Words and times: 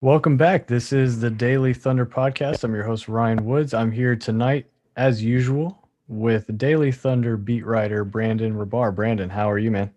Welcome 0.00 0.36
back. 0.36 0.68
This 0.68 0.92
is 0.92 1.20
the 1.20 1.28
Daily 1.28 1.74
Thunder 1.74 2.06
Podcast. 2.06 2.62
I'm 2.62 2.72
your 2.72 2.84
host, 2.84 3.08
Ryan 3.08 3.44
Woods. 3.44 3.74
I'm 3.74 3.90
here 3.90 4.14
tonight, 4.14 4.66
as 4.96 5.22
usual, 5.22 5.88
with 6.06 6.56
Daily 6.56 6.92
Thunder 6.92 7.36
beat 7.36 7.66
writer 7.66 8.04
Brandon 8.04 8.54
Rahbar. 8.54 8.94
Brandon, 8.94 9.28
how 9.28 9.50
are 9.50 9.58
you, 9.58 9.72
man? 9.72 9.92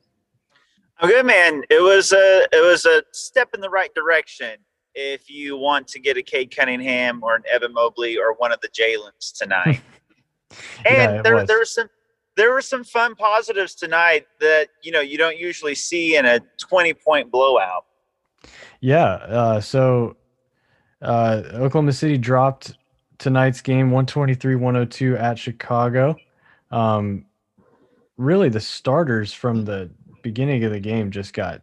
I'm 1.00 1.08
good, 1.08 1.26
man. 1.26 1.64
It 1.70 1.82
was 1.82 2.12
a 2.14 2.48
it 2.52 2.66
was 2.66 2.86
a 2.86 3.04
step 3.12 3.50
in 3.54 3.62
the 3.62 3.70
right 3.70 3.94
direction. 3.94 4.58
If 4.96 5.30
you 5.30 5.56
want 5.56 5.88
to 5.90 6.00
get 6.00 6.18
a 6.18 6.24
Cade 6.24 6.54
Cunningham 6.54 7.24
or 7.24 7.36
an 7.36 7.44
Evan 7.50 7.72
Mobley 7.72 8.18
or 8.18 8.34
one 8.34 8.52
of 8.52 8.60
the 8.62 8.70
Jalen's 8.70 9.32
tonight, 9.32 9.82
and 10.86 11.16
Yeah, 11.16 11.22
there 11.22 11.36
was. 11.36 11.48
there 11.48 11.60
were 11.60 11.66
some 11.66 11.90
there 12.38 12.52
were 12.52 12.62
some 12.62 12.84
fun 12.84 13.16
positives 13.16 13.76
tonight 13.76 14.26
that 14.40 14.70
you 14.82 14.92
know 14.92 15.02
you 15.02 15.18
don't 15.18 15.38
usually 15.38 15.76
see 15.76 16.16
in 16.16 16.26
a 16.26 16.40
20 16.58 16.94
point 16.94 17.32
blowout. 17.32 17.86
Yeah. 18.80 19.14
Uh, 19.14 19.62
so 19.62 20.16
uh, 21.02 21.44
Oklahoma 21.54 21.94
City 21.94 22.18
dropped 22.18 22.78
tonight's 23.18 23.62
game 23.62 23.92
123 23.92 24.56
102 24.56 25.18
at 25.18 25.38
Chicago. 25.38 26.16
Um, 26.72 27.26
really, 28.18 28.50
the 28.50 28.60
starters 28.60 29.34
from 29.34 29.66
the 29.66 29.92
beginning 30.24 30.64
of 30.64 30.72
the 30.72 30.80
game 30.80 31.12
just 31.12 31.34
got 31.34 31.62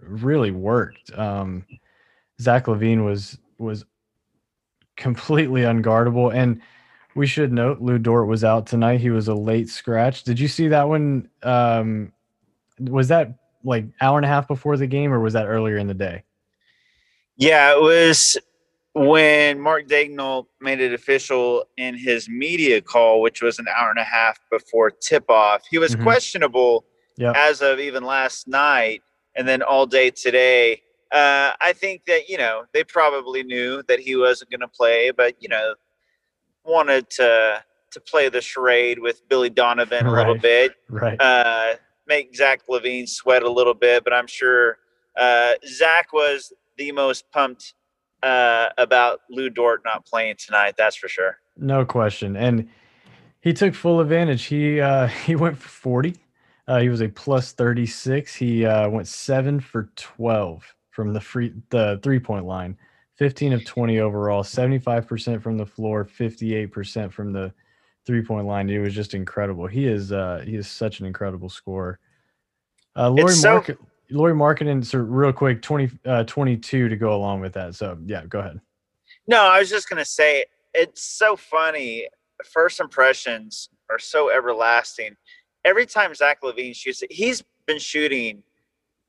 really 0.00 0.50
worked. 0.50 1.16
Um, 1.18 1.64
Zach 2.40 2.66
LaVine 2.66 3.04
was 3.04 3.38
was 3.58 3.84
completely 4.96 5.62
unguardable, 5.62 6.34
and 6.34 6.60
we 7.16 7.26
should 7.26 7.52
note 7.52 7.80
Lu 7.80 7.98
Dort 7.98 8.28
was 8.28 8.44
out 8.44 8.66
tonight. 8.66 9.00
He 9.00 9.10
was 9.10 9.28
a 9.28 9.34
late 9.34 9.68
scratch. 9.68 10.22
Did 10.22 10.38
you 10.38 10.48
see 10.48 10.68
that 10.68 10.88
one? 10.88 11.28
Um, 11.42 12.12
was 12.78 13.08
that 13.08 13.38
like 13.64 13.86
hour 14.00 14.18
and 14.18 14.24
a 14.24 14.28
half 14.28 14.46
before 14.46 14.76
the 14.76 14.86
game, 14.86 15.12
or 15.12 15.18
was 15.20 15.32
that 15.32 15.46
earlier 15.46 15.78
in 15.78 15.86
the 15.86 15.94
day? 15.94 16.22
Yeah, 17.36 17.72
it 17.72 17.80
was 17.80 18.36
when 18.94 19.60
Mark 19.60 19.88
Daigneault 19.88 20.46
made 20.60 20.80
it 20.80 20.92
official 20.92 21.64
in 21.76 21.96
his 21.96 22.28
media 22.28 22.80
call, 22.80 23.20
which 23.20 23.42
was 23.42 23.58
an 23.58 23.66
hour 23.74 23.90
and 23.90 23.98
a 23.98 24.04
half 24.04 24.38
before 24.50 24.90
tip 24.90 25.28
off. 25.28 25.62
He 25.70 25.78
was 25.78 25.94
Mhm. 25.96 26.02
questionable 26.02 26.84
Yeah. 27.16 27.32
as 27.36 27.60
of 27.60 27.78
even 27.78 28.04
last 28.04 28.48
night 28.48 29.02
and 29.34 29.46
then 29.46 29.62
all 29.62 29.86
day 29.86 30.10
today. 30.10 30.82
Uh, 31.12 31.52
I 31.60 31.72
think 31.74 32.04
that, 32.06 32.28
you 32.28 32.38
know, 32.38 32.64
they 32.72 32.84
probably 32.84 33.42
knew 33.42 33.82
that 33.86 34.00
he 34.00 34.16
wasn't 34.16 34.50
going 34.50 34.60
to 34.60 34.68
play, 34.68 35.10
but, 35.10 35.34
you 35.40 35.48
know, 35.48 35.74
wanted 36.66 37.08
to 37.10 37.62
to 37.92 38.00
play 38.00 38.28
the 38.28 38.40
charade 38.40 38.98
with 38.98 39.26
Billy 39.28 39.48
Donovan 39.48 40.06
a 40.06 40.12
little 40.12 40.36
bit 40.36 40.72
Right. 40.90 41.20
uh, 41.20 41.74
make 42.06 42.34
Zach 42.36 42.62
LaVine 42.68 43.08
sweat 43.08 43.42
a 43.42 43.50
little 43.50 43.74
bit, 43.74 44.04
but 44.04 44.12
I'm 44.12 44.26
sure 44.26 44.78
uh, 45.16 45.52
Zach 45.66 46.12
was 46.12 46.52
the 46.76 46.92
most 46.92 47.30
pumped 47.32 47.74
uh, 48.22 48.68
about 48.76 49.20
Lu 49.30 49.48
Dort 49.48 49.82
not 49.84 50.04
playing 50.04 50.36
tonight. 50.38 50.74
That's 50.76 50.96
for 50.96 51.08
sure. 51.08 51.38
No 51.56 51.84
question. 51.86 52.36
And 52.36 52.68
he 53.40 53.52
took 53.54 53.74
full 53.74 54.00
advantage. 54.00 54.44
He 54.44 54.80
uh 54.80 55.06
he 55.24 55.36
went 55.36 55.56
for 55.56 55.68
40. 55.68 56.16
Uh 56.68 56.80
he 56.80 56.88
was 56.88 57.00
a 57.00 57.08
plus 57.08 57.52
36. 57.52 58.34
He 58.34 58.66
uh 58.66 58.88
went 58.88 59.08
7 59.08 59.60
for 59.60 59.88
12 59.96 60.74
from 60.90 61.12
the 61.12 61.20
free 61.20 61.52
the 61.70 61.98
three-point 62.02 62.44
line. 62.44 62.76
15 63.16 63.52
of 63.54 63.64
20 63.64 63.98
overall, 64.00 64.42
75% 64.42 65.42
from 65.42 65.56
the 65.56 65.66
floor, 65.66 66.04
58% 66.04 67.12
from 67.12 67.32
the 67.32 67.52
three-point 68.06 68.46
line. 68.46 68.68
It 68.70 68.78
was 68.78 68.94
just 68.94 69.14
incredible. 69.14 69.66
He 69.66 69.86
is 69.86 70.12
uh 70.12 70.42
he 70.46 70.54
is 70.56 70.68
such 70.68 71.00
an 71.00 71.06
incredible 71.06 71.48
scorer. 71.48 71.98
Uh 72.94 73.10
Lauri 73.10 73.32
It's 73.32 73.40
so- 73.40 73.52
Market 73.54 73.78
Lauri 74.10 74.34
Markkanen, 74.34 74.84
so 74.84 74.98
real 74.98 75.32
quick, 75.32 75.62
20 75.62 75.90
uh 76.04 76.24
22 76.24 76.88
to 76.88 76.96
go 76.96 77.14
along 77.14 77.40
with 77.40 77.54
that. 77.54 77.74
So 77.74 77.98
yeah, 78.06 78.24
go 78.26 78.38
ahead. 78.40 78.60
No, 79.26 79.42
I 79.42 79.58
was 79.58 79.70
just 79.70 79.88
gonna 79.88 80.04
say 80.04 80.44
it's 80.74 81.02
so 81.02 81.36
funny. 81.36 82.06
First 82.44 82.80
impressions 82.80 83.70
are 83.90 83.98
so 83.98 84.30
everlasting. 84.30 85.16
Every 85.64 85.86
time 85.86 86.14
Zach 86.14 86.42
LaVine 86.42 86.76
shoots 86.76 87.02
it, 87.02 87.10
he's 87.10 87.42
been 87.66 87.78
shooting 87.78 88.42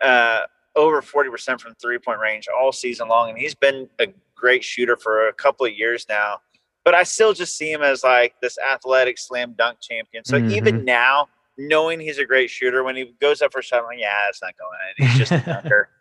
uh, 0.02 0.42
over 0.78 1.02
forty 1.02 1.30
percent 1.30 1.60
from 1.60 1.76
three 1.76 1.98
point 1.98 2.20
range 2.20 2.48
all 2.48 2.72
season 2.72 3.08
long, 3.08 3.30
and 3.30 3.38
he's 3.38 3.56
been 3.56 3.90
a 4.00 4.08
great 4.36 4.64
shooter 4.64 4.96
for 4.96 5.28
a 5.28 5.34
couple 5.34 5.66
of 5.66 5.74
years 5.74 6.06
now. 6.08 6.40
But 6.86 6.96
I 6.96 7.04
still 7.04 7.34
just 7.34 7.58
see 7.58 7.72
him 7.72 7.82
as 7.82 8.04
like 8.04 8.36
this 8.42 8.58
athletic 8.58 9.18
slam 9.18 9.56
dunk 9.58 9.80
champion. 9.82 10.24
So 10.24 10.38
mm-hmm. 10.38 10.52
even 10.52 10.86
now, 10.86 11.28
knowing 11.58 12.00
he's 12.00 12.18
a 12.18 12.26
great 12.26 12.50
shooter, 12.50 12.84
when 12.84 12.96
he 12.96 13.14
goes 13.20 13.42
up 13.42 13.52
for 13.52 13.60
a 13.60 13.64
shot, 13.64 13.80
I'm 13.80 13.86
like, 13.88 14.00
yeah, 14.00 14.30
it's 14.30 14.42
not 14.42 14.54
going 14.58 14.78
in. 14.98 15.08
He's 15.08 15.18
just 15.18 15.32
a 15.34 15.40
dunker. 15.46 15.90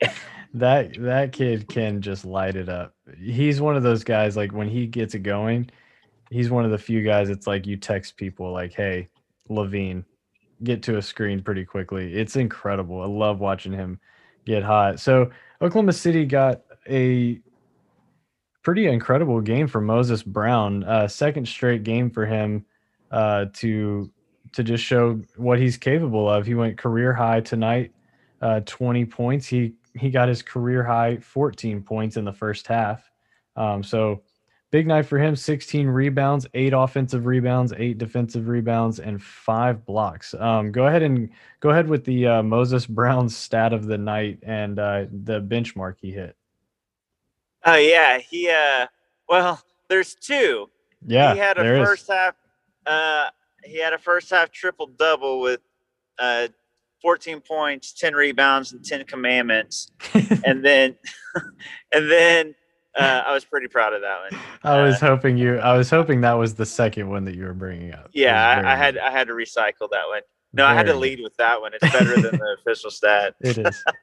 that 0.54 1.00
that 1.00 1.32
kid 1.32 1.68
can 1.68 2.00
just 2.00 2.24
light 2.24 2.56
it 2.56 2.68
up. 2.68 2.94
He's 3.18 3.60
one 3.60 3.76
of 3.76 3.82
those 3.82 4.04
guys 4.04 4.36
like 4.36 4.52
when 4.52 4.68
he 4.68 4.86
gets 4.86 5.14
it 5.14 5.20
going, 5.20 5.70
he's 6.30 6.50
one 6.50 6.64
of 6.64 6.70
the 6.70 6.78
few 6.78 7.02
guys 7.02 7.28
it's 7.30 7.46
like 7.46 7.66
you 7.66 7.76
text 7.76 8.16
people 8.16 8.52
like, 8.52 8.72
"Hey, 8.72 9.08
LaVine, 9.48 10.04
get 10.62 10.82
to 10.84 10.96
a 10.96 11.02
screen 11.02 11.42
pretty 11.42 11.64
quickly." 11.64 12.14
It's 12.14 12.36
incredible. 12.36 13.02
I 13.02 13.06
love 13.06 13.40
watching 13.40 13.72
him 13.72 14.00
get 14.44 14.62
hot. 14.62 15.00
So, 15.00 15.30
Oklahoma 15.60 15.92
City 15.92 16.26
got 16.26 16.62
a 16.88 17.40
pretty 18.62 18.86
incredible 18.86 19.40
game 19.40 19.66
for 19.66 19.80
Moses 19.80 20.22
Brown. 20.22 20.84
Uh 20.84 21.06
second 21.08 21.46
straight 21.46 21.84
game 21.84 22.10
for 22.10 22.26
him 22.26 22.64
uh 23.10 23.46
to 23.54 24.10
to 24.52 24.62
just 24.62 24.84
show 24.84 25.20
what 25.36 25.58
he's 25.58 25.76
capable 25.76 26.28
of. 26.30 26.46
He 26.46 26.54
went 26.54 26.78
career 26.78 27.12
high 27.12 27.40
tonight 27.40 27.92
uh, 28.40 28.60
20 28.66 29.06
points. 29.06 29.46
He 29.46 29.74
he 29.94 30.10
got 30.10 30.28
his 30.28 30.42
career 30.42 30.82
high 30.82 31.18
14 31.18 31.82
points 31.82 32.16
in 32.16 32.24
the 32.24 32.32
first 32.32 32.66
half. 32.66 33.10
Um, 33.56 33.82
so 33.82 34.22
big 34.74 34.88
night 34.88 35.06
for 35.06 35.18
him. 35.18 35.36
16 35.36 35.86
rebounds, 35.86 36.48
eight 36.54 36.72
offensive 36.72 37.26
rebounds, 37.26 37.72
eight 37.76 37.96
defensive 37.96 38.48
rebounds, 38.48 38.98
and 38.98 39.22
five 39.22 39.86
blocks. 39.86 40.34
Um, 40.34 40.72
go 40.72 40.88
ahead 40.88 41.00
and 41.00 41.30
go 41.60 41.70
ahead 41.70 41.88
with 41.88 42.04
the 42.04 42.26
uh, 42.26 42.42
Moses 42.42 42.84
Brown 42.98 43.28
stat 43.28 43.72
of 43.72 43.86
the 43.86 43.96
night 43.96 44.40
and 44.42 44.80
uh, 44.80 45.04
the 45.12 45.40
benchmark 45.40 45.94
he 46.00 46.10
hit. 46.10 46.34
Oh 47.64 47.76
yeah, 47.76 48.18
he 48.18 48.50
uh 48.50 48.88
well, 49.28 49.62
there's 49.88 50.16
two. 50.16 50.68
Yeah, 51.06 51.34
he 51.34 51.38
had 51.38 51.56
a 51.56 51.62
there 51.62 51.76
is. 51.76 51.88
first 51.88 52.10
half 52.10 52.34
uh 52.84 53.28
he 53.62 53.78
had 53.78 53.92
a 53.92 53.98
first 53.98 54.28
half 54.30 54.50
triple 54.50 54.88
double 54.88 55.38
with 55.38 55.60
uh 56.18 56.48
14 57.00 57.40
points, 57.40 57.92
10 57.92 58.14
rebounds, 58.14 58.72
and 58.72 58.84
10 58.84 59.04
commandments. 59.04 59.92
and 60.44 60.64
then 60.64 60.96
and 61.92 62.10
then 62.10 62.56
uh, 62.96 63.22
I 63.26 63.32
was 63.32 63.44
pretty 63.44 63.68
proud 63.68 63.92
of 63.92 64.02
that 64.02 64.30
one. 64.30 64.40
I 64.62 64.82
was 64.82 65.02
uh, 65.02 65.06
hoping 65.06 65.36
you. 65.36 65.58
I 65.58 65.76
was 65.76 65.90
hoping 65.90 66.20
that 66.22 66.34
was 66.34 66.54
the 66.54 66.66
second 66.66 67.08
one 67.08 67.24
that 67.24 67.34
you 67.34 67.44
were 67.44 67.54
bringing 67.54 67.92
up. 67.92 68.10
Yeah, 68.12 68.62
I, 68.64 68.72
I 68.72 68.76
had. 68.76 68.98
I 68.98 69.10
had 69.10 69.28
to 69.28 69.34
recycle 69.34 69.90
that 69.90 70.06
one. 70.08 70.22
No, 70.56 70.64
I 70.64 70.72
had 70.72 70.86
to 70.86 70.94
lead 70.94 71.20
with 71.20 71.36
that 71.38 71.60
one. 71.60 71.72
It's 71.74 71.92
better 71.92 72.14
than 72.14 72.38
the 72.38 72.56
official 72.60 72.90
stat. 72.92 73.34
It 73.40 73.58
is. 73.58 73.84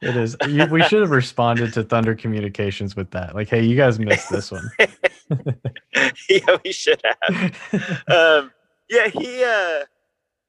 It 0.00 0.16
is. 0.16 0.36
You, 0.48 0.66
we 0.66 0.82
should 0.82 1.00
have 1.02 1.10
responded 1.10 1.72
to 1.74 1.84
Thunder 1.84 2.16
Communications 2.16 2.96
with 2.96 3.12
that. 3.12 3.36
Like, 3.36 3.48
hey, 3.48 3.62
you 3.62 3.76
guys 3.76 4.00
missed 4.00 4.30
this 4.30 4.50
one. 4.50 4.68
yeah, 6.28 6.56
we 6.64 6.72
should 6.72 7.00
have. 7.04 8.02
um, 8.08 8.50
yeah, 8.90 9.06
he 9.06 9.44
uh, 9.44 9.84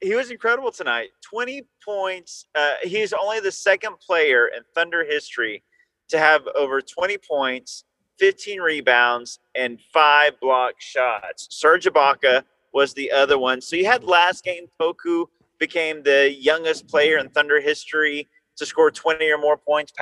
he 0.02 0.16
was 0.16 0.32
incredible 0.32 0.72
tonight. 0.72 1.10
Twenty 1.22 1.68
points. 1.86 2.46
Uh, 2.56 2.76
he's 2.82 3.14
only 3.14 3.40
the 3.40 3.52
second 3.52 4.00
player 4.00 4.48
in 4.48 4.64
Thunder 4.74 5.06
history 5.06 5.64
to 6.10 6.18
have 6.20 6.48
over 6.56 6.82
twenty 6.82 7.18
points, 7.18 7.84
fifteen 8.20 8.60
rebounds, 8.60 9.40
and 9.56 9.80
five 9.94 10.40
block 10.40 10.74
shots. 10.80 11.48
Serge 11.52 11.86
Ibaka 11.86 12.44
was 12.74 12.94
the 12.94 13.12
other 13.12 13.38
one. 13.38 13.62
So 13.62 13.76
you 13.76 13.86
had 13.86 14.04
last 14.04 14.44
game. 14.44 14.66
Poku 14.80 15.26
became 15.60 16.04
the 16.04 16.34
youngest 16.34 16.88
player 16.88 17.18
in 17.18 17.30
Thunder 17.30 17.62
history 17.62 18.28
to 18.56 18.66
score 18.66 18.92
20 18.92 19.30
or 19.32 19.38
more 19.38 19.58
points 19.58 19.94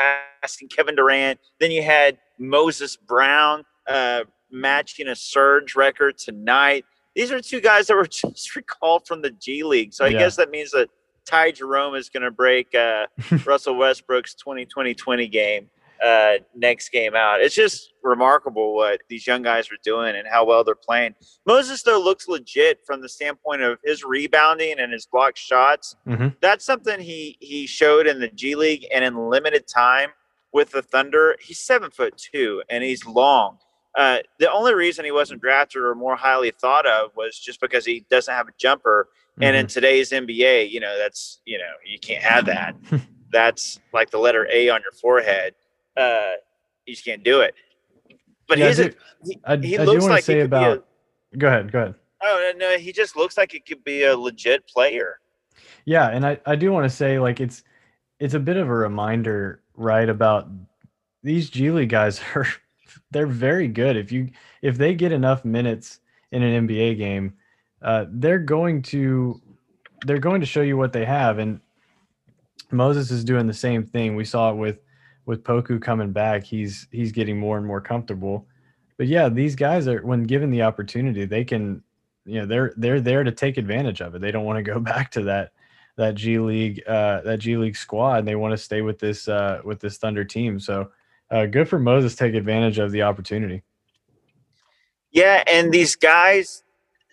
passing 0.42 0.68
Kevin 0.68 0.96
Durant. 0.96 1.40
Then 1.60 1.72
you 1.72 1.84
had 1.84 2.18
Moses 2.38 2.96
Brown 2.98 3.64
uh, 3.88 4.24
matching 4.50 5.08
a 5.10 5.16
Serge 5.16 5.76
record 5.76 6.18
tonight. 6.18 6.84
These 7.16 7.32
are 7.32 7.40
two 7.42 7.62
guys 7.62 7.88
that 7.88 7.96
were 7.96 8.08
just 8.08 8.56
recalled 8.56 9.06
from 9.06 9.22
the 9.22 9.32
G 9.32 9.64
League. 9.64 9.94
So 9.94 10.06
I 10.06 10.10
Yeah. 10.10 10.20
guess 10.20 10.36
that 10.38 10.50
means 10.50 10.72
that 10.72 10.90
Ty 11.26 11.52
Jerome 11.52 11.96
is 11.96 12.10
going 12.10 12.24
to 12.24 12.32
break 12.32 12.74
uh, 12.74 13.08
Russell 13.46 13.76
Westbrook's 13.76 14.36
2020-20 14.36 15.32
game 15.32 15.70
uh, 16.02 16.34
next 16.56 16.90
game 16.90 17.16
out. 17.16 17.42
It's 17.42 17.56
just 17.56 17.94
remarkable 18.04 18.76
what 18.76 19.02
these 19.08 19.28
young 19.28 19.44
guys 19.44 19.68
are 19.72 19.78
doing 19.84 20.16
and 20.16 20.28
how 20.28 20.46
well 20.46 20.64
they're 20.64 20.76
playing. 20.76 21.14
Moses 21.46 21.84
though 21.84 22.00
looks 22.00 22.28
legit 22.28 22.80
from 22.86 23.02
the 23.02 23.10
standpoint 23.10 23.62
of 23.62 23.78
his 23.84 24.04
rebounding 24.04 24.80
and 24.80 24.92
his 24.92 25.06
block 25.06 25.38
shots. 25.38 25.96
Mhm. 26.08 26.36
That's 26.42 26.66
something 26.66 27.00
he 27.00 27.38
he 27.40 27.68
showed 27.68 28.08
in 28.08 28.20
the 28.20 28.30
G 28.30 28.56
League 28.56 28.88
and 28.92 29.06
in 29.06 29.30
limited 29.30 29.68
time 29.68 30.10
with 30.52 30.72
the 30.72 30.82
Thunder. 30.82 31.36
He's 31.40 31.60
seven 31.60 31.92
foot 31.92 32.18
two 32.18 32.64
and 32.70 32.84
he's 32.84 33.06
long. 33.06 33.60
Uh, 33.96 34.20
the 34.40 34.50
only 34.52 34.74
reason 34.74 35.04
he 35.04 35.12
wasn't 35.12 35.42
drafted 35.42 35.82
or 35.82 35.94
more 35.96 36.16
highly 36.16 36.52
thought 36.52 36.86
of 36.86 37.12
was 37.16 37.38
just 37.38 37.60
because 37.60 37.86
he 37.86 38.06
doesn't 38.10 38.34
have 38.34 38.48
a 38.48 38.52
jumper. 38.58 39.10
Mm-hmm. 39.34 39.44
And 39.44 39.56
in 39.56 39.66
mm-hmm. 39.66 39.74
today's 39.74 40.12
NBA, 40.12 40.72
you 40.72 40.80
know, 40.80 40.98
that's 40.98 41.42
you 41.46 41.58
know, 41.58 41.74
you 41.86 42.00
can't 42.00 42.24
have 42.24 42.46
that. 42.46 42.76
that's 43.32 43.80
like 43.94 44.10
the 44.10 44.18
letter 44.18 44.48
A 44.52 44.70
on 44.70 44.82
your 44.82 44.92
forehead. 44.92 45.54
Uh, 45.96 46.34
you 46.86 46.94
just 46.94 47.06
can't 47.06 47.24
do 47.24 47.42
it. 47.42 47.54
But 48.48 48.58
yeah, 48.58 48.68
he's 48.68 48.80
a, 48.80 48.94
he, 49.24 49.40
I, 49.46 49.58
he 49.58 49.78
I 49.78 49.84
looks 49.84 50.06
like 50.06 50.24
say 50.24 50.42
about. 50.42 50.84
A, 51.34 51.38
go 51.38 51.48
ahead. 51.48 51.72
Go 51.72 51.80
ahead. 51.80 51.96
Oh 52.22 52.54
no, 52.58 52.78
he 52.78 52.92
just 52.92 53.16
looks 53.16 53.38
like 53.38 53.52
he 53.52 53.60
could 53.60 53.84
be 53.84 54.04
a 54.04 54.16
legit 54.16 54.68
player. 54.68 55.20
Yeah, 55.86 56.10
and 56.10 56.26
I, 56.26 56.40
I 56.46 56.56
do 56.56 56.72
want 56.72 56.86
to 56.86 56.90
say 56.90 57.20
like 57.20 57.40
it's 57.40 57.64
it's 58.20 58.34
a 58.34 58.40
bit 58.40 58.58
of 58.58 58.68
a 58.68 58.74
reminder, 58.74 59.64
right, 59.76 60.08
about 60.08 60.48
these 61.24 61.50
G 61.50 61.72
League 61.72 61.90
guys 61.90 62.22
are 62.36 62.48
they're 63.12 63.28
very 63.28 63.68
good. 63.68 63.98
If 63.98 64.12
you 64.12 64.30
if 64.62 64.78
they 64.78 64.94
get 64.94 65.12
enough 65.12 65.46
minutes 65.46 66.00
in 66.32 66.44
an 66.44 66.68
NBA 66.68 66.98
game, 66.98 67.34
uh, 67.82 68.06
they're 68.10 68.40
going 68.40 68.82
to 68.84 69.42
they're 70.06 70.20
going 70.20 70.42
to 70.42 70.48
show 70.48 70.62
you 70.62 70.78
what 70.78 70.94
they 70.94 71.06
have. 71.06 71.40
And 71.40 71.60
Moses 72.72 73.12
is 73.12 73.24
doing 73.24 73.48
the 73.48 73.54
same 73.54 73.86
thing. 73.86 74.16
We 74.16 74.26
saw 74.26 74.52
it 74.52 74.56
with 74.56 74.80
with 75.26 75.44
Poku 75.44 75.82
coming 75.82 76.12
back. 76.12 76.44
He's 76.44 76.88
he's 76.92 77.12
getting 77.12 77.40
more 77.40 77.58
and 77.58 77.66
more 77.66 77.82
comfortable. 77.82 78.48
But 78.98 79.08
yeah, 79.08 79.30
these 79.30 79.56
guys 79.56 79.88
are 79.88 80.02
when 80.06 80.24
given 80.24 80.52
the 80.52 80.62
opportunity, 80.64 81.26
they 81.26 81.44
can 81.44 81.84
you 82.26 82.40
know 82.40 82.46
they're 82.46 82.74
they're 82.78 83.02
there 83.02 83.24
to 83.24 83.32
take 83.32 83.58
advantage 83.58 84.02
of 84.02 84.16
it. 84.16 84.22
They 84.22 84.32
don't 84.32 84.46
want 84.46 84.58
to 84.58 84.64
go 84.64 84.80
back 84.92 85.12
to 85.12 85.24
that 85.24 85.52
that 85.98 86.16
G 86.16 86.40
League 86.40 86.84
uh, 86.88 87.22
that 87.22 87.40
G 87.40 87.58
League 87.58 87.76
squad. 87.76 88.26
They 88.26 88.36
want 88.36 88.52
to 88.52 88.58
stay 88.58 88.82
with 88.82 89.00
this 89.00 89.28
uh, 89.28 89.62
with 89.64 89.80
this 89.80 89.98
Thunder 89.98 90.24
team. 90.24 90.60
So 90.60 90.92
uh, 91.30 91.46
good 91.46 91.70
for 91.70 91.80
Moses 91.80 92.16
take 92.16 92.36
advantage 92.36 92.78
of 92.80 92.92
the 92.92 93.04
opportunity. 93.04 93.64
Yeah, 95.12 95.44
and 95.46 95.72
these 95.72 95.96
guys, 95.96 96.64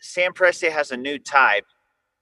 Sam 0.00 0.32
Presti 0.32 0.70
has 0.70 0.93
a 0.93 0.96
new 0.96 1.19
type. 1.19 1.66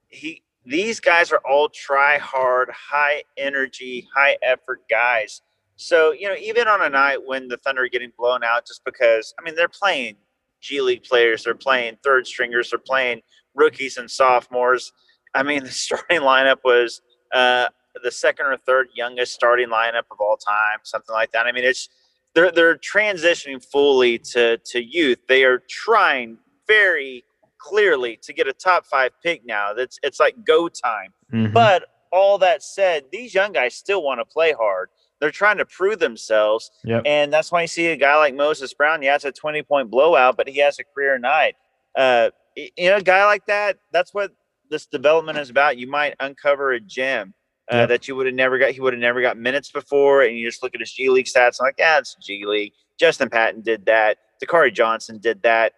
He 0.09 0.43
these 0.65 1.01
guys 1.01 1.31
are 1.33 1.41
all 1.49 1.69
try 1.69 2.19
hard, 2.19 2.71
high 2.71 3.23
energy, 3.37 4.09
high 4.15 4.37
effort 4.43 4.83
guys. 4.91 5.43
So, 5.77 6.13
you 6.13 6.29
know, 6.29 6.35
even 6.37 6.69
on 6.69 6.83
a 6.83 6.89
night 6.89 7.19
when 7.25 7.49
the 7.49 7.59
Thunder 7.59 7.85
are 7.85 7.89
getting 7.89 8.13
blown 8.19 8.43
out 8.43 8.67
just 8.67 8.85
because 8.85 9.35
I 9.39 9.43
mean 9.43 9.55
they're 9.55 9.69
playing 9.69 10.17
G 10.61 10.81
League 10.81 11.05
players, 11.05 11.45
they're 11.45 11.55
playing 11.55 11.99
third 12.03 12.27
stringers, 12.27 12.71
they're 12.71 12.79
playing 12.79 13.21
rookies 13.55 13.97
and 13.97 14.11
sophomores. 14.11 14.93
I 15.35 15.43
mean, 15.43 15.65
the 15.65 15.71
starting 15.71 16.21
lineup 16.21 16.59
was 16.65 17.03
uh, 17.33 17.69
the 18.03 18.11
second 18.11 18.47
or 18.47 18.57
third 18.57 18.89
youngest 18.95 19.35
starting 19.35 19.69
lineup 19.69 20.05
of 20.11 20.21
all 20.21 20.37
time, 20.37 20.79
something 20.83 21.13
like 21.13 21.33
that. 21.33 21.47
I 21.47 21.53
mean, 21.53 21.65
it's 21.65 21.89
they're 22.35 22.53
they're 22.53 22.77
transitioning 22.77 23.65
fully 23.65 24.19
to 24.19 24.59
to 24.59 24.83
youth. 24.83 25.19
They 25.29 25.45
are 25.45 25.63
trying 25.69 26.39
very 26.67 27.25
clearly 27.59 28.19
to 28.23 28.33
get 28.33 28.47
a 28.47 28.53
top 28.53 28.87
five 28.87 29.11
pick 29.23 29.45
now. 29.45 29.73
That's 29.73 29.99
it's 30.03 30.21
like 30.21 30.37
go 30.47 30.69
time. 30.69 31.13
Mm-hmm. 31.33 31.53
But 31.53 31.85
all 32.13 32.39
that 32.39 32.63
said, 32.63 33.05
these 33.11 33.35
young 33.35 33.53
guys 33.53 33.75
still 33.75 34.03
want 34.03 34.21
to 34.21 34.25
play 34.25 34.53
hard. 34.53 34.91
They're 35.21 35.31
trying 35.31 35.59
to 35.59 35.65
prove 35.65 35.99
themselves, 35.99 36.71
yep. 36.85 37.03
and 37.07 37.33
that's 37.33 37.51
why 37.51 37.63
you 37.63 37.69
see 37.69 37.87
a 37.87 37.97
guy 37.97 38.17
like 38.17 38.35
Moses 38.35 38.75
Brown. 38.75 39.03
Yeah, 39.03 39.15
it's 39.15 39.25
a 39.25 39.33
twenty 39.33 39.63
point 39.63 39.91
blowout, 39.91 40.37
but 40.37 40.49
he 40.49 40.59
has 40.59 40.79
a 40.79 40.85
career 40.85 41.19
night. 41.19 41.55
Uh, 41.97 42.31
you 42.55 42.91
know, 42.91 42.97
a 42.97 43.03
guy 43.03 43.25
like 43.25 43.47
that. 43.47 43.79
That's 43.93 44.13
what 44.13 44.33
this 44.71 44.87
development 44.87 45.39
is 45.39 45.49
about. 45.49 45.79
You 45.79 45.89
might 45.89 46.15
uncover 46.21 46.73
a 46.73 46.81
gem 46.81 47.33
uh, 47.73 47.77
yep. 47.77 47.89
that 47.89 48.09
you 48.09 48.17
would 48.17 48.27
have 48.27 48.35
never 48.35 48.59
got. 48.59 48.73
He 48.73 48.81
would 48.81 48.93
have 48.93 49.01
never 49.01 49.23
got 49.23 49.39
minutes 49.39 49.71
before, 49.71 50.23
and 50.23 50.37
you 50.37 50.47
just 50.47 50.63
look 50.63 50.75
at 50.75 50.81
his 50.81 50.93
G 50.93 51.09
League 51.09 51.27
stats 51.27 51.59
and 51.59 51.67
like, 51.67 51.77
yeah, 51.79 51.99
it's 51.99 52.17
G 52.23 52.45
League. 52.47 52.73
Justin 52.99 53.31
Patton 53.31 53.63
did 53.63 53.87
that. 53.87 54.19
Dakari 54.43 54.73
Johnson 54.73 55.19
did 55.19 55.43
that. 55.43 55.73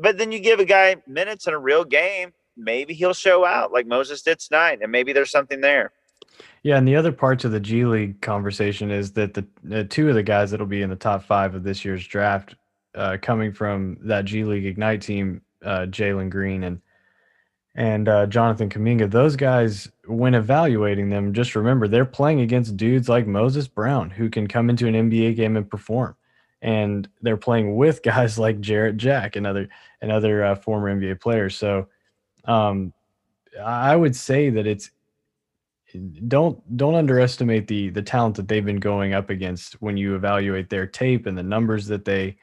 But 0.00 0.18
then 0.18 0.32
you 0.32 0.38
give 0.38 0.60
a 0.60 0.64
guy 0.64 0.96
minutes 1.06 1.46
in 1.46 1.54
a 1.54 1.58
real 1.58 1.84
game, 1.84 2.32
maybe 2.56 2.94
he'll 2.94 3.14
show 3.14 3.44
out 3.44 3.72
like 3.72 3.86
Moses 3.86 4.22
did 4.22 4.38
tonight, 4.38 4.78
and 4.82 4.92
maybe 4.92 5.12
there's 5.12 5.30
something 5.30 5.60
there. 5.60 5.92
Yeah, 6.62 6.76
and 6.76 6.86
the 6.86 6.96
other 6.96 7.12
parts 7.12 7.44
of 7.44 7.52
the 7.52 7.60
G 7.60 7.84
League 7.84 8.20
conversation 8.20 8.90
is 8.90 9.12
that 9.12 9.34
the 9.34 9.46
uh, 9.72 9.84
two 9.88 10.08
of 10.08 10.14
the 10.14 10.22
guys 10.22 10.50
that'll 10.50 10.66
be 10.66 10.82
in 10.82 10.90
the 10.90 10.96
top 10.96 11.22
five 11.22 11.54
of 11.54 11.62
this 11.62 11.84
year's 11.84 12.06
draft, 12.06 12.56
uh, 12.94 13.16
coming 13.20 13.52
from 13.52 13.98
that 14.02 14.24
G 14.24 14.44
League 14.44 14.66
Ignite 14.66 15.02
team, 15.02 15.42
uh, 15.64 15.86
Jalen 15.88 16.30
Green 16.30 16.64
and 16.64 16.80
and 17.74 18.08
uh, 18.08 18.26
Jonathan 18.26 18.68
Kuminga, 18.68 19.08
those 19.08 19.36
guys, 19.36 19.88
when 20.06 20.34
evaluating 20.34 21.10
them, 21.10 21.32
just 21.32 21.54
remember 21.54 21.86
they're 21.86 22.04
playing 22.04 22.40
against 22.40 22.76
dudes 22.76 23.08
like 23.08 23.24
Moses 23.24 23.68
Brown 23.68 24.10
who 24.10 24.28
can 24.28 24.48
come 24.48 24.68
into 24.68 24.88
an 24.88 24.94
NBA 24.94 25.36
game 25.36 25.56
and 25.56 25.70
perform, 25.70 26.16
and 26.60 27.08
they're 27.22 27.36
playing 27.36 27.76
with 27.76 28.02
guys 28.02 28.36
like 28.36 28.60
Jarrett 28.60 28.96
Jack 28.96 29.36
and 29.36 29.46
other 29.46 29.68
and 30.02 30.10
other 30.10 30.44
uh, 30.44 30.54
former 30.56 30.92
NBA 30.92 31.20
players. 31.20 31.56
So, 31.56 31.86
um, 32.46 32.92
I 33.64 33.94
would 33.94 34.16
say 34.16 34.50
that 34.50 34.66
it's 34.66 34.90
don't 36.28 36.76
don't 36.76 36.94
underestimate 36.94 37.66
the 37.66 37.90
the 37.90 38.02
talent 38.02 38.36
that 38.36 38.48
they've 38.48 38.64
been 38.64 38.80
going 38.80 39.14
up 39.14 39.30
against 39.30 39.74
when 39.80 39.96
you 39.96 40.14
evaluate 40.14 40.68
their 40.68 40.86
tape 40.86 41.26
and 41.26 41.36
the 41.36 41.42
numbers 41.42 41.86
that 41.86 42.04
they 42.04 42.36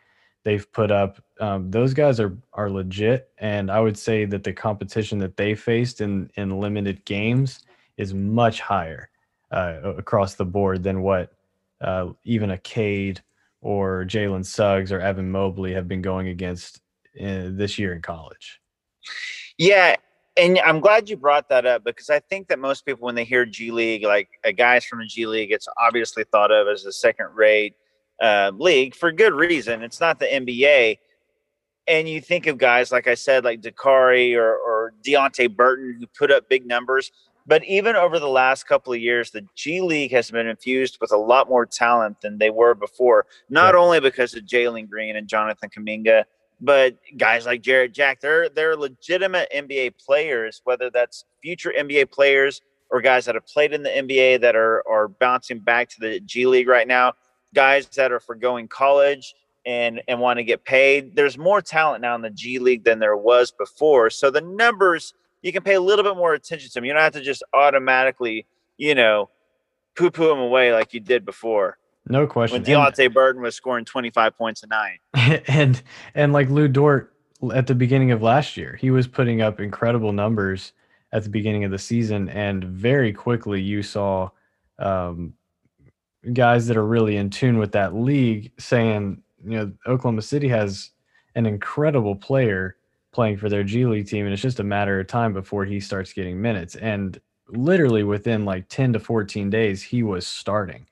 they've 0.43 0.71
put 0.71 0.91
up. 0.91 1.21
Um, 1.39 1.69
those 1.69 1.93
guys 1.93 2.19
are 2.19 2.37
are 2.53 2.69
legit, 2.69 3.29
and 3.37 3.69
I 3.69 3.79
would 3.79 3.97
say 3.97 4.25
that 4.25 4.43
the 4.43 4.53
competition 4.53 5.19
that 5.19 5.37
they 5.37 5.53
faced 5.53 6.01
in 6.01 6.29
in 6.35 6.59
limited 6.59 7.05
games 7.05 7.63
is 7.97 8.13
much 8.13 8.61
higher 8.61 9.09
uh, 9.51 9.79
across 9.97 10.35
the 10.35 10.45
board 10.45 10.83
than 10.83 11.01
what 11.01 11.33
uh, 11.81 12.09
even 12.23 12.51
a 12.51 12.57
Cade 12.57 13.21
or 13.61 14.05
Jalen 14.05 14.45
Suggs 14.45 14.91
or 14.91 15.01
Evan 15.01 15.29
Mobley 15.29 15.73
have 15.73 15.87
been 15.87 16.01
going 16.01 16.29
against 16.29 16.81
in, 17.15 17.47
uh, 17.47 17.49
this 17.53 17.77
year 17.77 17.93
in 17.93 18.01
college. 18.01 18.59
Yeah, 19.57 19.95
and 20.37 20.59
I'm 20.59 20.79
glad 20.79 21.09
you 21.09 21.15
brought 21.15 21.47
that 21.49 21.65
up 21.65 21.83
because 21.83 22.09
I 22.09 22.19
think 22.19 22.47
that 22.49 22.59
most 22.59 22.85
people, 22.85 23.05
when 23.05 23.15
they 23.15 23.23
hear 23.23 23.45
G 23.45 23.71
League, 23.71 24.03
like 24.03 24.27
a 24.43 24.51
guys 24.51 24.83
from 24.83 25.01
a 25.01 25.05
G 25.05 25.25
League, 25.25 25.51
it's 25.51 25.67
obviously 25.77 26.25
thought 26.25 26.51
of 26.51 26.67
as 26.67 26.85
a 26.85 26.91
second 26.91 27.27
rate 27.33 27.75
uh, 28.21 28.51
league 28.57 28.95
for 28.95 29.11
good 29.11 29.33
reason. 29.33 29.81
It's 29.81 30.01
not 30.01 30.19
the 30.19 30.25
NBA. 30.25 30.97
And 31.87 32.09
you 32.09 32.19
think 32.19 32.47
of 32.47 32.57
guys, 32.57 32.91
like 32.91 33.07
I 33.07 33.13
said, 33.13 33.45
like 33.45 33.61
Dakari 33.61 34.35
or, 34.35 34.55
or 34.55 34.93
Deonte 35.05 35.55
Burton, 35.55 35.97
who 35.99 36.07
put 36.07 36.31
up 36.31 36.49
big 36.49 36.65
numbers. 36.65 37.11
But 37.47 37.63
even 37.63 37.95
over 37.95 38.17
the 38.17 38.27
last 38.27 38.67
couple 38.67 38.91
of 38.91 38.99
years, 38.99 39.29
the 39.29 39.45
G 39.55 39.79
League 39.79 40.11
has 40.11 40.31
been 40.31 40.47
infused 40.47 40.97
with 40.99 41.13
a 41.13 41.17
lot 41.17 41.47
more 41.47 41.65
talent 41.65 42.19
than 42.21 42.39
they 42.39 42.49
were 42.49 42.73
before. 42.73 43.27
Not 43.49 43.75
yeah. 43.75 43.79
only 43.79 43.99
because 43.99 44.33
of 44.33 44.43
Jalen 44.45 44.89
Green 44.89 45.15
and 45.15 45.27
Jonathan 45.27 45.69
Kuminga, 45.69 46.23
but 46.61 46.97
guys 47.17 47.45
like 47.45 47.61
Jarrett 47.61 47.93
Jack, 47.93 48.21
they're 48.21 48.49
they're 48.49 48.75
legitimate 48.75 49.49
NBA 49.55 49.97
players, 49.97 50.61
whether 50.63 50.89
that's 50.89 51.25
future 51.41 51.73
NBA 51.77 52.11
players 52.11 52.61
or 52.89 53.01
guys 53.01 53.25
that 53.25 53.35
have 53.35 53.47
played 53.47 53.73
in 53.73 53.83
the 53.83 53.89
NBA 53.89 54.41
that 54.41 54.55
are 54.55 54.83
are 54.87 55.07
bouncing 55.07 55.59
back 55.59 55.89
to 55.89 55.99
the 55.99 56.19
G 56.21 56.45
League 56.45 56.67
right 56.67 56.87
now 56.87 57.13
guys 57.55 57.87
that 57.87 58.11
are 58.11 58.19
forgoing 58.19 58.67
college 58.67 59.33
and 59.65 60.01
and 60.07 60.19
want 60.19 60.37
to 60.37 60.43
get 60.43 60.63
paid. 60.63 61.15
There's 61.15 61.37
more 61.39 61.61
talent 61.61 62.01
now 62.01 62.13
in 62.13 62.21
the 62.21 62.29
G 62.29 62.59
League 62.59 62.83
than 62.83 62.99
there 62.99 63.17
was 63.17 63.51
before. 63.51 64.11
So 64.11 64.29
the 64.29 64.41
numbers 64.41 65.13
you 65.41 65.51
can 65.51 65.63
pay 65.63 65.75
a 65.75 65.81
little 65.81 66.03
bit 66.03 66.15
more 66.15 66.33
attention 66.33 66.69
to 66.69 66.73
them. 66.73 66.85
You 66.85 66.93
don't 66.93 67.01
have 67.01 67.13
to 67.13 67.21
just 67.21 67.43
automatically, 67.53 68.45
you 68.77 68.93
know, 68.93 69.29
poo 69.95 70.11
poo 70.11 70.27
them 70.27 70.39
away 70.39 70.71
like 70.73 70.93
you 70.93 70.99
did 70.99 71.25
before. 71.25 71.77
No 72.07 72.27
question. 72.27 72.61
When 72.61 72.65
Deonte 72.65 73.05
and, 73.05 73.13
Burton 73.13 73.41
was 73.41 73.55
scoring 73.55 73.85
25 73.85 74.37
points 74.37 74.63
a 74.63 74.67
night. 74.67 74.99
And 75.47 75.81
and 76.13 76.33
like 76.33 76.49
Lu 76.49 76.67
Dort 76.67 77.13
at 77.53 77.67
the 77.67 77.75
beginning 77.75 78.11
of 78.11 78.21
last 78.21 78.57
year, 78.57 78.77
he 78.79 78.91
was 78.91 79.07
putting 79.07 79.41
up 79.41 79.59
incredible 79.59 80.11
numbers 80.11 80.73
at 81.11 81.23
the 81.23 81.29
beginning 81.29 81.63
of 81.63 81.71
the 81.71 81.79
season, 81.79 82.29
and 82.29 82.63
very 82.63 83.11
quickly 83.11 83.61
you 83.61 83.81
saw 83.81 84.29
um, 84.79 85.33
guys 86.33 86.67
that 86.67 86.77
are 86.77 86.85
really 86.85 87.17
in 87.17 87.29
tune 87.29 87.57
with 87.57 87.71
that 87.71 87.95
league 87.95 88.51
saying, 88.59 89.21
you 89.43 89.57
know, 89.57 89.71
Oklahoma 89.87 90.21
City 90.21 90.47
has 90.47 90.91
an 91.35 91.45
incredible 91.45 92.15
player 92.15 92.77
playing 93.11 93.37
for 93.37 93.49
their 93.49 93.63
G 93.63 93.85
League 93.85 94.07
team, 94.07 94.25
and 94.25 94.33
it's 94.33 94.41
just 94.41 94.59
a 94.59 94.63
matter 94.63 94.99
of 94.99 95.07
time 95.07 95.33
before 95.33 95.65
he 95.65 95.79
starts 95.79 96.13
getting 96.13 96.41
minutes. 96.41 96.75
And 96.75 97.19
literally 97.47 98.03
within 98.03 98.45
like 98.45 98.67
10 98.69 98.93
to 98.93 98.99
14 98.99 99.49
days, 99.49 99.81
he 99.81 100.03
was 100.03 100.27
starting 100.27 100.85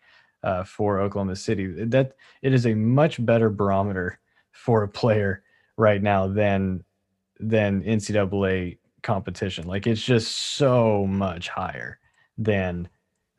uh, 0.43 0.63
for 0.63 0.99
Oklahoma 0.99 1.35
City. 1.35 1.67
That 1.85 2.13
it 2.41 2.53
is 2.53 2.65
a 2.65 2.73
much 2.73 3.23
better 3.23 3.49
barometer 3.49 4.19
for 4.51 4.83
a 4.83 4.87
player 4.87 5.43
right 5.77 6.01
now 6.01 6.27
than 6.27 6.83
than 7.39 7.83
NCAA 7.83 8.77
competition. 9.01 9.67
Like 9.67 9.87
it's 9.87 10.03
just 10.03 10.35
so 10.35 11.05
much 11.07 11.49
higher 11.49 11.99
than 12.37 12.87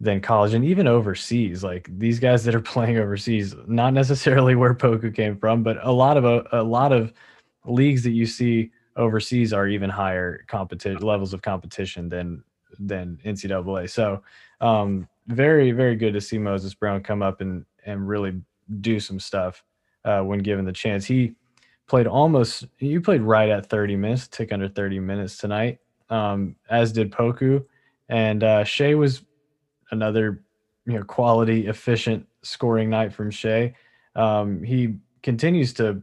than 0.01 0.21
college 0.21 0.55
and 0.55 0.65
even 0.65 0.87
overseas. 0.87 1.65
Like 1.65 1.89
these 1.99 2.19
guys 2.19 2.45
that 2.45 2.55
are 2.55 2.61
playing 2.75 2.99
overseas, 2.99 3.55
not 3.67 3.95
necessarily 3.95 4.55
where 4.55 4.75
Poku 4.75 5.15
came 5.15 5.37
from, 5.37 5.63
but 5.63 5.79
a 5.85 5.93
lot 5.93 6.17
of 6.17 6.25
a, 6.25 6.47
a 6.53 6.63
lot 6.63 6.93
of 6.93 7.13
leagues 7.67 8.03
that 8.05 8.11
you 8.11 8.27
see 8.27 8.71
overseas 8.97 9.53
are 9.53 9.67
even 9.67 9.91
higher 9.91 10.45
competition 10.47 11.03
levels 11.03 11.33
of 11.33 11.43
competition 11.43 12.09
than 12.09 12.45
than 12.79 13.19
NCAA. 13.25 13.89
So 13.91 14.23
um, 14.61 15.09
very 15.27 15.73
very 15.73 15.97
good 15.97 16.13
to 16.13 16.21
see 16.21 16.39
Moses 16.39 16.75
Brown 16.75 17.03
come 17.03 17.23
up 17.23 17.41
and 17.41 17.65
and 17.87 18.09
really 18.09 18.41
do 18.81 18.99
some 19.01 19.21
stuff 19.21 19.63
uh, 20.05 20.21
when 20.21 20.41
given 20.41 20.65
the 20.65 20.73
chance. 20.73 21.05
He 21.05 21.35
played 21.87 22.07
almost 22.07 22.67
you 22.79 23.01
played 23.01 23.23
right 23.23 23.49
at 23.49 23.67
30 23.67 23.97
minutes, 23.97 24.29
tick 24.29 24.53
under 24.53 24.69
30 24.69 25.01
minutes 25.01 25.37
tonight. 25.37 25.79
Um, 26.11 26.57
as 26.71 26.93
did 26.93 27.11
Poku. 27.11 27.65
And 28.09 28.45
uh 28.45 28.65
Shai 28.65 28.95
was 28.95 29.23
another 29.91 30.43
you 30.87 30.95
know 30.95 31.05
quality, 31.05 31.67
efficient 31.67 32.27
scoring 32.43 32.91
night 32.91 33.13
from 33.13 33.31
Shai. 33.31 33.75
Um, 34.15 34.63
he 34.63 34.97
continues 35.23 35.73
to 35.75 36.03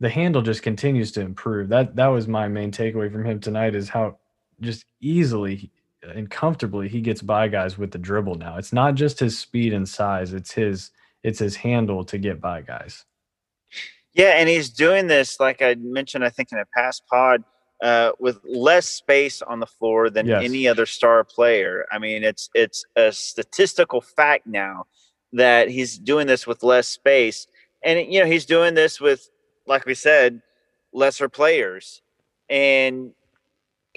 the 0.00 0.08
handle 0.08 0.42
just 0.42 0.62
continues 0.62 1.12
to 1.12 1.20
improve. 1.20 1.68
That 1.68 1.96
that 1.96 2.08
was 2.08 2.28
my 2.28 2.48
main 2.48 2.70
takeaway 2.70 3.10
from 3.10 3.24
him 3.24 3.40
tonight 3.40 3.74
is 3.74 3.88
how 3.88 4.18
just 4.60 4.84
easily 5.00 5.70
and 6.02 6.30
comfortably 6.30 6.88
he 6.88 7.00
gets 7.00 7.22
by 7.22 7.48
guys 7.48 7.78
with 7.78 7.90
the 7.90 7.98
dribble 7.98 8.36
now. 8.36 8.56
It's 8.56 8.72
not 8.72 8.94
just 8.94 9.20
his 9.20 9.38
speed 9.38 9.72
and 9.72 9.88
size, 9.88 10.32
it's 10.32 10.52
his 10.52 10.90
it's 11.22 11.38
his 11.38 11.56
handle 11.56 12.04
to 12.04 12.18
get 12.18 12.40
by 12.40 12.62
guys. 12.62 13.04
Yeah, 14.14 14.34
and 14.36 14.48
he's 14.48 14.70
doing 14.70 15.06
this 15.06 15.38
like 15.40 15.62
I 15.62 15.74
mentioned 15.76 16.24
I 16.24 16.30
think 16.30 16.52
in 16.52 16.58
a 16.58 16.66
past 16.76 17.02
pod 17.10 17.44
uh, 17.82 18.12
with 18.20 18.38
less 18.44 18.88
space 18.88 19.42
on 19.42 19.58
the 19.60 19.66
floor 19.66 20.08
than 20.08 20.26
yes. 20.26 20.42
any 20.44 20.68
other 20.68 20.86
star 20.86 21.24
player. 21.24 21.84
I 21.90 21.98
mean, 21.98 22.24
it's 22.24 22.48
it's 22.54 22.84
a 22.96 23.12
statistical 23.12 24.00
fact 24.00 24.46
now 24.46 24.84
that 25.32 25.70
he's 25.70 25.98
doing 25.98 26.26
this 26.26 26.46
with 26.46 26.62
less 26.62 26.86
space 26.86 27.46
and 27.82 28.12
you 28.12 28.20
know 28.20 28.26
he's 28.26 28.46
doing 28.46 28.74
this 28.74 29.00
with 29.00 29.28
like 29.66 29.86
we 29.86 29.94
said, 29.94 30.42
lesser 30.92 31.28
players, 31.28 32.02
and 32.48 33.12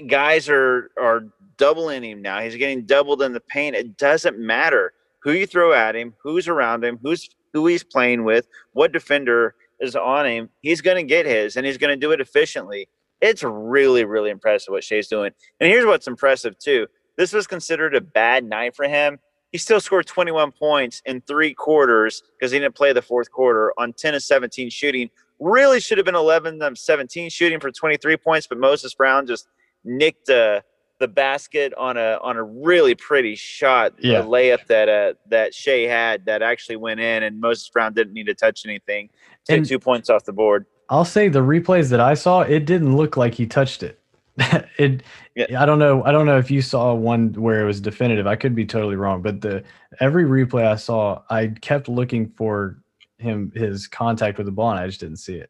guys 0.07 0.49
are 0.49 0.91
are 0.99 1.27
doubling 1.57 2.03
him 2.03 2.21
now. 2.21 2.39
He's 2.39 2.55
getting 2.55 2.85
doubled 2.85 3.21
in 3.21 3.33
the 3.33 3.39
paint. 3.39 3.75
It 3.75 3.97
doesn't 3.97 4.37
matter 4.37 4.93
who 5.19 5.31
you 5.31 5.47
throw 5.47 5.73
at 5.73 5.95
him, 5.95 6.13
who's 6.21 6.47
around 6.47 6.83
him, 6.83 6.99
who's 7.01 7.29
who 7.53 7.67
he's 7.67 7.83
playing 7.83 8.23
with, 8.23 8.47
what 8.73 8.91
defender 8.91 9.55
is 9.79 9.95
on 9.95 10.25
him. 10.25 10.49
He's 10.61 10.81
going 10.81 10.97
to 10.97 11.03
get 11.03 11.25
his, 11.25 11.55
and 11.55 11.65
he's 11.65 11.77
going 11.77 11.91
to 11.91 11.95
do 11.95 12.11
it 12.11 12.21
efficiently. 12.21 12.89
It's 13.21 13.43
really, 13.43 14.03
really 14.03 14.29
impressive 14.29 14.71
what 14.71 14.83
Shai's 14.83 15.07
doing. 15.07 15.31
And 15.59 15.69
here's 15.69 15.85
what's 15.85 16.07
impressive 16.07 16.59
too. 16.59 16.87
This 17.17 17.31
was 17.31 17.47
considered 17.47 17.95
a 17.95 18.01
bad 18.01 18.43
night 18.43 18.75
for 18.75 18.85
him. 18.87 19.19
He 19.51 19.57
still 19.57 19.79
scored 19.79 20.05
21 20.05 20.51
points 20.51 21.01
in 21.05 21.21
three 21.21 21.53
quarters 21.53 22.21
because 22.37 22.51
he 22.51 22.59
didn't 22.59 22.75
play 22.75 22.91
the 22.91 23.01
fourth 23.01 23.31
quarter 23.31 23.71
on 23.77 23.93
10 23.93 24.15
of 24.15 24.21
17 24.21 24.69
shooting, 24.69 25.09
Really 25.39 25.81
should 25.81 25.97
have 25.97 26.05
been 26.05 26.15
11 26.15 26.61
of 26.61 26.77
17 26.77 27.29
shooting 27.29 27.59
for 27.59 27.69
23 27.69 28.15
points, 28.17 28.47
but 28.47 28.57
Moses 28.57 28.93
Brown 28.93 29.27
just 29.27 29.47
nicked 29.83 30.29
uh, 30.29 30.61
the 30.99 31.07
basket 31.07 31.73
on 31.77 31.97
a 31.97 32.19
on 32.21 32.37
a 32.37 32.43
really 32.43 32.95
pretty 32.95 33.35
shot, 33.35 33.93
yeah. 33.99 34.21
the 34.21 34.27
layup 34.27 34.65
that 34.67 34.89
uh, 34.89 35.13
that 35.29 35.53
Shai 35.53 35.87
had 35.87 36.25
that 36.25 36.41
actually 36.41 36.77
went 36.77 36.99
in, 36.99 37.23
and 37.23 37.39
Moses 37.39 37.67
Brown 37.69 37.93
didn't 37.93 38.13
need 38.13 38.27
to 38.27 38.33
touch 38.33 38.65
anything. 38.65 39.09
Take 39.45 39.65
two 39.65 39.79
points 39.79 40.09
off 40.09 40.23
the 40.25 40.33
board. 40.33 40.65
I'll 40.89 41.05
say 41.05 41.27
the 41.27 41.39
replays 41.39 41.89
that 41.89 41.99
I 41.99 42.13
saw, 42.13 42.41
it 42.41 42.65
didn't 42.65 42.95
look 42.95 43.17
like 43.17 43.33
he 43.33 43.45
touched 43.45 43.83
it. 43.83 43.99
it 44.77 45.03
yeah. 45.35 45.61
I 45.61 45.65
don't 45.65 45.79
know. 45.79 46.03
I 46.03 46.11
don't 46.11 46.25
know 46.25 46.37
if 46.37 46.51
you 46.51 46.61
saw 46.61 46.93
one 46.93 47.33
where 47.33 47.61
it 47.61 47.65
was 47.65 47.81
definitive. 47.81 48.27
I 48.27 48.35
could 48.35 48.55
be 48.55 48.65
totally 48.65 48.95
wrong, 48.95 49.21
but 49.21 49.41
the 49.41 49.63
every 49.99 50.25
replay 50.25 50.65
I 50.65 50.75
saw, 50.75 51.21
I 51.29 51.47
kept 51.47 51.87
looking 51.87 52.29
for 52.29 52.77
him 53.17 53.51
his 53.55 53.87
contact 53.87 54.37
with 54.37 54.45
the 54.45 54.51
ball, 54.51 54.71
and 54.71 54.79
I 54.79 54.87
just 54.87 54.99
didn't 54.99 55.17
see 55.17 55.35
it. 55.35 55.49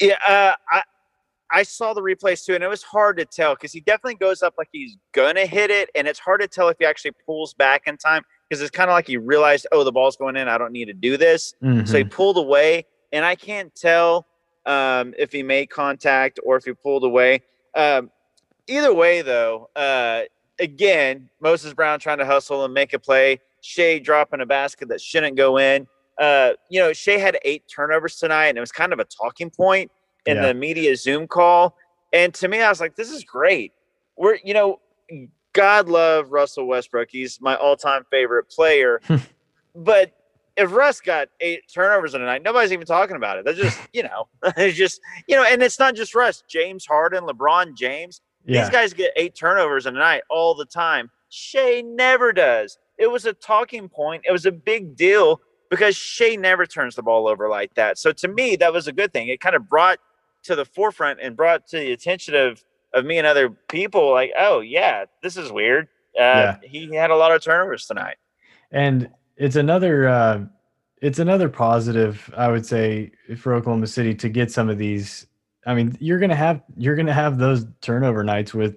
Yeah, 0.00 0.16
uh, 0.26 0.52
I 0.70 0.82
I 1.56 1.62
saw 1.62 1.94
the 1.94 2.02
replays 2.02 2.44
too, 2.44 2.54
and 2.54 2.62
it 2.62 2.68
was 2.68 2.82
hard 2.82 3.16
to 3.16 3.24
tell 3.24 3.54
because 3.54 3.72
he 3.72 3.80
definitely 3.80 4.16
goes 4.16 4.42
up 4.42 4.56
like 4.58 4.68
he's 4.72 4.98
gonna 5.12 5.46
hit 5.46 5.70
it, 5.70 5.88
and 5.94 6.06
it's 6.06 6.18
hard 6.18 6.42
to 6.42 6.46
tell 6.46 6.68
if 6.68 6.76
he 6.78 6.84
actually 6.84 7.12
pulls 7.24 7.54
back 7.54 7.84
in 7.86 7.96
time 7.96 8.22
because 8.46 8.60
it's 8.60 8.70
kind 8.70 8.90
of 8.90 8.94
like 8.94 9.06
he 9.06 9.16
realized, 9.16 9.66
oh, 9.72 9.82
the 9.82 9.90
ball's 9.90 10.18
going 10.18 10.36
in, 10.36 10.48
I 10.48 10.58
don't 10.58 10.70
need 10.70 10.84
to 10.84 10.92
do 10.92 11.16
this, 11.16 11.54
mm-hmm. 11.62 11.86
so 11.86 11.96
he 11.96 12.04
mm-hmm. 12.04 12.12
pulled 12.12 12.36
away, 12.36 12.84
and 13.10 13.24
I 13.24 13.36
can't 13.36 13.74
tell 13.74 14.26
um, 14.66 15.14
if 15.16 15.32
he 15.32 15.42
made 15.42 15.70
contact 15.70 16.38
or 16.44 16.56
if 16.56 16.64
he 16.64 16.74
pulled 16.74 17.04
away. 17.04 17.40
Um, 17.74 18.10
either 18.66 18.92
way, 18.92 19.22
though, 19.22 19.70
uh, 19.74 20.24
again, 20.60 21.30
Moses 21.40 21.72
Brown 21.72 22.00
trying 22.00 22.18
to 22.18 22.26
hustle 22.26 22.66
and 22.66 22.74
make 22.74 22.92
a 22.92 22.98
play. 22.98 23.40
Shai 23.62 23.98
dropping 23.98 24.42
a 24.42 24.46
basket 24.46 24.90
that 24.90 25.00
shouldn't 25.00 25.38
go 25.38 25.56
in. 25.56 25.86
Uh, 26.20 26.50
you 26.68 26.80
know, 26.80 26.92
Shai 26.92 27.12
had 27.12 27.38
eight 27.46 27.62
turnovers 27.66 28.16
tonight, 28.16 28.48
and 28.48 28.58
it 28.58 28.60
was 28.60 28.72
kind 28.72 28.92
of 28.92 28.98
a 28.98 29.04
talking 29.04 29.48
point 29.48 29.90
in 30.26 30.36
yeah. 30.36 30.46
the 30.46 30.54
media 30.54 30.96
Zoom 30.96 31.26
call. 31.26 31.76
And 32.12 32.32
to 32.34 32.48
me, 32.48 32.60
I 32.60 32.68
was 32.68 32.80
like, 32.80 32.96
this 32.96 33.10
is 33.10 33.24
great. 33.24 33.72
We're, 34.16 34.38
you 34.44 34.54
know, 34.54 34.80
God 35.52 35.88
love 35.88 36.30
Russell 36.30 36.66
Westbrook. 36.66 37.08
He's 37.10 37.40
my 37.40 37.56
all-time 37.56 38.04
favorite 38.10 38.48
player. 38.48 39.00
but 39.74 40.12
if 40.56 40.72
Russ 40.72 41.00
got 41.00 41.28
eight 41.40 41.62
turnovers 41.72 42.14
in 42.14 42.22
a 42.22 42.24
night, 42.24 42.42
nobody's 42.42 42.72
even 42.72 42.86
talking 42.86 43.16
about 43.16 43.38
it. 43.38 43.44
That's 43.44 43.58
just, 43.58 43.78
you 43.92 44.02
know, 44.02 44.28
it's 44.56 44.76
just, 44.76 45.00
you 45.28 45.36
know, 45.36 45.44
and 45.44 45.62
it's 45.62 45.78
not 45.78 45.94
just 45.94 46.14
Russ. 46.14 46.42
James 46.48 46.86
Harden, 46.86 47.24
LeBron 47.24 47.76
James, 47.76 48.20
yeah. 48.46 48.62
these 48.62 48.70
guys 48.70 48.92
get 48.94 49.12
eight 49.16 49.34
turnovers 49.34 49.86
in 49.86 49.96
a 49.96 49.98
night 49.98 50.22
all 50.30 50.54
the 50.54 50.64
time. 50.64 51.10
Shai 51.28 51.82
never 51.84 52.32
does 52.32 52.78
it 52.98 53.10
was 53.10 53.26
a 53.26 53.32
talking 53.32 53.88
point. 53.88 54.24
It 54.26 54.32
was 54.32 54.46
a 54.46 54.52
big 54.52 54.96
deal 54.96 55.40
because 55.70 55.96
Shai 55.96 56.36
never 56.36 56.66
turns 56.66 56.94
the 56.94 57.02
ball 57.02 57.28
over 57.28 57.48
like 57.48 57.74
that. 57.74 57.98
So 57.98 58.12
to 58.12 58.28
me, 58.28 58.56
that 58.56 58.72
was 58.72 58.88
a 58.88 58.92
good 58.92 59.12
thing. 59.12 59.28
It 59.28 59.40
kind 59.40 59.56
of 59.56 59.68
brought 59.68 59.98
to 60.46 60.56
the 60.56 60.64
forefront 60.64 61.20
and 61.20 61.36
brought 61.36 61.66
to 61.68 61.78
the 61.78 61.92
attention 61.92 62.34
of 62.34 62.62
of 62.92 63.04
me 63.04 63.18
and 63.18 63.26
other 63.26 63.50
people 63.50 64.10
like, 64.10 64.32
oh 64.38 64.60
yeah, 64.60 65.04
this 65.22 65.36
is 65.36 65.52
weird. 65.52 65.88
Uh, 66.18 66.18
yeah. 66.18 66.56
He 66.62 66.94
had 66.94 67.10
a 67.10 67.16
lot 67.16 67.32
of 67.32 67.42
turnovers 67.42 67.86
tonight, 67.86 68.16
and 68.70 69.10
it's 69.36 69.56
another 69.56 70.08
uh, 70.08 70.44
it's 71.02 71.18
another 71.18 71.48
positive 71.48 72.32
I 72.36 72.48
would 72.48 72.64
say 72.64 73.12
for 73.36 73.54
Oklahoma 73.54 73.86
City 73.86 74.14
to 74.14 74.28
get 74.28 74.50
some 74.50 74.68
of 74.68 74.78
these. 74.78 75.26
I 75.66 75.74
mean, 75.74 75.96
you're 76.00 76.18
gonna 76.18 76.36
have 76.36 76.62
you're 76.76 76.96
gonna 76.96 77.12
have 77.12 77.38
those 77.38 77.66
turnover 77.80 78.24
nights 78.24 78.54
with 78.54 78.76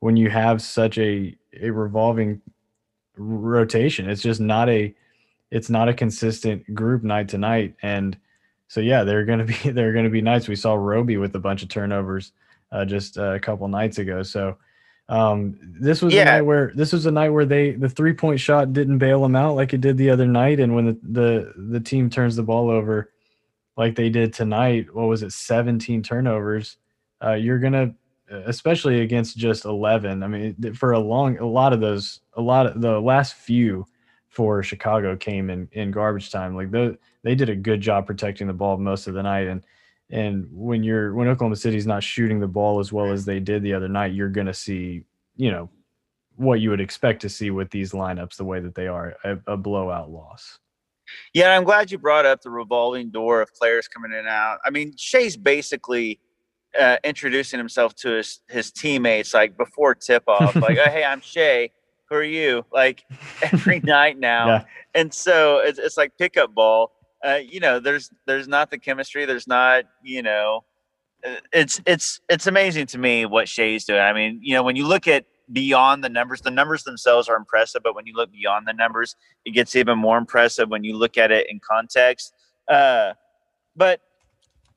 when 0.00 0.16
you 0.16 0.30
have 0.30 0.60
such 0.60 0.98
a 0.98 1.36
a 1.60 1.70
revolving 1.70 2.40
rotation. 3.16 4.08
It's 4.08 4.22
just 4.22 4.40
not 4.40 4.68
a 4.68 4.94
it's 5.50 5.70
not 5.70 5.88
a 5.88 5.94
consistent 5.94 6.74
group 6.74 7.02
night 7.02 7.28
to 7.28 7.38
night. 7.38 7.74
And 7.82 8.18
so 8.70 8.80
yeah, 8.80 9.02
they're 9.02 9.24
gonna 9.24 9.44
be 9.44 9.54
they're 9.72 9.92
gonna 9.92 10.10
be 10.10 10.22
nights. 10.22 10.46
We 10.46 10.54
saw 10.54 10.74
Roby 10.74 11.16
with 11.16 11.34
a 11.34 11.40
bunch 11.40 11.64
of 11.64 11.68
turnovers 11.68 12.30
uh, 12.70 12.84
just 12.84 13.16
a 13.16 13.40
couple 13.40 13.66
nights 13.66 13.98
ago. 13.98 14.22
So 14.22 14.58
um, 15.08 15.58
this 15.60 16.00
was 16.00 16.14
yeah. 16.14 16.22
a 16.22 16.24
night 16.26 16.42
where 16.42 16.70
this 16.76 16.92
was 16.92 17.04
a 17.04 17.10
night 17.10 17.30
where 17.30 17.44
they 17.44 17.72
the 17.72 17.88
three 17.88 18.12
point 18.12 18.38
shot 18.38 18.72
didn't 18.72 18.98
bail 18.98 19.22
them 19.22 19.34
out 19.34 19.56
like 19.56 19.74
it 19.74 19.80
did 19.80 19.96
the 19.96 20.10
other 20.10 20.28
night. 20.28 20.60
And 20.60 20.76
when 20.76 20.86
the 20.86 20.98
the, 21.02 21.52
the 21.56 21.80
team 21.80 22.08
turns 22.08 22.36
the 22.36 22.44
ball 22.44 22.70
over 22.70 23.10
like 23.76 23.96
they 23.96 24.08
did 24.08 24.32
tonight, 24.32 24.94
what 24.94 25.08
was 25.08 25.24
it, 25.24 25.32
17 25.32 26.04
turnovers? 26.04 26.76
Uh, 27.22 27.32
you're 27.32 27.58
gonna 27.58 27.92
especially 28.30 29.00
against 29.00 29.36
just 29.36 29.64
11. 29.64 30.22
I 30.22 30.28
mean, 30.28 30.74
for 30.74 30.92
a 30.92 31.00
long, 31.00 31.38
a 31.38 31.44
lot 31.44 31.72
of 31.72 31.80
those, 31.80 32.20
a 32.34 32.40
lot 32.40 32.66
of 32.66 32.80
the 32.80 33.00
last 33.00 33.34
few 33.34 33.84
for 34.30 34.62
Chicago 34.62 35.16
came 35.16 35.50
in 35.50 35.68
in 35.72 35.90
garbage 35.90 36.30
time. 36.30 36.54
Like 36.56 36.70
they 36.70 36.96
they 37.22 37.34
did 37.34 37.50
a 37.50 37.56
good 37.56 37.80
job 37.80 38.06
protecting 38.06 38.46
the 38.46 38.52
ball 38.52 38.78
most 38.78 39.06
of 39.06 39.14
the 39.14 39.22
night. 39.22 39.46
And 39.46 39.64
and 40.08 40.48
when 40.50 40.82
you're 40.82 41.14
when 41.14 41.28
Oklahoma 41.28 41.56
City's 41.56 41.86
not 41.86 42.02
shooting 42.02 42.40
the 42.40 42.48
ball 42.48 42.78
as 42.78 42.92
well 42.92 43.12
as 43.12 43.24
they 43.24 43.40
did 43.40 43.62
the 43.62 43.74
other 43.74 43.88
night, 43.88 44.14
you're 44.14 44.28
gonna 44.28 44.54
see, 44.54 45.04
you 45.36 45.50
know, 45.50 45.68
what 46.36 46.60
you 46.60 46.70
would 46.70 46.80
expect 46.80 47.20
to 47.22 47.28
see 47.28 47.50
with 47.50 47.70
these 47.70 47.92
lineups 47.92 48.36
the 48.36 48.44
way 48.44 48.60
that 48.60 48.74
they 48.74 48.86
are 48.86 49.14
a, 49.24 49.36
a 49.46 49.56
blowout 49.56 50.10
loss. 50.10 50.58
Yeah, 51.34 51.56
I'm 51.56 51.64
glad 51.64 51.90
you 51.90 51.98
brought 51.98 52.24
up 52.24 52.40
the 52.40 52.50
revolving 52.50 53.10
door 53.10 53.42
of 53.42 53.52
players 53.52 53.88
coming 53.88 54.12
in 54.12 54.18
and 54.18 54.28
out. 54.28 54.58
I 54.64 54.70
mean, 54.70 54.94
Shai's 54.96 55.36
basically 55.36 56.20
uh, 56.78 56.98
introducing 57.02 57.58
himself 57.58 57.96
to 57.96 58.10
his 58.10 58.40
his 58.48 58.70
teammates 58.70 59.34
like 59.34 59.56
before 59.56 59.96
tip 59.96 60.22
off, 60.28 60.54
like, 60.56 60.78
"Oh, 60.78 60.88
hey, 60.88 61.02
I'm 61.04 61.20
Shai. 61.20 61.70
Who 62.10 62.16
are 62.16 62.22
you?" 62.22 62.64
Like 62.72 63.04
every 63.42 63.80
night 63.80 64.18
now, 64.18 64.46
yeah. 64.48 64.64
and 64.94 65.12
so 65.12 65.58
it's, 65.58 65.78
it's 65.78 65.96
like 65.96 66.16
pickup 66.18 66.54
ball. 66.54 66.92
Uh, 67.24 67.38
you 67.42 67.60
know, 67.60 67.80
there's 67.80 68.10
there's 68.26 68.48
not 68.48 68.70
the 68.70 68.78
chemistry. 68.78 69.24
There's 69.24 69.46
not 69.46 69.84
you 70.02 70.22
know, 70.22 70.64
uh, 71.24 71.36
it's 71.52 71.80
it's 71.86 72.20
it's 72.28 72.46
amazing 72.46 72.86
to 72.86 72.98
me 72.98 73.26
what 73.26 73.48
Shai's 73.48 73.84
doing. 73.84 74.00
I 74.00 74.12
mean, 74.12 74.40
you 74.42 74.54
know, 74.54 74.62
when 74.62 74.76
you 74.76 74.86
look 74.86 75.06
at 75.06 75.24
beyond 75.52 76.04
the 76.04 76.08
numbers, 76.08 76.40
the 76.40 76.50
numbers 76.50 76.84
themselves 76.84 77.28
are 77.28 77.36
impressive, 77.36 77.82
but 77.82 77.94
when 77.94 78.06
you 78.06 78.14
look 78.14 78.32
beyond 78.32 78.66
the 78.66 78.72
numbers, 78.72 79.16
it 79.44 79.50
gets 79.50 79.74
even 79.76 79.98
more 79.98 80.18
impressive 80.18 80.68
when 80.68 80.84
you 80.84 80.96
look 80.96 81.18
at 81.18 81.30
it 81.30 81.46
in 81.50 81.60
context. 81.60 82.32
Uh, 82.68 83.12
but 83.76 84.00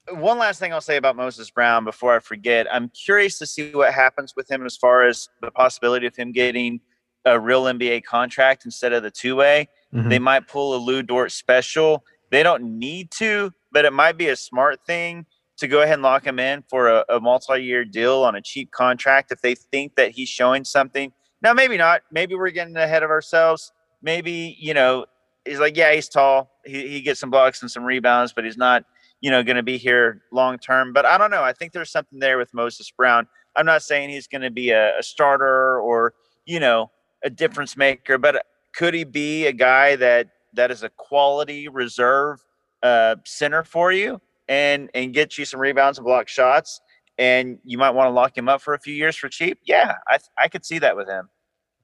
one 0.09 0.37
last 0.37 0.59
thing 0.59 0.73
I'll 0.73 0.81
say 0.81 0.97
about 0.97 1.15
Moses 1.15 1.49
Brown 1.49 1.85
before 1.85 2.15
I 2.15 2.19
forget. 2.19 2.67
I'm 2.73 2.89
curious 2.89 3.37
to 3.39 3.45
see 3.45 3.71
what 3.71 3.93
happens 3.93 4.33
with 4.35 4.49
him 4.51 4.65
as 4.65 4.75
far 4.75 5.03
as 5.03 5.29
the 5.41 5.51
possibility 5.51 6.07
of 6.07 6.15
him 6.15 6.31
getting 6.31 6.81
a 7.25 7.39
real 7.39 7.63
NBA 7.63 8.03
contract 8.03 8.65
instead 8.65 8.93
of 8.93 9.03
the 9.03 9.11
two 9.11 9.35
way. 9.35 9.69
Mm-hmm. 9.93 10.09
They 10.09 10.19
might 10.19 10.47
pull 10.47 10.75
a 10.75 10.77
Lu 10.77 11.03
Dort 11.03 11.31
special. 11.31 12.03
They 12.31 12.43
don't 12.43 12.79
need 12.79 13.11
to, 13.11 13.51
but 13.71 13.85
it 13.85 13.93
might 13.93 14.17
be 14.17 14.29
a 14.29 14.35
smart 14.35 14.85
thing 14.85 15.25
to 15.57 15.67
go 15.67 15.81
ahead 15.81 15.95
and 15.95 16.03
lock 16.03 16.25
him 16.25 16.39
in 16.39 16.63
for 16.69 16.87
a, 16.87 17.05
a 17.09 17.19
multi 17.19 17.63
year 17.63 17.85
deal 17.85 18.23
on 18.23 18.35
a 18.35 18.41
cheap 18.41 18.71
contract 18.71 19.31
if 19.31 19.41
they 19.41 19.55
think 19.55 19.95
that 19.95 20.11
he's 20.11 20.29
showing 20.29 20.63
something. 20.63 21.11
Now, 21.41 21.53
maybe 21.53 21.77
not. 21.77 22.01
Maybe 22.11 22.35
we're 22.35 22.49
getting 22.49 22.75
ahead 22.75 23.03
of 23.03 23.09
ourselves. 23.09 23.71
Maybe, 24.01 24.57
you 24.59 24.73
know, 24.73 25.05
he's 25.45 25.59
like, 25.59 25.77
yeah, 25.77 25.93
he's 25.93 26.09
tall. 26.09 26.51
He, 26.65 26.87
he 26.87 27.01
gets 27.01 27.19
some 27.19 27.29
blocks 27.29 27.61
and 27.61 27.69
some 27.69 27.83
rebounds, 27.83 28.33
but 28.33 28.45
he's 28.45 28.57
not 28.57 28.83
you 29.23 29.31
know, 29.31 29.41
going 29.41 29.55
to 29.55 29.63
be 29.63 29.77
here 29.77 30.21
long 30.33 30.57
term. 30.57 30.91
But 30.91 31.05
I 31.05 31.17
don't 31.17 31.31
know. 31.31 31.43
I 31.43 31.53
think 31.53 31.71
there's 31.71 31.89
something 31.89 32.19
there 32.19 32.37
with 32.37 32.53
Moses 32.53 32.91
Brown. 32.91 33.25
I'm 33.55 33.65
not 33.65 33.81
saying 33.81 34.09
he's 34.09 34.27
going 34.27 34.41
to 34.41 34.51
be 34.51 34.71
a, 34.71 34.99
a 34.99 35.01
starter 35.01 35.79
or 35.79 36.13
you 36.45 36.59
know 36.59 36.91
a 37.23 37.29
difference 37.29 37.77
maker, 37.77 38.17
but 38.17 38.45
could 38.73 38.93
he 38.93 39.03
be 39.03 39.45
a 39.47 39.53
guy 39.53 39.95
that 39.95 40.29
that 40.53 40.71
is 40.71 40.83
a 40.83 40.89
quality 40.89 41.67
reserve 41.67 42.43
uh, 42.81 43.15
center 43.25 43.63
for 43.63 43.91
you 43.91 44.21
and 44.47 44.89
and 44.93 45.13
get 45.13 45.37
you 45.37 45.45
some 45.45 45.59
rebounds 45.59 45.97
and 45.97 46.05
block 46.05 46.27
shots? 46.27 46.81
And 47.17 47.59
you 47.63 47.77
might 47.77 47.91
want 47.91 48.07
to 48.07 48.11
lock 48.11 48.35
him 48.35 48.49
up 48.49 48.61
for 48.61 48.73
a 48.73 48.79
few 48.79 48.93
years 48.93 49.15
for 49.15 49.29
cheap. 49.29 49.59
Yeah, 49.63 49.95
I 50.07 50.17
I 50.37 50.47
could 50.47 50.65
see 50.65 50.79
that 50.79 50.95
with 50.95 51.07
him. 51.07 51.29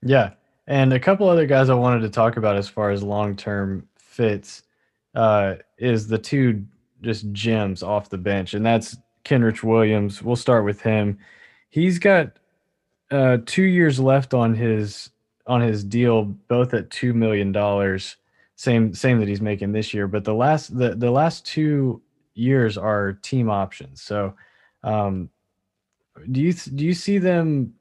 Yeah, 0.01 0.31
and 0.67 0.91
a 0.93 0.99
couple 0.99 1.29
other 1.29 1.45
guys 1.45 1.69
I 1.69 1.75
wanted 1.75 2.01
to 2.01 2.09
talk 2.09 2.37
about 2.37 2.55
as 2.55 2.67
far 2.67 2.89
as 2.91 3.03
long 3.03 3.35
term 3.35 3.87
fits 3.97 4.63
uh, 5.15 5.55
is 5.77 6.07
the 6.07 6.17
two 6.17 6.65
just 7.01 7.31
gems 7.31 7.83
off 7.83 8.09
the 8.09 8.17
bench, 8.17 8.53
and 8.53 8.65
that's 8.65 8.97
Kenrich 9.23 9.63
Williams. 9.63 10.21
We'll 10.23 10.35
start 10.35 10.65
with 10.65 10.81
him. 10.81 11.19
He's 11.69 11.99
got 11.99 12.39
uh, 13.11 13.37
two 13.45 13.63
years 13.63 13.99
left 13.99 14.33
on 14.33 14.55
his 14.55 15.11
on 15.49 15.61
his 15.61 15.83
deal, 15.83 16.23
both 16.47 16.73
at 16.73 16.91
two 16.91 17.13
million 17.13 17.51
dollars. 17.51 18.15
Same 18.55 18.93
same 18.93 19.19
that 19.19 19.27
he's 19.27 19.41
making 19.41 19.71
this 19.71 19.93
year, 19.93 20.07
but 20.07 20.23
the 20.23 20.33
last 20.33 20.77
the 20.77 20.95
the 20.95 21.09
last 21.11 21.45
two 21.45 22.01
years 22.35 22.77
are 22.77 23.13
team 23.13 23.49
options. 23.49 24.01
So, 24.01 24.35
um, 24.83 25.29
do 26.31 26.39
you 26.39 26.53
do 26.53 26.85
you 26.85 26.93
see 26.93 27.17
them, 27.17 27.73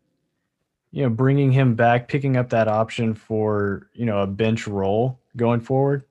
you 0.93 1.03
know, 1.03 1.11
bringing 1.11 1.53
him 1.53 1.75
back, 1.75 2.09
picking 2.09 2.37
up 2.37 2.49
that 2.51 2.69
option 2.69 3.15
for 3.15 3.91
you 3.93 4.07
know 4.07 4.21
a 4.21 4.27
bench 4.27 4.67
role 4.67 5.21
going 5.37 5.61
forward? 5.61 6.05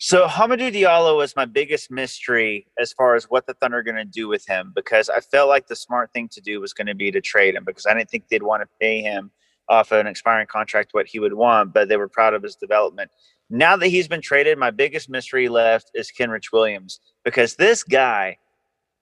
So 0.00 0.28
Hamidou 0.28 0.72
Diallo 0.72 1.16
was 1.16 1.34
my 1.34 1.44
biggest 1.44 1.90
mystery 1.90 2.68
as 2.78 2.92
far 2.92 3.16
as 3.16 3.24
what 3.24 3.46
the 3.46 3.54
Thunder 3.54 3.78
are 3.78 3.82
going 3.82 3.96
to 3.96 4.04
do 4.04 4.28
with 4.28 4.46
him 4.46 4.72
because 4.72 5.08
I 5.08 5.18
felt 5.18 5.48
like 5.48 5.66
the 5.66 5.74
smart 5.74 6.12
thing 6.12 6.28
to 6.28 6.40
do 6.40 6.60
was 6.60 6.72
going 6.72 6.86
to 6.86 6.94
be 6.94 7.10
to 7.10 7.20
trade 7.20 7.56
him 7.56 7.64
because 7.64 7.84
I 7.84 7.94
didn't 7.94 8.08
think 8.08 8.28
they'd 8.28 8.44
want 8.44 8.62
to 8.62 8.68
pay 8.80 9.00
him 9.02 9.32
off 9.68 9.92
an 9.92 10.06
expiring 10.06 10.46
contract 10.46 10.90
what 10.92 11.06
he 11.06 11.18
would 11.18 11.34
want, 11.34 11.72
but 11.72 11.88
they 11.88 11.96
were 11.96 12.08
proud 12.08 12.34
of 12.34 12.42
his 12.42 12.56
development. 12.56 13.10
Now 13.50 13.76
that 13.76 13.88
he's 13.88 14.08
been 14.08 14.20
traded, 14.20 14.58
my 14.58 14.70
biggest 14.70 15.08
mystery 15.08 15.48
left 15.48 15.90
is 15.94 16.12
Kenrich 16.16 16.52
Williams 16.52 17.00
because 17.24 17.56
this 17.56 17.82
guy 17.82 18.36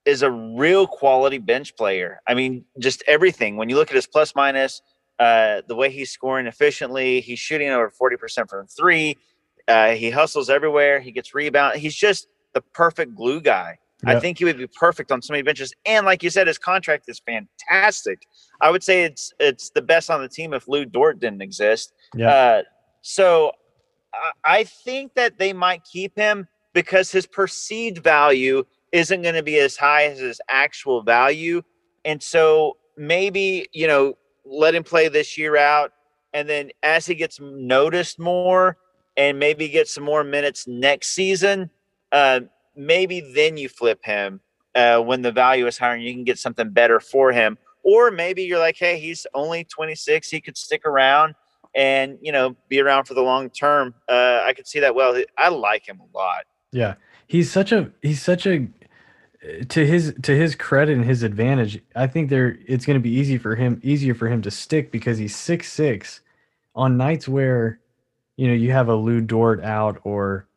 is 0.05 0.23
a 0.23 0.31
real 0.31 0.87
quality 0.87 1.39
bench 1.39 1.75
player. 1.77 2.21
I 2.29 2.35
mean, 2.35 2.65
just 2.79 3.03
everything. 3.07 3.57
When 3.57 3.69
you 3.69 3.77
look 3.77 3.91
at 3.91 3.97
his 3.97 4.07
plus 4.07 4.35
minus, 4.37 4.83
uh, 5.19 5.63
the 5.67 5.75
way 5.75 5.91
he's 5.91 6.11
scoring 6.11 6.47
efficiently, 6.47 7.21
he's 7.21 7.39
shooting 7.39 7.71
over 7.71 7.91
40% 7.91 8.49
from 8.49 8.67
three 8.67 9.17
uh, 9.69 9.91
he 9.91 10.11
hustles 10.11 10.49
everywhere. 10.49 11.01
He 11.01 11.11
gets 11.11 11.35
rebound. 11.35 11.79
He's 11.79 11.95
just 11.95 12.29
the 12.55 12.61
perfect 12.61 13.15
glue 13.15 13.41
guy. 13.41 13.79
Yep. 14.05 14.17
I 14.17 14.21
think 14.21 14.39
he 14.39 14.45
would 14.45 14.59
be 14.59 14.67
perfect 14.67 15.11
on 15.11 15.23
so 15.23 15.33
many 15.33 15.43
benches. 15.43 15.73
And 15.87 16.05
like 16.05 16.23
you 16.23 16.31
said, 16.31 16.47
his 16.47 16.59
contract 16.59 17.05
is 17.09 17.21
fantastic. 17.21 18.27
I 18.61 18.71
would 18.71 18.83
say 18.83 19.05
it's 19.05 19.33
it's 19.41 19.71
the 19.71 19.83
best 19.83 20.11
on 20.11 20.21
the 20.21 20.29
team 20.29 20.53
if 20.53 20.69
Lu 20.69 20.85
Dort 20.85 21.19
didn't 21.19 21.43
exist. 21.43 21.95
Yeah. 22.15 22.29
Uh, 22.29 22.63
so 23.01 23.53
I, 24.13 24.59
I 24.59 24.65
think 24.65 25.15
that 25.15 25.39
they 25.39 25.53
might 25.53 25.83
keep 25.85 26.17
him 26.17 26.47
because 26.75 27.11
his 27.11 27.27
perceived 27.27 27.99
value 27.99 28.65
isn't 28.93 29.23
going 29.23 29.35
to 29.35 29.43
be 29.43 29.59
as 29.59 29.77
high 29.77 30.05
as 30.05 30.19
his 30.19 30.41
actual 30.49 31.03
value. 31.03 31.63
And 32.05 32.23
so 32.23 32.77
maybe, 32.97 33.67
you 33.73 33.87
know, 33.87 34.15
let 34.45 34.75
him 34.75 34.85
play 34.85 35.09
this 35.09 35.39
year 35.39 35.57
out. 35.57 35.93
And 36.35 36.49
then 36.49 36.71
as 36.83 37.07
he 37.07 37.15
gets 37.15 37.41
noticed 37.41 38.19
more, 38.19 38.77
and 39.17 39.39
maybe 39.39 39.69
get 39.69 39.89
some 39.89 40.05
more 40.05 40.23
minutes 40.23 40.67
next 40.69 41.09
season, 41.09 41.71
uh, 42.13 42.41
maybe 42.77 43.21
then 43.35 43.57
you 43.57 43.69
flip 43.69 44.05
him 44.05 44.41
uh, 44.75 45.01
when 45.01 45.23
the 45.23 45.33
value 45.33 45.67
is 45.67 45.79
higher 45.79 45.95
and 45.95 46.05
you 46.05 46.13
can 46.13 46.25
get 46.25 46.39
something 46.39 46.71
better 46.71 47.01
for 47.01 47.33
him. 47.33 47.59
Or 47.83 48.11
maybe 48.11 48.43
you're 48.43 48.59
like, 48.59 48.77
hey, 48.77 48.99
he's 48.99 49.27
only 49.35 49.65
26. 49.65 50.29
He 50.29 50.41
could 50.41 50.57
stick 50.57 50.85
around 50.85 51.35
and, 51.75 52.19
you 52.21 52.33
know, 52.33 52.57
be 52.69 52.81
around 52.81 53.05
for 53.05 53.15
the 53.15 53.23
long 53.23 53.49
term. 53.51 53.95
Uh, 54.09 54.43
I 54.45 54.53
could 54.53 54.67
see 54.67 54.81
that 54.81 54.95
well. 54.95 55.21
I 55.39 55.49
like 55.49 55.89
him 55.89 56.01
a 56.01 56.17
lot. 56.17 56.45
Yeah. 56.73 56.95
He's 57.29 57.51
such 57.51 57.73
a, 57.73 57.91
he's 58.03 58.23
such 58.23 58.47
a, 58.47 58.69
to 59.69 59.87
his 59.87 60.15
to 60.23 60.37
his 60.37 60.55
credit 60.55 60.97
and 60.97 61.05
his 61.05 61.23
advantage, 61.23 61.81
I 61.95 62.07
think 62.07 62.31
there 62.31 62.59
it's 62.67 62.85
going 62.85 62.99
to 62.99 63.03
be 63.03 63.11
easy 63.11 63.39
for 63.39 63.55
him 63.55 63.81
easier 63.83 64.15
for 64.15 64.29
him 64.29 64.43
to 64.43 64.51
stick 64.51 64.91
because 64.91 65.19
he's 65.19 65.37
six 65.37 65.73
six 65.73 66.21
on 66.75 66.97
nights 66.97 67.29
where 67.29 67.81
you 68.37 68.49
know 68.49 68.55
you 68.55 68.73
have 68.73 68.89
a 68.89 68.95
Lu 68.95 69.21
Dort 69.21 69.63
out 69.63 70.01
or 70.05 70.49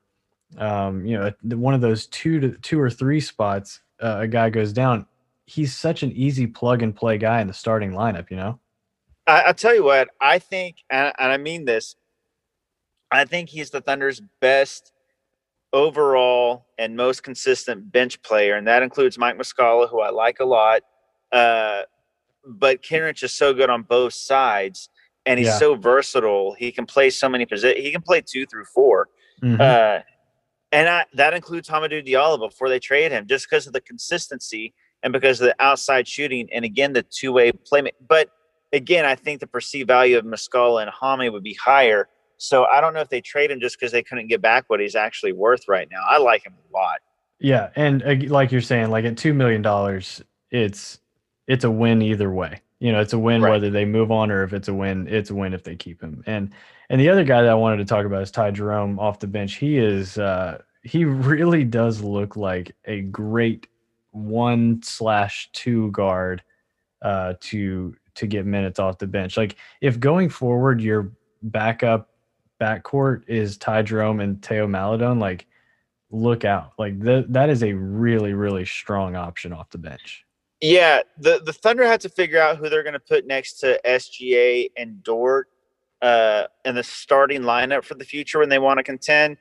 um, 0.57 1.05
you 1.05 1.17
know 1.17 1.31
one 1.55 1.73
of 1.73 1.81
those 1.81 2.07
two 2.07 2.39
to 2.39 2.51
two 2.59 2.79
or 2.79 2.89
three 2.89 3.19
spots 3.19 3.81
uh, 4.01 4.19
a 4.21 4.27
guy 4.27 4.49
goes 4.49 4.73
down. 4.73 5.05
He's 5.45 5.75
such 5.75 6.03
an 6.03 6.11
easy 6.11 6.47
plug 6.47 6.83
and 6.83 6.95
play 6.95 7.17
guy 7.17 7.41
in 7.41 7.47
the 7.47 7.53
starting 7.53 7.91
lineup. 7.91 8.29
You 8.29 8.37
know. 8.37 8.59
I, 9.27 9.47
will 9.47 9.53
tell 9.53 9.75
you 9.75 9.83
what 9.83 10.09
I 10.19 10.39
think, 10.39 10.77
and, 10.89 11.13
and 11.19 11.31
I 11.31 11.37
mean 11.37 11.65
this. 11.65 11.95
I 13.11 13.25
think 13.25 13.49
he's 13.49 13.69
the 13.69 13.81
Thunder's 13.81 14.21
best 14.39 14.91
overall 15.71 16.65
and 16.77 16.95
most 16.95 17.23
consistent 17.23 17.91
bench 17.91 18.21
player, 18.21 18.55
and 18.55 18.67
that 18.67 18.83
includes 18.83 19.17
Mike 19.17 19.37
Muscala, 19.37 19.89
who 19.89 20.01
I 20.01 20.09
like 20.09 20.39
a 20.39 20.45
lot. 20.45 20.81
Uh, 21.31 21.83
but 22.45 22.81
Kenrich 22.81 23.23
is 23.23 23.33
so 23.33 23.53
good 23.53 23.69
on 23.69 23.83
both 23.83 24.13
sides 24.13 24.89
and 25.25 25.37
he's 25.37 25.47
yeah. 25.47 25.57
so 25.57 25.75
versatile. 25.75 26.55
He 26.57 26.71
can 26.71 26.85
play 26.85 27.09
so 27.09 27.29
many 27.29 27.45
positions. 27.45 27.83
He 27.83 27.91
can 27.91 28.01
play 28.01 28.21
two 28.21 28.45
through 28.45 28.65
4 28.65 29.07
mm-hmm. 29.43 29.61
uh, 29.61 29.99
and 30.71 30.87
I, 30.87 31.05
that 31.13 31.33
includes 31.33 31.67
Hamidou 31.69 32.07
Diallo 32.07 32.39
before 32.39 32.69
they 32.69 32.79
trade 32.79 33.11
him, 33.11 33.27
just 33.27 33.49
because 33.49 33.67
of 33.67 33.73
the 33.73 33.81
consistency 33.81 34.73
and 35.03 35.13
because 35.13 35.41
of 35.41 35.47
the 35.47 35.55
outside 35.59 36.07
shooting, 36.07 36.47
and 36.53 36.65
again 36.65 36.93
the 36.93 37.03
two 37.03 37.33
way 37.33 37.51
play. 37.51 37.89
But 38.07 38.29
again, 38.73 39.05
I 39.05 39.15
think 39.15 39.39
the 39.39 39.47
perceived 39.47 39.87
value 39.87 40.17
of 40.17 40.25
Muscala 40.25 40.83
and 40.83 40.91
Hami 40.91 41.31
would 41.31 41.43
be 41.43 41.55
higher. 41.55 42.07
So 42.37 42.65
I 42.65 42.79
don't 42.81 42.93
know 42.93 43.01
if 43.01 43.09
they 43.09 43.21
trade 43.21 43.51
him 43.51 43.59
just 43.59 43.77
because 43.77 43.91
they 43.91 44.03
couldn't 44.03 44.27
get 44.27 44.41
back 44.41 44.65
what 44.67 44.79
he's 44.79 44.95
actually 44.95 45.33
worth 45.33 45.67
right 45.67 45.87
now. 45.91 46.01
I 46.07 46.19
like 46.19 46.45
him 46.45 46.53
a 46.53 46.77
lot. 46.77 46.99
Yeah, 47.39 47.69
and 47.75 48.03
uh, 48.03 48.15
like 48.27 48.51
you're 48.51 48.61
saying, 48.61 48.89
like 48.89 49.05
at 49.05 49.17
two 49.17 49.33
million 49.33 49.61
dollars, 49.61 50.21
it's 50.51 50.99
it's 51.47 51.63
a 51.63 51.71
win 51.71 52.01
either 52.01 52.31
way. 52.31 52.61
You 52.79 52.91
know, 52.91 53.01
it's 53.01 53.13
a 53.13 53.19
win 53.19 53.41
right. 53.41 53.51
whether 53.51 53.69
they 53.69 53.85
move 53.85 54.11
on 54.11 54.31
or 54.31 54.43
if 54.43 54.53
it's 54.53 54.67
a 54.67 54.73
win, 54.73 55.07
it's 55.07 55.29
a 55.29 55.35
win 55.35 55.53
if 55.53 55.63
they 55.63 55.75
keep 55.75 56.01
him. 56.01 56.23
And 56.25 56.51
and 56.89 56.99
the 56.99 57.09
other 57.09 57.23
guy 57.23 57.41
that 57.41 57.51
I 57.51 57.55
wanted 57.55 57.77
to 57.77 57.85
talk 57.85 58.05
about 58.05 58.21
is 58.21 58.31
Ty 58.31 58.51
Jerome 58.51 58.99
off 58.99 59.19
the 59.19 59.27
bench. 59.27 59.55
He 59.55 59.77
is 59.77 60.17
uh 60.17 60.61
he 60.83 61.05
really 61.05 61.63
does 61.63 62.01
look 62.01 62.35
like 62.35 62.75
a 62.85 63.01
great 63.01 63.67
one 64.11 64.81
slash 64.81 65.49
two 65.51 65.91
guard 65.91 66.41
uh 67.01 67.33
to 67.41 67.95
to 68.15 68.27
get 68.27 68.45
minutes 68.45 68.79
off 68.79 68.97
the 68.97 69.07
bench. 69.07 69.37
Like 69.37 69.57
if 69.81 69.99
going 69.99 70.29
forward 70.29 70.81
your 70.81 71.11
backup 71.41 72.09
backcourt 72.59 73.23
is 73.27 73.57
Ty 73.57 73.83
Jerome 73.83 74.19
and 74.19 74.41
Teo 74.41 74.67
Maledon, 74.67 75.19
like 75.19 75.47
look 76.11 76.45
out. 76.45 76.73
Like 76.77 76.99
that 77.01 77.31
that 77.33 77.49
is 77.49 77.63
a 77.63 77.73
really, 77.73 78.33
really 78.33 78.65
strong 78.65 79.15
option 79.15 79.53
off 79.53 79.69
the 79.69 79.77
bench. 79.77 80.25
Yeah, 80.61 81.01
the 81.17 81.41
the 81.45 81.53
Thunder 81.53 81.85
had 81.85 82.01
to 82.01 82.09
figure 82.09 82.39
out 82.39 82.57
who 82.57 82.69
they're 82.69 82.83
going 82.83 82.93
to 82.93 82.99
put 82.99 83.25
next 83.25 83.59
to 83.59 83.79
SGA 83.85 84.71
and 84.75 85.01
Dort 85.03 85.47
uh, 86.01 86.45
in 86.65 86.75
the 86.75 86.83
starting 86.83 87.41
lineup 87.41 87.83
for 87.85 87.95
the 87.95 88.03
future 88.03 88.39
when 88.39 88.49
they 88.49 88.59
want 88.59 88.77
to 88.77 88.83
contend. 88.83 89.37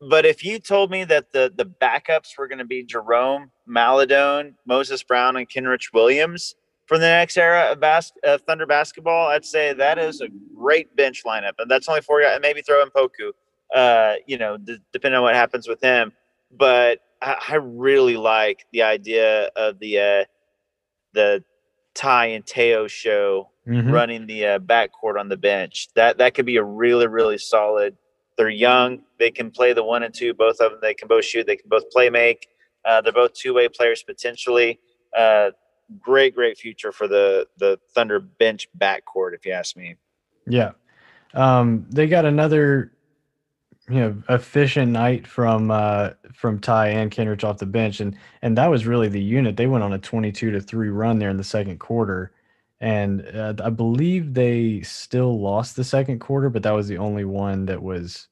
But 0.00 0.24
if 0.24 0.44
you 0.44 0.58
told 0.58 0.90
me 0.90 1.04
that 1.04 1.32
the 1.32 1.52
the 1.54 1.66
backups 1.66 2.38
were 2.38 2.48
going 2.48 2.60
to 2.60 2.64
be 2.64 2.82
Jerome, 2.82 3.50
Maledon, 3.66 4.54
Moses 4.66 5.02
Brown, 5.02 5.36
and 5.36 5.48
Kenrich 5.48 5.92
Williams 5.92 6.54
for 6.86 6.96
the 6.98 7.06
next 7.06 7.36
era 7.36 7.72
of 7.72 7.80
bas- 7.80 8.12
uh, 8.24 8.38
Thunder 8.38 8.64
basketball, 8.64 9.28
I'd 9.28 9.44
say 9.44 9.74
that 9.74 9.98
is 9.98 10.22
a 10.22 10.28
great 10.56 10.94
bench 10.96 11.24
lineup, 11.26 11.54
and 11.58 11.70
that's 11.70 11.88
only 11.88 12.00
four 12.00 12.22
guys. 12.22 12.38
Maybe 12.40 12.62
throw 12.62 12.82
in 12.82 12.88
Poku, 12.88 13.32
uh, 13.74 14.14
you 14.26 14.38
know, 14.38 14.56
d- 14.56 14.78
depending 14.92 15.16
on 15.18 15.24
what 15.24 15.34
happens 15.34 15.68
with 15.68 15.82
him. 15.82 16.12
But 16.56 17.00
I, 17.20 17.36
I 17.50 17.54
really 17.56 18.16
like 18.16 18.64
the 18.72 18.82
idea 18.82 19.48
of 19.56 19.78
the 19.80 19.98
uh, 19.98 20.24
the 21.12 21.42
Ty 21.94 22.26
and 22.26 22.46
Teo 22.46 22.86
show 22.86 23.50
mm-hmm. 23.66 23.90
running 23.90 24.26
the 24.26 24.46
uh, 24.46 24.58
backcourt 24.58 25.18
on 25.18 25.28
the 25.28 25.36
bench. 25.36 25.88
That 25.94 26.18
that 26.18 26.34
could 26.34 26.46
be 26.46 26.56
a 26.56 26.62
really 26.62 27.06
really 27.06 27.38
solid. 27.38 27.96
They're 28.36 28.48
young. 28.48 29.02
They 29.18 29.30
can 29.30 29.50
play 29.50 29.72
the 29.72 29.82
one 29.82 30.04
and 30.04 30.14
two. 30.14 30.32
Both 30.32 30.60
of 30.60 30.70
them. 30.70 30.80
They 30.80 30.94
can 30.94 31.08
both 31.08 31.24
shoot. 31.24 31.46
They 31.46 31.56
can 31.56 31.68
both 31.68 31.90
play 31.90 32.08
make. 32.08 32.46
Uh, 32.84 33.00
they're 33.00 33.12
both 33.12 33.32
two 33.34 33.54
way 33.54 33.68
players 33.68 34.02
potentially. 34.02 34.78
Uh, 35.16 35.50
great 35.98 36.34
great 36.34 36.58
future 36.58 36.92
for 36.92 37.08
the 37.08 37.46
the 37.58 37.78
Thunder 37.94 38.20
bench 38.20 38.68
backcourt 38.78 39.34
if 39.34 39.44
you 39.44 39.52
ask 39.52 39.76
me. 39.76 39.96
Yeah, 40.46 40.72
um, 41.34 41.86
they 41.90 42.06
got 42.06 42.24
another 42.24 42.92
you 43.90 44.00
know 44.00 44.22
efficient 44.28 44.92
night 44.92 45.26
from 45.26 45.70
uh 45.70 46.10
from 46.34 46.58
Ty 46.58 46.88
and 46.88 47.10
Kenrich 47.10 47.44
off 47.44 47.58
the 47.58 47.66
bench 47.66 48.00
and 48.00 48.16
and 48.42 48.56
that 48.58 48.68
was 48.68 48.86
really 48.86 49.08
the 49.08 49.20
unit 49.22 49.56
they 49.56 49.66
went 49.66 49.84
on 49.84 49.92
a 49.92 49.98
22 49.98 50.50
to 50.50 50.60
3 50.60 50.88
run 50.90 51.18
there 51.18 51.30
in 51.30 51.36
the 51.36 51.44
second 51.44 51.78
quarter 51.78 52.32
and 52.80 53.26
uh, 53.34 53.54
I 53.64 53.70
believe 53.70 54.34
they 54.34 54.82
still 54.82 55.40
lost 55.40 55.76
the 55.76 55.84
second 55.84 56.20
quarter 56.20 56.50
but 56.50 56.62
that 56.62 56.72
was 56.72 56.88
the 56.88 56.98
only 56.98 57.24
one 57.24 57.66
that 57.66 57.82
was 57.82 58.28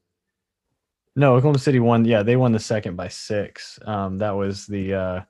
No, 1.16 1.34
Oklahoma 1.36 1.58
City 1.58 1.80
won. 1.80 2.04
Yeah, 2.04 2.22
they 2.22 2.36
won 2.36 2.52
the 2.52 2.58
second 2.60 2.96
by 2.96 3.08
six. 3.08 3.78
Um, 3.86 4.18
that 4.18 4.32
was 4.36 4.66
the 4.66 4.94
uh, 4.94 5.20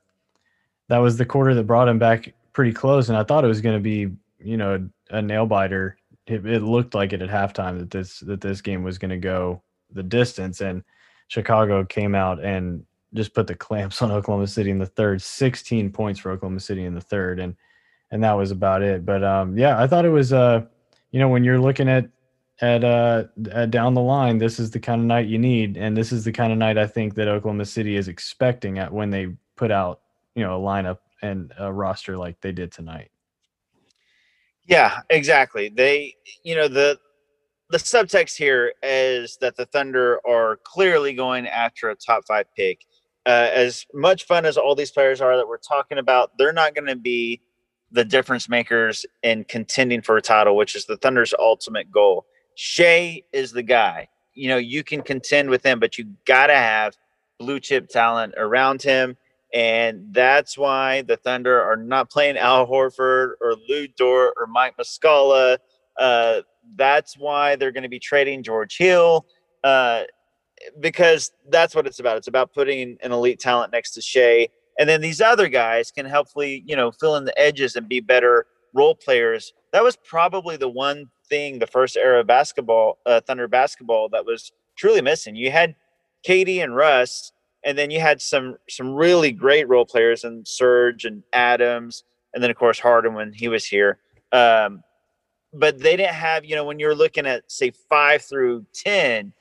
that 0.89 0.97
was 0.99 1.17
the 1.17 1.25
quarter 1.25 1.53
that 1.55 1.63
brought 1.63 1.87
him 1.87 1.99
back 1.99 2.33
pretty 2.53 2.73
close, 2.73 3.09
and 3.09 3.17
I 3.17 3.23
thought 3.23 3.45
it 3.45 3.47
was 3.47 3.61
going 3.61 3.77
to 3.77 3.81
be 3.81 4.11
you 4.39 4.57
know 4.57 4.89
a 5.09 5.21
nail 5.21 5.45
biter. 5.45 5.97
It, 6.27 6.45
it, 6.45 6.61
looked 6.61 6.93
like 6.93 7.13
it 7.13 7.21
at 7.21 7.29
halftime 7.29 7.79
that 7.79 7.89
this 7.91 8.19
that 8.21 8.41
this 8.41 8.61
game 8.61 8.83
was 8.83 8.97
going 8.97 9.11
to 9.11 9.17
go 9.17 9.61
the 9.91 10.03
distance, 10.03 10.61
and 10.61 10.83
Chicago 11.27 11.83
came 11.85 12.15
out 12.15 12.43
and 12.43 12.85
just 13.13 13.33
put 13.33 13.47
the 13.47 13.55
clamps 13.55 14.01
on 14.01 14.11
Oklahoma 14.11 14.47
City 14.47 14.69
in 14.69 14.79
the 14.79 14.85
third. 14.85 15.21
16 15.21 15.91
points 15.91 16.19
for 16.19 16.31
Oklahoma 16.31 16.59
City 16.59 16.85
in 16.85 16.93
the 16.93 17.01
third, 17.01 17.39
and 17.39 17.55
and 18.11 18.23
that 18.23 18.33
was 18.33 18.51
about 18.51 18.81
it. 18.81 19.05
But 19.05 19.23
um, 19.23 19.57
yeah, 19.57 19.81
I 19.81 19.87
thought 19.87 20.05
it 20.05 20.09
was 20.09 20.31
uh, 20.31 20.65
you 21.11 21.19
know, 21.19 21.29
when 21.29 21.43
you're 21.43 21.59
looking 21.59 21.89
at 21.89 22.09
at 22.59 22.83
uh 22.83 23.25
at 23.51 23.71
down 23.71 23.93
the 23.93 24.01
line, 24.01 24.37
this 24.37 24.59
is 24.59 24.71
the 24.71 24.79
kind 24.79 25.01
of 25.01 25.07
night 25.07 25.27
you 25.27 25.37
need, 25.37 25.77
and 25.77 25.95
this 25.95 26.11
is 26.11 26.23
the 26.23 26.31
kind 26.31 26.51
of 26.51 26.57
night 26.57 26.77
I 26.77 26.87
think 26.87 27.15
that 27.15 27.27
Oklahoma 27.27 27.65
City 27.65 27.95
is 27.95 28.07
expecting 28.07 28.79
at 28.79 28.91
when 28.91 29.09
they 29.09 29.35
put 29.55 29.71
out 29.71 30.01
you 30.35 30.43
know 30.43 30.59
a 30.59 30.63
lineup 30.63 30.99
and 31.21 31.53
a 31.57 31.71
roster 31.71 32.17
like 32.17 32.39
they 32.41 32.51
did 32.51 32.71
tonight. 32.71 33.09
Yeah, 34.67 34.99
exactly. 35.09 35.69
They, 35.69 36.15
you 36.43 36.55
know, 36.55 36.67
the 36.67 36.99
the 37.69 37.77
subtext 37.77 38.37
here 38.37 38.73
is 38.81 39.37
that 39.41 39.55
the 39.55 39.65
Thunder 39.65 40.19
are 40.27 40.59
clearly 40.63 41.13
going 41.13 41.47
after 41.47 41.89
a 41.89 41.95
top 41.95 42.23
five 42.27 42.45
pick. 42.55 42.85
Uh, 43.25 43.49
as 43.53 43.85
much 43.93 44.25
fun 44.25 44.45
as 44.45 44.57
all 44.57 44.73
these 44.73 44.91
players 44.91 45.19
are 45.19 45.35
that 45.35 45.47
we're 45.47 45.57
talking 45.57 45.97
about, 45.97 46.31
they're 46.37 46.53
not 46.53 46.73
going 46.73 46.87
to 46.87 46.95
be 46.95 47.41
the 47.91 48.05
difference 48.05 48.47
makers 48.47 49.05
in 49.23 49.43
contending 49.45 50.01
for 50.01 50.17
a 50.17 50.21
title, 50.21 50.55
which 50.55 50.75
is 50.75 50.85
the 50.85 50.97
Thunder's 50.97 51.33
ultimate 51.37 51.91
goal. 51.91 52.25
Shai 52.55 53.21
is 53.33 53.51
the 53.51 53.63
guy. 53.63 54.07
You 54.33 54.49
know, 54.49 54.57
you 54.57 54.83
can 54.83 55.01
contend 55.01 55.49
with 55.49 55.65
him, 55.65 55.79
but 55.79 55.97
you 55.97 56.05
got 56.25 56.47
to 56.47 56.55
have 56.55 56.95
blue 57.37 57.59
chip 57.59 57.89
talent 57.89 58.33
around 58.37 58.81
him. 58.81 59.17
And 59.53 60.13
that's 60.13 60.57
why 60.57 61.01
the 61.01 61.17
Thunder 61.17 61.61
are 61.61 61.77
not 61.77 62.09
playing 62.09 62.37
Al 62.37 62.67
Horford 62.67 63.31
or 63.41 63.55
Lu 63.67 63.87
Dort 63.87 64.33
or 64.37 64.47
Mike 64.47 64.75
Muscala. 64.77 65.57
Uh, 65.97 66.41
that's 66.75 67.17
why 67.17 67.55
they're 67.55 67.71
going 67.71 67.83
to 67.83 67.89
be 67.89 67.99
trading 67.99 68.43
George 68.43 68.77
Hill 68.77 69.25
uh, 69.63 70.03
because 70.79 71.31
that's 71.49 71.75
what 71.75 71.87
it's 71.87 71.99
about. 71.99 72.17
It's 72.17 72.27
about 72.27 72.53
putting 72.53 72.97
an 73.01 73.11
elite 73.11 73.39
talent 73.39 73.71
next 73.71 73.91
to 73.91 74.01
Shai 74.01 74.47
and 74.77 74.87
then 74.87 75.01
these 75.01 75.21
other 75.21 75.47
guys 75.47 75.91
can 75.91 76.05
hopefully 76.05 76.63
you 76.65 76.75
know 76.75 76.91
fill 76.91 77.15
in 77.15 77.25
the 77.25 77.37
edges 77.39 77.75
and 77.75 77.87
be 77.87 77.99
better 77.99 78.45
role 78.73 78.95
players. 78.95 79.53
That 79.73 79.83
was 79.83 79.97
probably 79.97 80.57
the 80.57 80.69
one 80.69 81.09
thing 81.29 81.59
the 81.59 81.67
first 81.67 81.97
era 81.97 82.21
of 82.21 82.27
basketball 82.27 82.99
uh, 83.05 83.21
thunder 83.21 83.47
basketball 83.47 84.09
that 84.09 84.25
was 84.25 84.51
truly 84.77 85.01
missing. 85.01 85.35
You 85.35 85.51
had 85.51 85.75
KD 86.25 86.63
and 86.63 86.75
russ 86.75 87.31
and 87.65 87.77
then 87.77 87.91
you 87.91 87.99
had 87.99 88.21
some 88.21 88.57
some 88.69 88.93
really 88.93 89.31
great 89.31 89.67
role 89.67 89.85
players 89.85 90.23
and 90.23 90.47
serge 90.47 91.05
and 91.05 91.23
adams 91.33 92.03
and 92.33 92.43
then 92.43 92.51
of 92.51 92.57
course 92.57 92.79
harden 92.79 93.13
when 93.13 93.33
he 93.33 93.47
was 93.47 93.65
here. 93.65 93.99
Um, 94.31 94.83
but 95.57 95.79
they 95.79 95.95
didn't 95.95 96.13
have 96.13 96.45
you 96.45 96.55
know 96.55 96.65
when 96.65 96.79
you're 96.79 96.95
looking 96.95 97.25
at 97.25 97.49
say 97.51 97.71
five 97.89 98.21
through 98.21 98.65
ten 98.73 99.33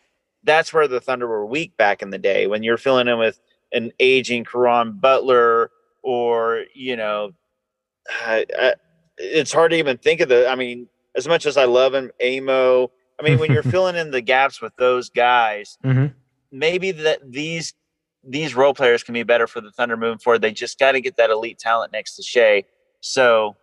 that's 0.44 0.72
where 0.72 0.87
the 0.87 1.00
thunder 1.00 1.26
were 1.26 1.44
weak 1.44 1.76
back 1.76 2.02
in 2.02 2.11
the 2.11 2.18
day 2.18 2.46
when 2.46 2.62
you're 2.62 2.76
filling 2.76 3.09
in 3.09 3.18
with 3.18 3.40
an 3.72 3.92
aging 4.00 4.44
Caron 4.44 4.92
Butler 4.92 5.70
or 6.07 6.64
you 6.72 6.96
know, 6.96 7.33
I, 8.09 8.46
I, 8.59 8.74
it's 9.18 9.52
hard 9.52 9.72
to 9.72 9.76
even 9.76 9.98
think 9.98 10.20
of 10.20 10.29
the. 10.29 10.48
I 10.48 10.55
mean, 10.55 10.88
as 11.16 11.26
much 11.26 11.44
as 11.46 11.57
I 11.57 11.64
love 11.64 11.94
him, 11.94 12.11
Amo. 12.22 12.90
I 13.18 13.22
mean, 13.22 13.38
when 13.38 13.52
you're 13.52 13.62
filling 13.74 13.96
in 13.96 14.11
the 14.11 14.20
gaps 14.20 14.61
with 14.61 14.74
those 14.76 15.11
guys, 15.11 15.79
mm-hmm. 15.85 16.07
maybe 16.52 16.92
that 16.92 17.20
these 17.31 17.74
these 18.22 18.55
role 18.55 18.74
players 18.74 19.02
can 19.02 19.14
be 19.14 19.24
better 19.24 19.46
for 19.46 19.61
the 19.61 19.72
Thunder 19.72 19.96
moving 19.96 20.18
forward. 20.18 20.42
They 20.42 20.52
just 20.52 20.79
got 20.79 20.92
to 20.92 21.00
get 21.00 21.16
that 21.16 21.31
elite 21.31 21.59
talent 21.59 21.92
next 21.92 22.16
to 22.16 22.22
Shai. 22.22 22.64
So 23.00 23.57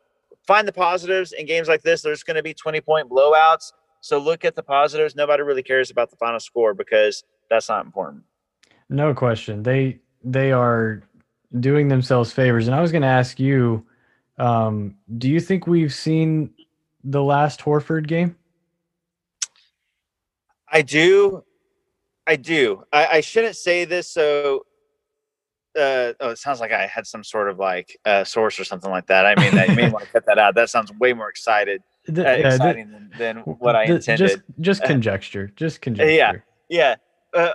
find 0.45 0.67
the 0.67 0.73
positives 0.73 1.32
in 1.32 1.45
games 1.45 1.67
like 1.67 1.82
this. 1.82 2.01
There's 2.01 2.23
going 2.23 2.36
to 2.36 2.43
be 2.43 2.53
20 2.53 2.82
point 2.82 3.10
blowouts. 3.10 3.71
So 4.01 4.17
look 4.17 4.43
at 4.43 4.56
the 4.56 4.63
positives. 4.63 5.15
Nobody 5.15 5.43
really 5.43 5.63
cares 5.63 5.89
about 5.89 6.10
the 6.10 6.17
final 6.17 6.39
score 6.39 6.73
because 6.73 7.23
that's 7.49 7.69
not 7.69 7.86
important. 7.86 8.23
No 8.89 9.13
question. 9.13 9.63
They 9.63 9.99
they 10.23 10.51
are 10.51 11.03
doing 11.60 11.88
themselves 11.88 12.32
favors. 12.32 12.67
And 12.67 12.75
I 12.75 12.82
was 12.82 12.91
going 12.91 13.01
to 13.01 13.08
ask 13.08 13.39
you, 13.39 13.86
um, 14.38 14.95
do 15.17 15.29
you 15.29 15.39
think 15.39 15.67
we've 15.67 15.93
seen 15.93 16.51
the 17.03 17.23
last 17.23 17.62
Horford 17.62 18.08
game? 18.08 18.36
I 20.67 20.82
do. 20.82 21.43
I 22.25 22.36
do. 22.36 22.84
I, 22.91 23.08
I 23.08 23.21
shouldn't 23.21 23.56
say 23.56 23.86
this. 23.86 24.10
So, 24.10 24.65
uh, 25.75 26.13
oh, 26.19 26.29
it 26.29 26.38
sounds 26.38 26.59
like 26.59 26.71
I 26.71 26.88
had 26.88 27.07
some 27.07 27.23
sort 27.23 27.49
of 27.49 27.59
like 27.59 27.97
uh, 28.05 28.23
source 28.23 28.59
or 28.59 28.63
something 28.63 28.91
like 28.91 29.07
that. 29.07 29.25
I 29.25 29.36
mean, 29.36 29.55
that, 29.55 29.69
you 29.69 29.75
may 29.75 29.89
want 29.89 30.05
to 30.05 30.12
cut 30.12 30.25
that 30.27 30.38
out. 30.38 30.55
That 30.55 30.69
sounds 30.69 30.91
way 30.93 31.13
more 31.13 31.29
excited, 31.29 31.81
the, 32.05 32.27
uh, 32.27 32.49
exciting 32.49 32.91
the, 32.91 32.97
than, 32.97 33.12
than, 33.17 33.38
what 33.38 33.75
I 33.75 33.88
the, 33.88 33.95
intended. 33.95 34.27
Just, 34.27 34.41
just 34.59 34.83
conjecture. 34.83 35.51
Just 35.55 35.81
conjecture. 35.81 36.12
Yeah. 36.12 36.33
Yeah. 36.69 36.95
Uh, 37.33 37.53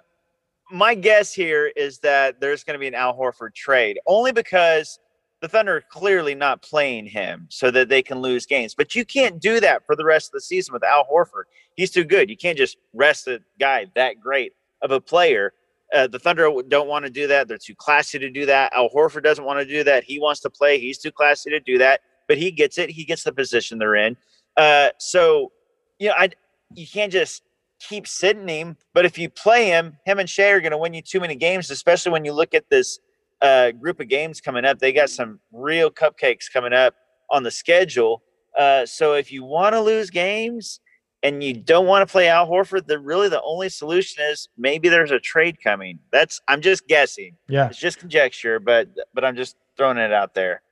my 0.71 0.95
guess 0.95 1.33
here 1.33 1.73
is 1.77 1.99
that 2.01 2.41
there's 2.41 2.65
going 2.65 2.75
to 2.75 2.79
be 2.79 2.89
an 2.89 2.95
Al 2.95 3.17
Horford 3.17 3.55
trade 3.55 3.99
only 4.07 4.33
because 4.33 4.99
the 5.41 5.49
Thunder 5.49 5.77
are 5.77 5.85
clearly 5.89 6.35
not 6.35 6.63
playing 6.63 7.07
him 7.07 7.47
so 7.49 7.71
that 7.71 7.89
they 7.89 8.03
can 8.03 8.21
lose 8.21 8.45
games. 8.45 8.75
But 8.75 8.95
you 8.95 9.05
can't 9.05 9.41
do 9.41 9.61
that 9.61 9.87
for 9.87 9.95
the 9.95 10.05
rest 10.05 10.29
of 10.29 10.33
the 10.33 10.41
season 10.41 10.73
with 10.73 10.83
Al 10.83 11.07
Horford. 11.07 11.45
He's 11.77 11.91
too 11.91 12.05
good. 12.05 12.29
You 12.29 12.37
can't 12.37 12.59
just 12.59 12.77
rest 12.93 13.29
a 13.29 13.41
guy 13.61 13.87
that 13.95 14.21
great 14.21 14.53
of 14.83 14.91
a 14.91 15.01
player. 15.01 15.53
Uh, 15.95 16.07
the 16.07 16.19
Thunder 16.19 16.51
don't 16.69 16.89
want 16.89 17.05
to 17.05 17.11
do 17.11 17.27
that. 17.27 17.49
They're 17.49 17.59
too 17.59 17.75
classy 17.75 18.19
to 18.19 18.31
do 18.31 18.45
that. 18.47 18.73
Al 18.75 18.91
Horford 18.91 19.23
doesn't 19.23 19.45
want 19.45 19.61
to 19.61 19.65
do 19.65 19.83
that. 19.85 20.05
He 20.05 20.19
wants 20.19 20.41
to 20.41 20.51
play. 20.51 20.79
He's 20.79 20.99
too 20.99 21.11
classy 21.11 21.51
to 21.51 21.61
do 21.61 21.79
that. 21.79 22.01
But 22.27 22.37
he 22.37 22.51
gets 22.51 22.77
it. 22.77 22.91
He 22.91 23.05
gets 23.05 23.25
the 23.25 23.33
position 23.33 23.79
they're 23.79 23.95
in. 23.95 24.17
Uh, 24.57 24.91
so, 24.99 25.53
you 25.99 26.09
know, 26.09 26.15
I 26.17 26.29
you 26.75 26.87
can't 26.87 27.13
just 27.13 27.43
keep 27.81 28.07
sitting 28.07 28.49
him. 28.49 28.77
But 28.93 29.07
if 29.07 29.19
you 29.19 29.31
play 29.31 29.67
him, 29.67 29.97
him 30.05 30.19
and 30.19 30.29
Shai 30.29 30.51
are 30.51 30.61
going 30.61 30.73
to 30.73 30.79
win 30.79 30.95
you 30.95 31.03
too 31.03 31.21
many 31.21 31.37
games, 31.37 31.71
especially 31.71 32.13
when 32.13 32.25
you 32.25 32.33
look 32.33 32.55
at 32.55 32.69
this 32.69 32.99
uh, 33.41 33.71
group 33.71 34.01
of 34.01 34.09
games 34.09 34.41
coming 34.41 34.65
up. 34.65 34.79
They 34.79 34.93
got 34.93 35.11
some 35.11 35.41
real 35.53 35.91
cupcakes 35.91 36.53
coming 36.53 36.73
up 36.73 36.95
on 37.31 37.43
the 37.43 37.51
schedule. 37.51 38.23
Uh, 38.59 38.85
so 38.85 39.15
if 39.15 39.31
you 39.31 39.45
want 39.45 39.75
to 39.75 39.81
lose 39.81 40.11
games 40.11 40.81
and 41.23 41.43
you 41.43 41.55
don't 41.55 41.87
want 41.87 42.07
to 42.07 42.11
play 42.11 42.29
Al 42.29 42.49
Horford, 42.49 42.87
the 42.87 42.99
really 42.99 43.29
the 43.29 43.43
only 43.43 43.69
solution 43.69 44.23
is 44.25 44.49
maybe 44.57 44.89
there's 44.89 45.11
a 45.11 45.19
trade 45.19 45.61
coming. 45.63 45.99
That's 46.13 46.41
I'm 46.49 46.61
just 46.61 46.87
guessing. 46.87 47.37
Yeah, 47.49 47.69
it's 47.69 47.79
just 47.79 47.99
conjecture, 47.99 48.61
but 48.61 48.89
but 49.15 49.25
I'm 49.25 49.37
just 49.37 49.57
throwing 49.77 49.99
it 49.99 50.13
out 50.13 50.35
there. 50.35 50.63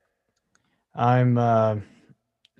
I'm. 0.94 1.38
Uh 1.38 1.76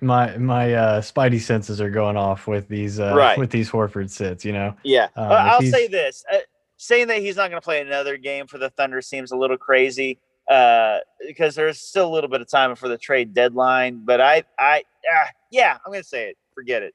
my 0.01 0.37
my 0.37 0.73
uh 0.73 1.01
spidey 1.01 1.41
senses 1.41 1.81
are 1.81 1.89
going 1.89 2.17
off 2.17 2.47
with 2.47 2.67
these 2.67 2.99
uh 2.99 3.15
right. 3.15 3.37
with 3.37 3.49
these 3.49 3.69
Horford 3.69 4.09
sits, 4.09 4.45
you 4.45 4.51
know. 4.53 4.75
Yeah. 4.83 5.07
Um, 5.15 5.31
I'll 5.31 5.61
say 5.61 5.87
this. 5.87 6.23
Uh, 6.31 6.39
saying 6.77 7.07
that 7.07 7.19
he's 7.19 7.35
not 7.35 7.49
going 7.49 7.59
to 7.59 7.65
play 7.65 7.81
another 7.81 8.17
game 8.17 8.45
for 8.45 8.59
the 8.59 8.69
Thunder 8.69 9.01
seems 9.01 9.31
a 9.31 9.35
little 9.35 9.57
crazy 9.57 10.19
uh 10.49 10.99
because 11.25 11.55
there's 11.55 11.79
still 11.79 12.07
a 12.07 12.13
little 12.13 12.29
bit 12.29 12.41
of 12.41 12.49
time 12.49 12.75
for 12.75 12.87
the 12.87 12.97
trade 12.97 13.33
deadline, 13.33 14.01
but 14.05 14.21
I 14.21 14.43
I 14.59 14.83
uh, 15.11 15.25
yeah, 15.51 15.77
I'm 15.83 15.91
going 15.91 16.03
to 16.03 16.07
say 16.07 16.29
it. 16.29 16.37
Forget 16.53 16.83
it. 16.83 16.93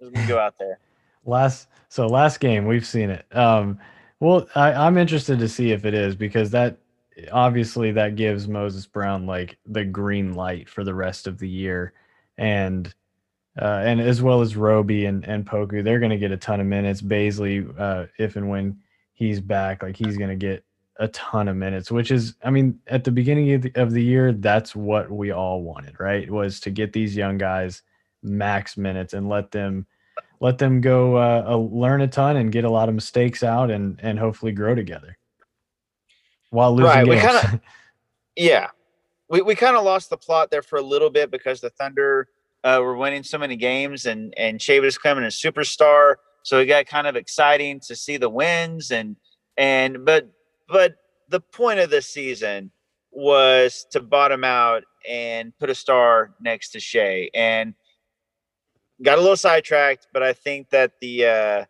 Just 0.00 0.14
to 0.14 0.26
go 0.26 0.38
out 0.38 0.54
there. 0.58 0.78
last 1.24 1.68
so 1.88 2.06
last 2.06 2.40
game 2.40 2.66
we've 2.66 2.86
seen 2.86 3.10
it. 3.10 3.26
Um 3.36 3.78
well, 4.18 4.48
I, 4.54 4.72
I'm 4.72 4.98
interested 4.98 5.38
to 5.38 5.48
see 5.48 5.72
if 5.72 5.84
it 5.84 5.94
is 5.94 6.14
because 6.14 6.50
that 6.50 6.76
obviously 7.32 7.92
that 7.92 8.16
gives 8.16 8.48
Moses 8.48 8.86
Brown 8.86 9.26
like 9.26 9.58
the 9.66 9.84
green 9.84 10.34
light 10.34 10.68
for 10.68 10.84
the 10.84 10.94
rest 10.94 11.26
of 11.26 11.38
the 11.38 11.48
year 11.48 11.92
and 12.38 12.94
uh, 13.60 13.82
and 13.84 14.00
as 14.00 14.22
well 14.22 14.40
as 14.40 14.56
Roby 14.56 15.06
and 15.06 15.24
and 15.24 15.44
Poku, 15.44 15.82
they're 15.84 15.98
going 15.98 16.10
to 16.10 16.16
get 16.16 16.30
a 16.30 16.36
ton 16.36 16.60
of 16.60 16.66
minutes. 16.66 17.02
Bazley, 17.02 17.68
uh, 17.78 18.06
if 18.18 18.36
and 18.36 18.48
when 18.48 18.78
he's 19.12 19.40
back, 19.40 19.82
like 19.82 19.96
he's 19.96 20.16
going 20.16 20.30
to 20.30 20.36
get 20.36 20.64
a 20.96 21.08
ton 21.08 21.48
of 21.48 21.56
minutes, 21.56 21.90
which 21.90 22.10
is, 22.10 22.34
I 22.44 22.50
mean, 22.50 22.78
at 22.86 23.04
the 23.04 23.10
beginning 23.10 23.52
of 23.52 23.62
the, 23.62 23.72
of 23.74 23.90
the 23.92 24.02
year, 24.02 24.32
that's 24.32 24.76
what 24.76 25.10
we 25.10 25.30
all 25.30 25.62
wanted, 25.62 25.98
right? 25.98 26.30
Was 26.30 26.60
to 26.60 26.70
get 26.70 26.92
these 26.92 27.16
young 27.16 27.38
guys 27.38 27.82
max 28.22 28.76
minutes 28.76 29.14
and 29.14 29.28
let 29.28 29.50
them 29.50 29.86
let 30.40 30.58
them 30.58 30.80
go 30.80 31.16
uh, 31.16 31.44
uh, 31.46 31.56
learn 31.56 32.00
a 32.00 32.08
ton 32.08 32.36
and 32.36 32.52
get 32.52 32.64
a 32.64 32.70
lot 32.70 32.88
of 32.88 32.94
mistakes 32.94 33.42
out 33.42 33.70
and 33.70 33.98
and 34.02 34.18
hopefully 34.18 34.52
grow 34.52 34.74
together 34.74 35.16
while 36.50 36.74
losing 36.74 36.86
right, 36.86 37.06
games. 37.06 37.22
Kinda, 37.22 37.60
yeah, 38.36 38.68
we, 39.28 39.42
we 39.42 39.54
kind 39.54 39.76
of 39.76 39.84
lost 39.84 40.10
the 40.10 40.16
plot 40.16 40.50
there 40.50 40.62
for 40.62 40.78
a 40.78 40.82
little 40.82 41.10
bit 41.10 41.30
because 41.30 41.60
the 41.60 41.70
Thunder 41.70 42.28
uh, 42.64 42.80
were 42.82 42.96
winning 42.96 43.22
so 43.22 43.38
many 43.38 43.56
games 43.56 44.06
and 44.06 44.34
and 44.36 44.60
Shai 44.60 44.80
was 44.80 44.98
coming 44.98 45.24
a 45.24 45.28
superstar, 45.28 46.16
so 46.42 46.58
it 46.58 46.66
got 46.66 46.86
kind 46.86 47.06
of 47.06 47.16
exciting 47.16 47.80
to 47.80 47.94
see 47.94 48.16
the 48.16 48.28
wins 48.28 48.90
and 48.90 49.16
and 49.56 50.04
but 50.04 50.28
but 50.68 50.94
the 51.28 51.40
point 51.40 51.78
of 51.80 51.90
the 51.90 52.02
season 52.02 52.70
was 53.12 53.86
to 53.90 54.00
bottom 54.00 54.44
out 54.44 54.84
and 55.08 55.56
put 55.58 55.70
a 55.70 55.74
star 55.74 56.34
next 56.40 56.70
to 56.70 56.80
Shai 56.80 57.28
and 57.34 57.74
got 59.02 59.18
a 59.18 59.20
little 59.20 59.36
sidetracked, 59.36 60.06
but 60.12 60.22
I 60.22 60.32
think 60.32 60.70
that 60.70 60.92
the 61.00 61.26
uh, 61.26 61.64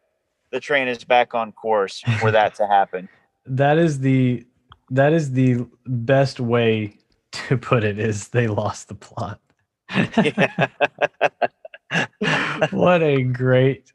the 0.50 0.60
train 0.60 0.88
is 0.88 1.04
back 1.04 1.34
on 1.34 1.52
course 1.52 2.02
for 2.20 2.30
that 2.30 2.54
to 2.56 2.66
happen. 2.66 3.08
That 3.46 3.78
is 3.78 4.00
the 4.00 4.44
that 4.90 5.14
is 5.14 5.32
the 5.32 5.66
best 5.86 6.40
way 6.40 6.98
to 7.32 7.56
put 7.56 7.84
it 7.84 7.98
is 7.98 8.28
they 8.28 8.46
lost 8.46 8.88
the 8.88 8.94
plot. 8.94 9.40
what 12.70 13.02
a 13.02 13.22
great 13.22 13.92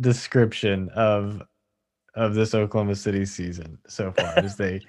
description 0.00 0.88
of 0.90 1.42
of 2.14 2.34
this 2.34 2.54
Oklahoma 2.54 2.94
City 2.94 3.26
season 3.26 3.78
so 3.88 4.12
far 4.12 4.44
is 4.44 4.56
they 4.56 4.80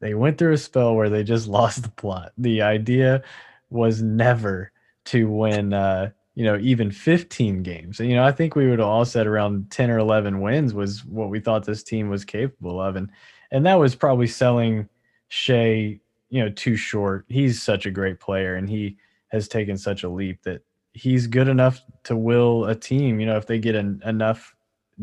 they 0.00 0.14
went 0.14 0.38
through 0.38 0.54
a 0.54 0.58
spell 0.58 0.96
where 0.96 1.10
they 1.10 1.22
just 1.22 1.46
lost 1.46 1.82
the 1.82 1.90
plot. 1.90 2.32
The 2.38 2.62
idea 2.62 3.22
was 3.70 4.02
never 4.02 4.72
to 5.04 5.28
win 5.28 5.74
uh 5.74 6.10
you 6.38 6.44
know 6.44 6.56
even 6.58 6.92
15 6.92 7.64
games. 7.64 7.98
You 7.98 8.14
know, 8.14 8.22
I 8.22 8.30
think 8.30 8.54
we 8.54 8.68
would 8.68 8.78
all 8.78 9.04
said 9.04 9.26
around 9.26 9.72
10 9.72 9.90
or 9.90 9.98
11 9.98 10.40
wins 10.40 10.72
was 10.72 11.04
what 11.04 11.30
we 11.30 11.40
thought 11.40 11.64
this 11.64 11.82
team 11.82 12.08
was 12.10 12.24
capable 12.24 12.80
of 12.80 12.94
and 12.94 13.10
and 13.50 13.66
that 13.66 13.74
was 13.74 13.96
probably 13.96 14.28
selling 14.28 14.88
Shai, 15.26 15.98
you 16.30 16.44
know, 16.44 16.48
too 16.50 16.76
short. 16.76 17.24
He's 17.28 17.60
such 17.60 17.86
a 17.86 17.90
great 17.90 18.20
player 18.20 18.54
and 18.54 18.68
he 18.68 18.98
has 19.28 19.48
taken 19.48 19.76
such 19.76 20.04
a 20.04 20.08
leap 20.08 20.40
that 20.44 20.62
he's 20.92 21.26
good 21.26 21.48
enough 21.48 21.80
to 22.04 22.16
will 22.16 22.66
a 22.66 22.74
team, 22.76 23.18
you 23.18 23.26
know, 23.26 23.36
if 23.36 23.46
they 23.48 23.58
get 23.58 23.74
an, 23.74 24.00
enough 24.06 24.54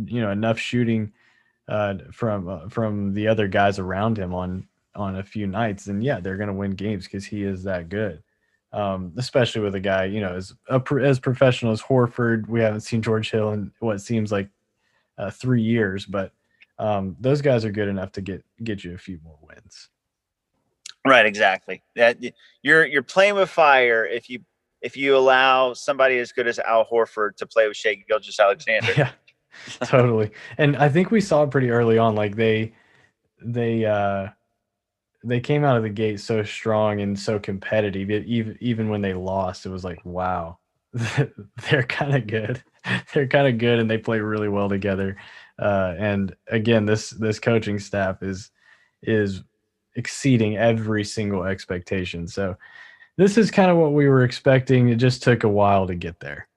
you 0.05 0.21
know, 0.21 0.31
enough 0.31 0.57
shooting 0.57 1.11
uh, 1.67 1.95
from 2.13 2.47
uh, 2.47 2.69
from 2.69 3.13
the 3.13 3.27
other 3.27 3.49
guys 3.49 3.77
around 3.77 4.17
him 4.17 4.33
on 4.33 4.67
on 4.95 5.17
a 5.17 5.23
few 5.23 5.47
nights, 5.47 5.87
and 5.87 6.01
yeah, 6.01 6.21
they're 6.21 6.37
going 6.37 6.47
to 6.47 6.53
win 6.53 6.71
games 6.71 7.03
because 7.05 7.25
he 7.25 7.43
is 7.43 7.63
that 7.63 7.89
good. 7.89 8.23
Um, 8.75 9.13
especially 9.15 9.61
with 9.61 9.75
a 9.75 9.79
guy, 9.79 10.03
you 10.03 10.19
know, 10.19 10.35
as 10.35 10.53
a, 10.69 10.81
as 11.01 11.17
professional 11.17 11.71
as 11.71 11.81
Horford. 11.81 12.49
We 12.49 12.59
haven't 12.59 12.81
seen 12.81 13.01
George 13.01 13.31
Hill 13.31 13.53
in 13.53 13.71
what 13.79 14.01
seems 14.01 14.33
like 14.33 14.49
uh, 15.17 15.31
three 15.31 15.61
years, 15.61 16.05
but 16.05 16.33
um, 16.77 17.15
those 17.21 17.41
guys 17.41 17.63
are 17.63 17.71
good 17.71 17.87
enough 17.87 18.11
to 18.13 18.21
get 18.21 18.43
get 18.63 18.83
you 18.83 18.93
a 18.93 18.97
few 18.97 19.17
more 19.23 19.37
wins. 19.41 19.89
Right, 21.07 21.25
exactly. 21.25 21.83
That 21.95 22.17
you're 22.63 22.85
you're 22.85 23.03
playing 23.03 23.35
with 23.35 23.49
fire 23.49 24.05
if 24.05 24.29
you 24.29 24.39
if 24.81 24.97
you 24.97 25.15
allow 25.15 25.73
somebody 25.73 26.17
as 26.17 26.31
good 26.31 26.47
as 26.47 26.59
Al 26.59 26.85
Horford 26.85 27.37
to 27.37 27.45
play 27.45 27.67
with 27.67 27.77
Shai 27.77 27.95
Gilgeous-Alexander. 28.07 28.93
Yeah, 29.79 29.87
totally. 29.87 30.31
And 30.57 30.75
I 30.75 30.89
think 30.89 31.11
we 31.11 31.21
saw 31.21 31.45
pretty 31.45 31.69
early 31.69 31.97
on. 31.97 32.13
Like 32.13 32.35
they 32.35 32.73
they 33.41 33.85
uh 33.85 34.27
they 35.25 35.39
came 35.39 35.63
out 35.63 35.75
of 35.75 35.83
the 35.83 35.89
gate 35.89 36.19
so 36.19 36.43
strong 36.43 37.01
and 37.01 37.17
so 37.19 37.39
competitive. 37.39 38.09
Even 38.09 38.57
even 38.61 38.89
when 38.89 39.01
they 39.01 39.13
lost, 39.13 39.65
it 39.65 39.69
was 39.69 39.83
like, 39.83 40.03
wow, 40.05 40.59
they're 40.93 41.83
kind 41.87 42.15
of 42.15 42.27
good. 42.27 42.63
they're 43.13 43.27
kind 43.27 43.47
of 43.47 43.57
good, 43.57 43.79
and 43.79 43.89
they 43.89 43.97
play 43.97 44.19
really 44.19 44.49
well 44.49 44.69
together. 44.69 45.17
Uh, 45.59 45.95
and 45.97 46.35
again, 46.47 46.85
this 46.85 47.09
this 47.09 47.39
coaching 47.39 47.79
staff 47.79 48.21
is 48.21 48.51
is 49.01 49.43
exceeding 49.95 50.57
every 50.57 51.03
single 51.03 51.43
expectation. 51.43 52.27
So 52.27 52.55
this 53.17 53.37
is 53.37 53.49
kind 53.49 53.71
of 53.71 53.77
what 53.77 53.93
we 53.93 54.07
were 54.07 54.23
expecting. 54.23 54.89
It 54.89 54.95
just 54.95 55.23
took 55.23 55.43
a 55.43 55.49
while 55.49 55.87
to 55.87 55.95
get 55.95 56.19
there. 56.19 56.47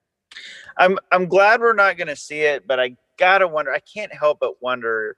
I'm 0.77 0.99
I'm 1.11 1.27
glad 1.27 1.61
we're 1.61 1.73
not 1.73 1.97
going 1.97 2.09
to 2.09 2.17
see 2.17 2.41
it, 2.41 2.67
but 2.67 2.79
I 2.79 2.97
gotta 3.19 3.49
wonder. 3.49 3.73
I 3.73 3.81
can't 3.81 4.13
help 4.13 4.41
but 4.41 4.63
wonder 4.63 5.17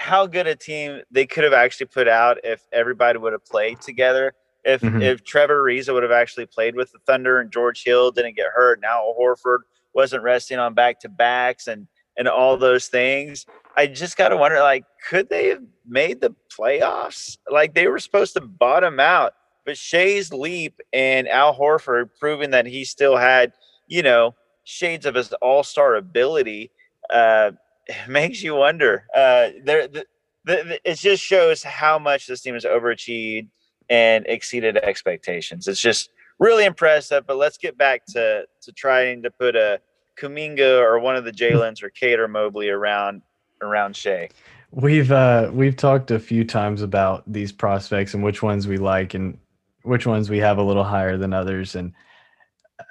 how 0.00 0.26
good 0.26 0.46
a 0.46 0.56
team 0.56 1.02
they 1.10 1.26
could 1.26 1.44
have 1.44 1.52
actually 1.52 1.86
put 1.86 2.08
out 2.08 2.38
if 2.42 2.62
everybody 2.72 3.18
would 3.18 3.34
have 3.34 3.44
played 3.44 3.82
together. 3.82 4.32
If 4.64 4.80
mm-hmm. 4.80 5.02
if 5.02 5.22
Trevor 5.24 5.62
Ariza 5.62 5.92
would 5.92 6.02
have 6.02 6.10
actually 6.10 6.46
played 6.46 6.74
with 6.74 6.90
the 6.90 6.98
Thunder 7.06 7.38
and 7.38 7.52
George 7.52 7.84
Hill 7.84 8.10
didn't 8.10 8.34
get 8.34 8.46
hurt, 8.54 8.80
now 8.80 9.14
Horford 9.18 9.58
wasn't 9.94 10.22
resting 10.22 10.58
on 10.58 10.72
back 10.72 11.00
to 11.00 11.08
backs 11.10 11.66
and 11.66 11.86
and 12.16 12.28
all 12.28 12.56
those 12.56 12.88
things. 12.88 13.44
I 13.76 13.86
just 13.86 14.16
got 14.16 14.30
to 14.30 14.36
wonder, 14.36 14.60
like, 14.60 14.84
could 15.08 15.28
they 15.28 15.48
have 15.48 15.62
made 15.86 16.20
the 16.20 16.34
playoffs? 16.50 17.36
Like 17.50 17.74
they 17.74 17.86
were 17.86 17.98
supposed 17.98 18.34
to 18.34 18.40
bottom 18.40 19.00
out, 19.00 19.34
but 19.66 19.76
Shai's 19.76 20.32
leap 20.32 20.80
and 20.94 21.28
Al 21.28 21.54
Horford 21.54 22.10
proving 22.18 22.50
that 22.50 22.66
he 22.66 22.84
still 22.84 23.16
had, 23.16 23.52
you 23.86 24.02
know, 24.02 24.34
shades 24.64 25.04
of 25.04 25.14
his 25.14 25.32
all-star 25.34 25.96
ability 25.96 26.70
uh, 27.12 27.52
makes 28.08 28.42
you 28.42 28.54
wonder. 28.54 29.06
Uh, 29.14 29.50
there, 29.64 29.88
the, 29.88 30.06
the, 30.44 30.80
it 30.84 30.94
just 30.94 31.22
shows 31.22 31.62
how 31.62 31.98
much 31.98 32.26
this 32.26 32.40
team 32.40 32.54
has 32.54 32.64
overachieved 32.64 33.48
and 33.88 34.24
exceeded 34.28 34.76
expectations. 34.78 35.68
It's 35.68 35.80
just 35.80 36.10
really 36.38 36.64
impressive. 36.64 37.26
But 37.26 37.36
let's 37.36 37.58
get 37.58 37.76
back 37.76 38.06
to 38.06 38.46
to 38.62 38.72
trying 38.72 39.22
to 39.22 39.30
put 39.30 39.56
a 39.56 39.80
Kuminga 40.18 40.80
or 40.80 40.98
one 40.98 41.16
of 41.16 41.24
the 41.24 41.32
Jalen's 41.32 41.82
or 41.82 41.90
Cade 41.90 42.18
or 42.18 42.28
Mobley 42.28 42.68
around 42.68 43.22
around 43.62 43.96
Shai. 43.96 44.28
We've 44.72 45.10
uh, 45.10 45.50
we've 45.52 45.76
talked 45.76 46.10
a 46.10 46.18
few 46.18 46.44
times 46.44 46.82
about 46.82 47.30
these 47.30 47.52
prospects 47.52 48.14
and 48.14 48.22
which 48.22 48.42
ones 48.42 48.66
we 48.66 48.76
like 48.76 49.14
and 49.14 49.38
which 49.82 50.06
ones 50.06 50.30
we 50.30 50.38
have 50.38 50.58
a 50.58 50.62
little 50.62 50.84
higher 50.84 51.16
than 51.16 51.32
others. 51.32 51.74
And 51.74 51.92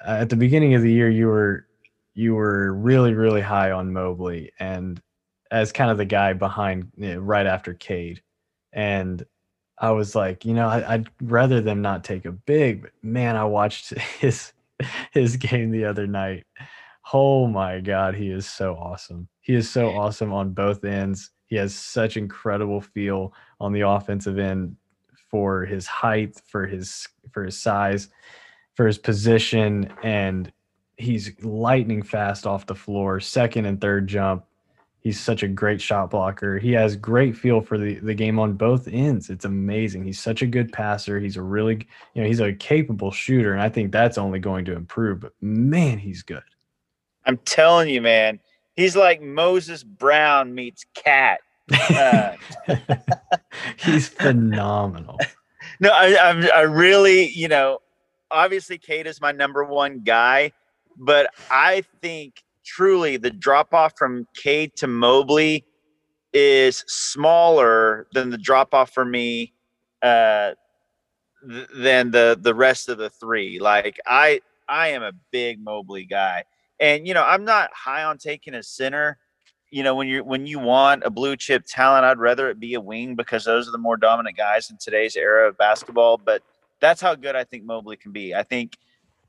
uh, 0.06 0.12
at 0.12 0.30
the 0.30 0.36
beginning 0.36 0.74
of 0.74 0.82
the 0.82 0.92
year, 0.92 1.10
you 1.10 1.28
were 1.28 1.68
you 2.20 2.36
were 2.36 2.74
really 2.74 3.14
really 3.14 3.40
high 3.40 3.72
on 3.72 3.94
Mobley 3.94 4.52
and 4.60 5.02
as 5.52 5.72
kind 5.72 5.90
of 5.90 5.98
the 5.98 6.06
guy 6.06 6.34
behind 6.34 6.92
you 6.98 7.16
know, 7.16 7.20
right 7.20 7.48
after 7.48 7.74
Cade, 7.74 8.22
and 8.74 9.26
I 9.78 9.92
was 9.92 10.16
like, 10.16 10.44
you 10.44 10.54
know, 10.54 10.68
I, 10.68 10.98
would 10.98 11.10
rather 11.22 11.62
them 11.62 11.82
not 11.82 12.04
take 12.04 12.26
a 12.26 12.32
big, 12.32 12.82
but 12.82 12.92
man, 13.02 13.38
I 13.38 13.46
watched 13.46 13.98
his 14.20 14.52
his 15.12 15.38
game 15.38 15.72
the 15.72 15.86
other 15.86 16.08
night. 16.08 16.46
Oh 17.14 17.48
my 17.48 17.80
god, 17.80 18.16
he 18.16 18.30
is 18.30 18.46
so 18.46 18.76
awesome. 18.76 19.30
He 19.40 19.56
is 19.56 19.70
so 19.70 19.90
awesome 19.90 20.34
on 20.34 20.52
both 20.52 20.84
ends. 20.84 21.32
He 21.46 21.56
has 21.56 21.74
such 21.74 22.18
incredible 22.18 22.82
feel 22.82 23.34
on 23.62 23.72
the 23.72 23.88
offensive 23.88 24.38
end 24.38 24.76
for 25.32 25.66
his 25.66 25.88
height, 25.88 26.40
for 26.46 26.68
his 26.68 27.08
for 27.32 27.46
his 27.46 27.60
size, 27.60 28.10
for 28.76 28.86
his 28.86 28.98
position, 28.98 29.92
and 30.04 30.52
he's 31.00 31.32
lightning 31.42 32.04
fast 32.04 32.46
off 32.46 32.66
the 32.66 32.76
floor, 32.76 33.20
second 33.20 33.66
and 33.66 33.80
third 33.80 34.08
jump. 34.08 34.46
He's 35.02 35.20
such 35.20 35.44
a 35.44 35.48
great 35.48 35.82
shot 35.82 36.12
blocker. 36.12 36.60
He 36.60 36.74
has 36.74 36.98
great 36.98 37.36
feel 37.36 37.62
for 37.62 37.78
the, 37.78 37.96
the 37.96 38.14
game 38.14 38.38
on 38.38 38.54
both 38.54 38.88
ends. 38.90 39.30
It's 39.30 39.46
amazing. 39.46 40.04
He's 40.04 40.20
such 40.20 40.42
a 40.42 40.48
good 40.48 40.74
passer. 40.74 41.20
He's 41.20 41.38
a 41.38 41.42
really, 41.42 41.88
you 42.14 42.22
know, 42.22 42.28
he's 42.28 42.42
a 42.42 42.52
capable 42.52 43.12
shooter, 43.12 43.54
and 43.54 43.62
I 43.62 43.70
think 43.70 43.94
that's 43.94 44.18
only 44.18 44.40
going 44.40 44.66
to 44.66 44.74
improve. 44.74 45.22
But 45.22 45.34
man, 45.42 46.00
he's 46.00 46.22
good. 46.22 46.44
I'm 47.26 47.38
telling 47.38 47.90
you, 47.90 48.02
man, 48.02 48.42
he's 48.76 48.96
like 48.96 49.22
Moses 49.22 49.84
Brown 49.84 50.54
meets 50.54 50.86
KAT. 50.94 51.40
Uh, 51.72 52.36
he's 53.78 54.08
phenomenal. 54.08 55.20
No, 55.82 55.92
I, 55.92 56.18
I'm, 56.18 56.44
I 56.54 56.62
really, 56.62 57.30
you 57.30 57.48
know, 57.48 57.80
obviously 58.32 58.78
Cade 58.78 59.08
is 59.08 59.22
my 59.22 59.32
number 59.32 59.64
one 59.64 60.00
guy, 60.00 60.52
but 61.00 61.30
I 61.50 61.84
think 62.02 62.44
truly 62.66 63.18
the 63.18 63.32
drop 63.32 63.74
off 63.74 63.94
from 63.98 64.28
Cade 64.36 64.76
to 64.76 64.88
Mobley 64.88 65.66
is 66.34 66.84
smaller 66.88 68.08
than 68.14 68.30
the 68.30 68.38
drop 68.38 68.74
off 68.74 68.92
for 68.92 69.06
me 69.06 69.54
uh, 70.02 70.52
th- 71.50 71.68
than 71.76 72.12
the 72.12 72.38
the 72.40 72.54
rest 72.54 72.90
of 72.90 72.98
the 72.98 73.10
three. 73.10 73.60
Like 73.60 73.98
I 74.06 74.42
I 74.68 74.90
am 74.90 75.02
a 75.04 75.14
big 75.32 75.64
Mobley 75.64 76.06
guy, 76.06 76.44
and 76.80 77.08
you 77.08 77.14
know 77.14 77.24
I'm 77.24 77.46
not 77.46 77.72
high 77.74 78.04
on 78.04 78.18
taking 78.18 78.54
a 78.54 78.64
center. 78.64 79.18
You 79.72 79.84
know 79.84 79.96
when 79.96 80.08
you 80.08 80.24
when 80.24 80.46
you 80.46 80.60
want 80.60 81.04
a 81.06 81.10
blue 81.10 81.36
chip 81.36 81.64
talent, 81.68 82.06
I'd 82.06 82.20
rather 82.20 82.50
it 82.50 82.60
be 82.60 82.74
a 82.74 82.82
wing 82.82 83.16
because 83.16 83.46
those 83.46 83.68
are 83.68 83.72
the 83.72 83.78
more 83.78 83.98
dominant 83.98 84.38
guys 84.38 84.70
in 84.70 84.78
today's 84.78 85.16
era 85.16 85.48
of 85.48 85.58
basketball. 85.58 86.18
But 86.18 86.44
that's 86.82 87.02
how 87.02 87.16
good 87.16 87.36
I 87.36 87.44
think 87.44 87.64
Mobley 87.64 87.98
can 87.98 88.12
be. 88.12 88.36
I 88.36 88.44
think 88.44 88.78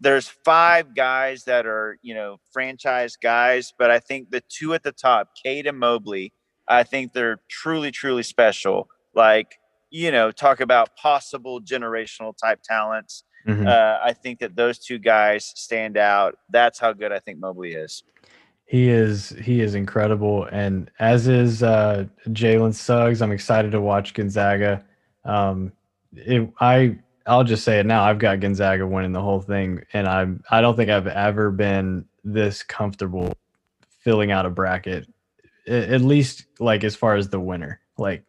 there's 0.00 0.28
five 0.44 0.94
guys 0.94 1.44
that 1.44 1.66
are 1.66 1.98
you 2.02 2.14
know 2.14 2.38
franchise 2.52 3.16
guys, 3.16 3.72
but 3.78 3.90
I 3.90 3.98
think 3.98 4.30
the 4.30 4.42
two 4.48 4.74
at 4.74 4.82
the 4.82 4.92
top, 4.92 5.30
Cade 5.42 5.66
and 5.66 5.78
Mobley, 5.78 6.32
I 6.68 6.82
think 6.82 7.12
they're 7.12 7.40
truly 7.48 7.90
truly 7.90 8.22
special. 8.22 8.88
Like 9.14 9.56
you 9.90 10.10
know, 10.10 10.30
talk 10.30 10.60
about 10.60 10.96
possible 10.96 11.60
generational 11.60 12.32
type 12.36 12.60
talents. 12.62 13.24
Mm-hmm. 13.46 13.66
Uh, 13.66 13.98
I 14.02 14.12
think 14.12 14.38
that 14.40 14.54
those 14.54 14.78
two 14.78 14.98
guys 14.98 15.52
stand 15.56 15.96
out. 15.96 16.36
That's 16.50 16.78
how 16.78 16.92
good 16.92 17.12
I 17.12 17.18
think 17.18 17.38
Mobley 17.38 17.72
is. 17.72 18.02
He 18.66 18.88
is 18.88 19.30
he 19.30 19.60
is 19.60 19.74
incredible, 19.74 20.44
and 20.44 20.90
as 21.00 21.26
is 21.26 21.62
uh, 21.62 22.06
Jalen 22.28 22.72
Suggs. 22.72 23.20
I'm 23.20 23.32
excited 23.32 23.72
to 23.72 23.80
watch 23.80 24.14
Gonzaga. 24.14 24.84
Um, 25.24 25.72
it, 26.14 26.48
I 26.60 26.98
I'll 27.26 27.44
just 27.44 27.64
say 27.64 27.78
it 27.78 27.86
now. 27.86 28.04
I've 28.04 28.18
got 28.18 28.40
Gonzaga 28.40 28.86
winning 28.86 29.12
the 29.12 29.20
whole 29.20 29.40
thing, 29.40 29.84
and 29.92 30.08
I'm 30.08 30.42
I 30.50 30.60
don't 30.60 30.76
think 30.76 30.90
I've 30.90 31.06
ever 31.06 31.50
been 31.50 32.06
this 32.24 32.62
comfortable 32.62 33.34
filling 34.00 34.30
out 34.30 34.46
a 34.46 34.50
bracket, 34.50 35.06
at 35.66 36.00
least 36.00 36.46
like 36.58 36.84
as 36.84 36.96
far 36.96 37.16
as 37.16 37.28
the 37.28 37.40
winner. 37.40 37.80
Like 37.98 38.24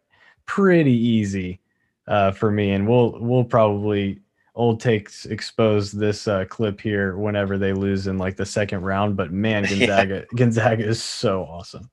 pretty 0.46 0.92
easy 0.92 1.60
uh, 2.06 2.32
for 2.32 2.50
me, 2.50 2.72
and 2.72 2.86
we'll 2.86 3.18
we'll 3.20 3.44
probably 3.44 4.20
old 4.54 4.80
takes 4.80 5.24
expose 5.26 5.90
this 5.90 6.28
uh, 6.28 6.44
clip 6.44 6.80
here 6.80 7.16
whenever 7.16 7.56
they 7.56 7.72
lose 7.72 8.06
in 8.06 8.18
like 8.18 8.36
the 8.36 8.46
second 8.46 8.82
round. 8.82 9.16
But 9.16 9.32
man, 9.32 9.62
Gonzaga 9.68 10.14
yeah. 10.14 10.36
Gonzaga 10.36 10.84
is 10.86 11.02
so 11.02 11.42
awesome. 11.44 11.90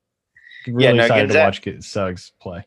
really 0.68 0.84
Yeah, 0.84 0.92
no, 0.92 1.04
excited 1.04 1.32
to 1.32 1.40
watch 1.40 1.86
Suggs 1.86 2.34
play. 2.40 2.66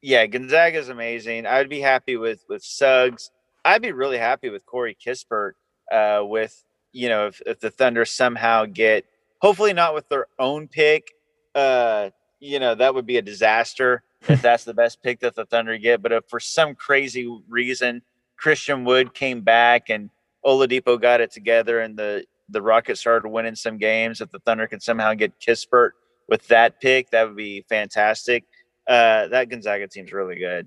Yeah, 0.00 0.26
Gonzaga 0.26 0.78
is 0.78 0.88
amazing. 0.88 1.46
I'd 1.46 1.68
be 1.68 1.80
happy 1.80 2.16
with 2.16 2.44
with 2.48 2.62
Suggs. 2.62 3.30
I'd 3.68 3.82
be 3.82 3.92
really 3.92 4.18
happy 4.18 4.48
with 4.48 4.64
Corey 4.64 4.96
Kispert. 4.96 5.52
Uh, 5.92 6.22
with 6.22 6.64
you 6.92 7.08
know, 7.08 7.26
if, 7.26 7.40
if 7.46 7.60
the 7.60 7.70
Thunder 7.70 8.04
somehow 8.04 8.64
get, 8.64 9.04
hopefully 9.40 9.72
not 9.72 9.94
with 9.94 10.08
their 10.08 10.26
own 10.38 10.68
pick. 10.68 11.08
Uh, 11.54 12.10
you 12.40 12.58
know, 12.58 12.74
that 12.74 12.94
would 12.94 13.06
be 13.06 13.18
a 13.18 13.22
disaster 13.22 14.02
if 14.28 14.40
that's 14.40 14.64
the 14.64 14.74
best 14.74 15.02
pick 15.02 15.20
that 15.20 15.34
the 15.34 15.44
Thunder 15.44 15.76
get. 15.76 16.02
But 16.02 16.12
if 16.12 16.24
for 16.28 16.40
some 16.40 16.74
crazy 16.74 17.30
reason 17.48 18.02
Christian 18.38 18.84
Wood 18.84 19.12
came 19.12 19.42
back 19.42 19.90
and 19.90 20.08
Oladipo 20.44 21.00
got 21.00 21.20
it 21.20 21.30
together 21.30 21.80
and 21.80 21.96
the 21.96 22.24
the 22.48 22.62
Rockets 22.62 23.00
started 23.00 23.28
winning 23.28 23.54
some 23.54 23.76
games, 23.76 24.22
if 24.22 24.30
the 24.30 24.38
Thunder 24.38 24.66
could 24.66 24.82
somehow 24.82 25.12
get 25.12 25.38
Kispert 25.38 25.90
with 26.26 26.46
that 26.48 26.80
pick, 26.80 27.10
that 27.10 27.26
would 27.26 27.36
be 27.36 27.66
fantastic. 27.68 28.44
Uh, 28.88 29.28
that 29.28 29.50
Gonzaga 29.50 29.86
team's 29.86 30.14
really 30.14 30.38
good. 30.38 30.66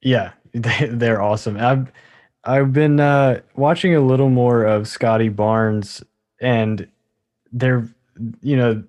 Yeah, 0.00 0.32
they, 0.54 0.86
they're 0.86 1.20
awesome. 1.20 1.58
I've 1.58 1.92
I've 2.44 2.72
been 2.72 3.00
uh, 3.00 3.40
watching 3.54 3.94
a 3.94 4.00
little 4.00 4.30
more 4.30 4.64
of 4.64 4.88
Scottie 4.88 5.28
Barnes, 5.28 6.02
and 6.40 6.88
they're 7.52 7.86
you 8.42 8.56
know 8.56 8.82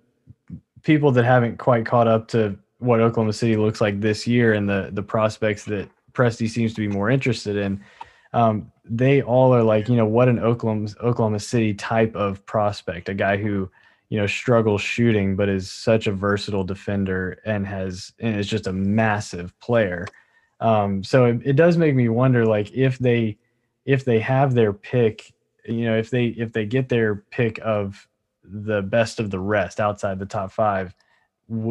people 0.84 1.12
that 1.12 1.26
haven't 1.26 1.58
quite 1.58 1.86
caught 1.86 2.08
up 2.08 2.28
to 2.30 2.58
what 2.80 3.00
Oklahoma 3.00 3.34
City 3.34 3.56
looks 3.56 3.82
like 3.82 4.02
this 4.02 4.26
year 4.26 4.54
and 4.54 4.70
the 4.70 4.90
the 4.94 5.04
prospects 5.04 5.66
that 5.66 5.90
Presti 6.14 6.50
seems 6.50 6.74
to 6.74 6.82
be 6.82 6.88
more 6.88 7.10
interested 7.10 7.58
in. 7.58 7.84
Um, 8.34 8.72
they 8.86 9.22
all 9.22 9.54
are 9.54 9.64
like, 9.64 9.90
you 9.90 9.96
know, 9.96 10.06
what 10.06 10.30
an 10.30 10.40
Oklahoma 10.40 10.90
Oklahoma 11.02 11.40
City 11.40 11.74
type 11.74 12.16
of 12.16 12.46
prospect, 12.46 13.10
a 13.10 13.14
guy 13.14 13.38
who 13.38 13.70
you 14.10 14.18
know 14.18 14.28
struggles 14.28 14.82
shooting 14.82 15.36
but 15.36 15.50
is 15.50 15.72
such 15.72 16.08
a 16.08 16.12
versatile 16.12 16.64
defender 16.64 17.40
and 17.46 17.68
has 17.68 18.14
and 18.20 18.38
is 18.38 18.48
just 18.48 18.68
a 18.68 18.74
massive 18.74 19.58
player. 19.60 20.08
Um, 20.62 21.04
so 21.04 21.26
it, 21.26 21.42
it 21.44 21.56
does 21.56 21.78
make 21.78 21.96
me 21.96 22.08
wonder, 22.08 22.46
like 22.46 22.72
if 22.72 22.98
they 23.00 23.38
if 23.86 24.06
they 24.06 24.20
have 24.20 24.54
their 24.54 24.74
pick, 24.74 25.34
you 25.66 25.86
know, 25.86 25.98
if 25.98 26.10
they 26.10 26.28
if 26.28 26.54
they 26.54 26.66
get 26.66 26.90
their 26.90 27.16
pick 27.32 27.60
of 27.64 28.08
the 28.44 28.82
best 28.82 29.20
of 29.20 29.32
the 29.32 29.40
rest 29.40 29.80
outside 29.80 30.20
the 30.20 30.26
top 30.26 30.52
five, 30.52 30.94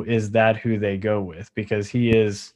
is 0.06 0.30
that 0.32 0.56
who 0.56 0.78
they 0.78 0.96
go 0.96 1.20
with? 1.22 1.50
Because 1.54 1.88
he 1.88 2.10
is 2.10 2.54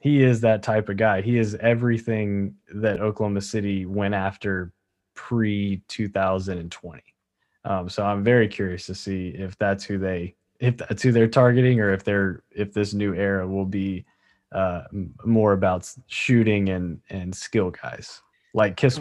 he 0.00 0.22
is 0.22 0.40
that 0.40 0.62
type 0.62 0.88
of 0.88 0.96
guy. 0.96 1.20
He 1.20 1.38
is 1.38 1.54
everything 1.56 2.54
that 2.74 3.00
Oklahoma 3.00 3.40
City 3.40 3.84
went 3.86 4.14
after 4.14 4.72
pre 5.14 5.82
2020. 5.88 7.02
Um, 7.64 7.88
so 7.88 8.04
I'm 8.04 8.22
very 8.22 8.48
curious 8.48 8.86
to 8.86 8.94
see 8.94 9.28
if 9.30 9.58
that's 9.58 9.84
who 9.84 9.98
they 9.98 10.34
if 10.60 10.76
that's 10.76 11.02
who 11.02 11.12
they're 11.12 11.28
targeting 11.28 11.80
or 11.80 11.92
if 11.92 12.04
they're 12.04 12.42
if 12.50 12.72
this 12.72 12.94
new 12.94 13.14
era 13.14 13.46
will 13.46 13.66
be 13.66 14.04
uh, 14.52 14.82
more 15.24 15.52
about 15.52 15.92
shooting 16.06 16.70
and 16.70 17.00
and 17.10 17.34
skill 17.34 17.70
guys 17.70 18.22
like 18.54 18.76
Kiss. 18.76 18.98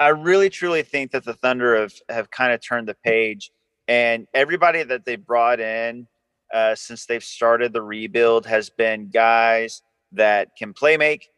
I 0.00 0.08
really 0.08 0.50
truly 0.50 0.82
think 0.82 1.12
that 1.12 1.24
the 1.24 1.34
Thunder 1.34 1.80
have 1.80 1.92
have 2.08 2.30
kind 2.30 2.52
of 2.52 2.60
turned 2.60 2.88
the 2.88 2.96
page, 3.04 3.50
and 3.88 4.26
everybody 4.34 4.82
that 4.82 5.04
they 5.04 5.16
brought 5.16 5.60
in 5.60 6.06
uh, 6.52 6.74
since 6.74 7.06
they've 7.06 7.24
started 7.24 7.72
the 7.72 7.82
rebuild 7.82 8.46
has 8.46 8.70
been 8.70 9.08
guys 9.08 9.82
that 10.12 10.48
can 10.56 10.72
play 10.72 10.96
make, 10.96 11.30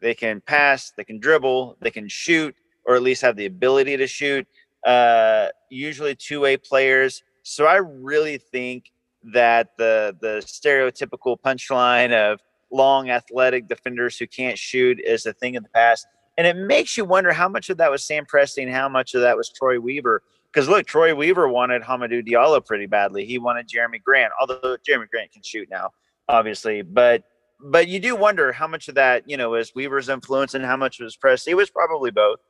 they 0.00 0.14
can 0.14 0.40
pass, 0.40 0.92
they 0.96 1.04
can 1.04 1.18
dribble, 1.18 1.76
they 1.80 1.90
can 1.90 2.08
shoot, 2.08 2.54
or 2.84 2.96
at 2.96 3.02
least 3.02 3.22
have 3.22 3.36
the 3.36 3.46
ability 3.46 3.96
to 3.96 4.06
shoot. 4.06 4.46
Uh, 4.84 5.48
usually 5.70 6.14
two 6.14 6.40
way 6.40 6.56
players. 6.56 7.22
So 7.42 7.66
I 7.66 7.76
really 7.76 8.38
think 8.38 8.92
that 9.32 9.70
the 9.78 10.16
the 10.20 10.42
stereotypical 10.44 11.36
punchline 11.40 12.12
of 12.12 12.40
long 12.70 13.10
athletic 13.10 13.68
defenders 13.68 14.18
who 14.18 14.26
can't 14.26 14.58
shoot 14.58 15.00
is 15.00 15.24
a 15.26 15.32
thing 15.32 15.56
of 15.56 15.62
the 15.62 15.70
past. 15.70 16.06
And 16.36 16.46
it 16.46 16.56
makes 16.56 16.96
you 16.96 17.04
wonder 17.04 17.32
how 17.32 17.48
much 17.48 17.70
of 17.70 17.76
that 17.78 17.90
was 17.90 18.04
Sam 18.04 18.24
Presti 18.26 18.62
and 18.62 18.72
how 18.72 18.88
much 18.88 19.14
of 19.14 19.20
that 19.20 19.36
was 19.36 19.50
Troy 19.50 19.78
Weaver. 19.78 20.22
Because 20.52 20.68
look, 20.68 20.86
Troy 20.86 21.14
Weaver 21.14 21.48
wanted 21.48 21.82
Hamidou 21.82 22.26
Diallo 22.26 22.64
pretty 22.64 22.86
badly. 22.86 23.24
He 23.24 23.38
wanted 23.38 23.68
Jerami 23.68 24.02
Grant, 24.02 24.32
although 24.40 24.76
Jerami 24.88 25.08
Grant 25.08 25.32
can 25.32 25.42
shoot 25.42 25.68
now, 25.70 25.90
obviously. 26.28 26.82
But 26.82 27.24
but 27.60 27.88
you 27.88 27.98
do 27.98 28.14
wonder 28.16 28.52
how 28.52 28.66
much 28.66 28.88
of 28.88 28.96
that, 28.96 29.28
you 29.28 29.36
know, 29.36 29.50
was 29.50 29.74
Weaver's 29.74 30.08
influence 30.08 30.54
and 30.54 30.64
how 30.64 30.76
much 30.76 31.00
was 31.00 31.16
Presti. 31.16 31.48
It 31.48 31.54
was 31.54 31.70
probably 31.70 32.10
both. 32.10 32.40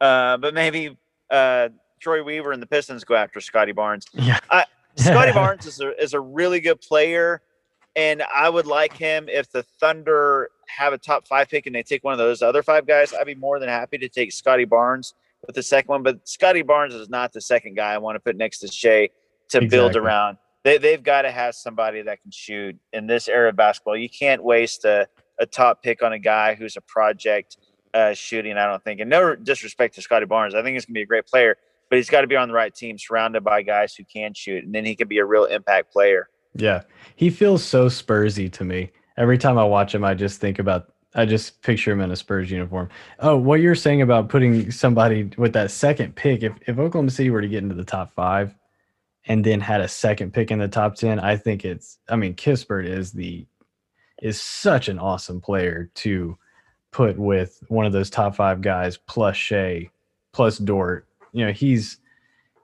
Uh, 0.00 0.36
but 0.36 0.52
maybe 0.52 0.96
uh, 1.30 1.68
Troy 2.00 2.22
Weaver 2.22 2.52
and 2.52 2.60
the 2.60 2.66
Pistons 2.66 3.04
go 3.04 3.14
after 3.14 3.40
Scottie 3.40 3.72
Barnes. 3.72 4.06
Yeah. 4.12 4.38
Scottie 4.96 5.32
Barnes 5.34 5.66
is 5.66 5.80
a, 5.80 6.00
is 6.02 6.14
a 6.14 6.20
really 6.20 6.60
good 6.60 6.80
player, 6.80 7.42
and 7.96 8.22
I 8.34 8.48
would 8.48 8.66
like 8.66 8.96
him 8.96 9.28
if 9.28 9.50
the 9.50 9.62
Thunder 9.62 10.50
have 10.68 10.92
a 10.92 10.98
top 10.98 11.26
five 11.26 11.48
pick 11.48 11.66
and 11.66 11.74
they 11.74 11.82
take 11.82 12.04
one 12.04 12.12
of 12.12 12.18
those 12.18 12.42
other 12.42 12.62
five 12.62 12.86
guys. 12.86 13.12
I'd 13.12 13.26
be 13.26 13.34
more 13.34 13.58
than 13.58 13.68
happy 13.68 13.98
to 13.98 14.08
take 14.08 14.32
Scottie 14.32 14.64
Barnes 14.64 15.14
with 15.46 15.56
the 15.56 15.62
second 15.62 15.88
one. 15.88 16.02
But 16.02 16.28
Scottie 16.28 16.62
Barnes 16.62 16.94
is 16.94 17.08
not 17.08 17.32
the 17.32 17.40
second 17.40 17.74
guy 17.74 17.92
I 17.92 17.98
want 17.98 18.16
to 18.16 18.20
put 18.20 18.36
next 18.36 18.60
to 18.60 18.68
Shai 18.68 19.10
to 19.50 19.66
build 19.66 19.96
around. 19.96 20.38
They, 20.64 20.78
they've 20.78 21.02
got 21.02 21.22
to 21.22 21.30
have 21.30 21.54
somebody 21.54 22.02
that 22.02 22.22
can 22.22 22.30
shoot 22.30 22.76
in 22.92 23.06
this 23.06 23.28
era 23.28 23.50
of 23.50 23.56
basketball. 23.56 23.96
You 23.96 24.08
can't 24.08 24.42
waste 24.42 24.84
a, 24.84 25.06
a 25.38 25.46
top 25.46 25.82
pick 25.82 26.02
on 26.02 26.12
a 26.12 26.18
guy 26.18 26.54
who's 26.54 26.76
a 26.76 26.80
project 26.80 27.58
uh, 27.92 28.14
shooting, 28.14 28.56
I 28.56 28.66
don't 28.66 28.82
think. 28.82 29.00
And 29.00 29.10
no 29.10 29.34
disrespect 29.34 29.94
to 29.96 30.02
Scottie 30.02 30.26
Barnes. 30.26 30.54
I 30.54 30.62
think 30.62 30.74
he's 30.74 30.86
going 30.86 30.94
to 30.94 30.98
be 30.98 31.02
a 31.02 31.06
great 31.06 31.26
player, 31.26 31.56
but 31.90 31.96
he's 31.96 32.10
got 32.10 32.22
to 32.22 32.26
be 32.26 32.36
on 32.36 32.48
the 32.48 32.54
right 32.54 32.74
team, 32.74 32.98
surrounded 32.98 33.44
by 33.44 33.62
guys 33.62 33.94
who 33.94 34.04
can 34.04 34.34
shoot, 34.34 34.64
and 34.64 34.74
then 34.74 34.84
he 34.84 34.96
can 34.96 35.06
be 35.06 35.18
a 35.18 35.24
real 35.24 35.44
impact 35.44 35.92
player. 35.92 36.28
Yeah, 36.54 36.82
he 37.16 37.30
feels 37.30 37.62
so 37.62 37.86
Spursy 37.86 38.50
to 38.52 38.64
me. 38.64 38.90
Every 39.16 39.38
time 39.38 39.58
I 39.58 39.64
watch 39.64 39.94
him, 39.94 40.04
I 40.04 40.14
just 40.14 40.40
think 40.40 40.58
about. 40.58 40.90
I 41.16 41.24
just 41.26 41.62
picture 41.62 41.92
him 41.92 42.00
in 42.00 42.10
a 42.10 42.16
Spurs 42.16 42.50
uniform. 42.50 42.88
Oh, 43.20 43.36
what 43.36 43.60
you're 43.60 43.76
saying 43.76 44.02
about 44.02 44.28
putting 44.28 44.72
somebody 44.72 45.30
with 45.38 45.52
that 45.52 45.70
second 45.70 46.16
pick, 46.16 46.42
if, 46.42 46.52
if 46.66 46.76
Oklahoma 46.76 47.12
City 47.12 47.30
were 47.30 47.40
to 47.40 47.46
get 47.46 47.62
into 47.62 47.76
the 47.76 47.84
top 47.84 48.12
five 48.14 48.52
and 49.26 49.44
then 49.44 49.60
had 49.60 49.80
a 49.80 49.86
second 49.86 50.32
pick 50.32 50.50
in 50.50 50.58
the 50.58 50.66
top 50.66 50.96
10, 50.96 51.20
I 51.20 51.36
think 51.36 51.64
it's, 51.64 51.98
I 52.08 52.16
mean, 52.16 52.34
Kispert 52.34 52.88
is 52.88 53.12
the, 53.12 53.46
is 54.22 54.42
such 54.42 54.88
an 54.88 54.98
awesome 54.98 55.40
player 55.40 55.88
to 55.94 56.36
put 56.90 57.16
with 57.16 57.62
one 57.68 57.86
of 57.86 57.92
those 57.92 58.10
top 58.10 58.34
five 58.34 58.60
guys 58.60 58.96
plus 58.96 59.36
Shai, 59.36 59.90
plus 60.32 60.58
Dort. 60.58 61.06
You 61.30 61.46
know, 61.46 61.52
he's, 61.52 61.98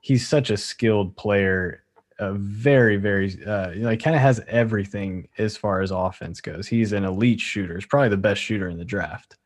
he's 0.01 0.27
such 0.27 0.51
a 0.51 0.57
skilled 0.57 1.17
player 1.17 1.85
a 2.21 2.33
very 2.35 2.97
very 2.97 3.37
uh 3.45 3.73
like 3.77 4.03
kind 4.03 4.15
of 4.15 4.23
has 4.23 4.41
everything 4.47 5.27
as 5.39 5.57
far 5.57 5.81
as 5.81 5.91
offense 5.91 6.41
goes. 6.41 6.69
He's 6.69 6.93
an 6.93 7.05
elite 7.05 7.41
shooter. 7.41 7.75
He's 7.75 7.87
probably 7.87 8.11
the 8.11 8.17
best 8.17 8.41
shooter 8.41 8.69
in 8.69 8.79
the 8.79 8.85
draft. 8.85 9.37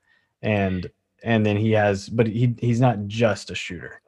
And 0.43 0.91
and 1.23 1.47
then 1.47 1.57
he 1.57 1.73
has 1.73 2.09
but 2.09 2.27
he 2.27 2.55
he's 2.59 2.81
not 2.81 3.07
just 3.07 3.51
a 3.51 3.55
shooter. 3.55 4.01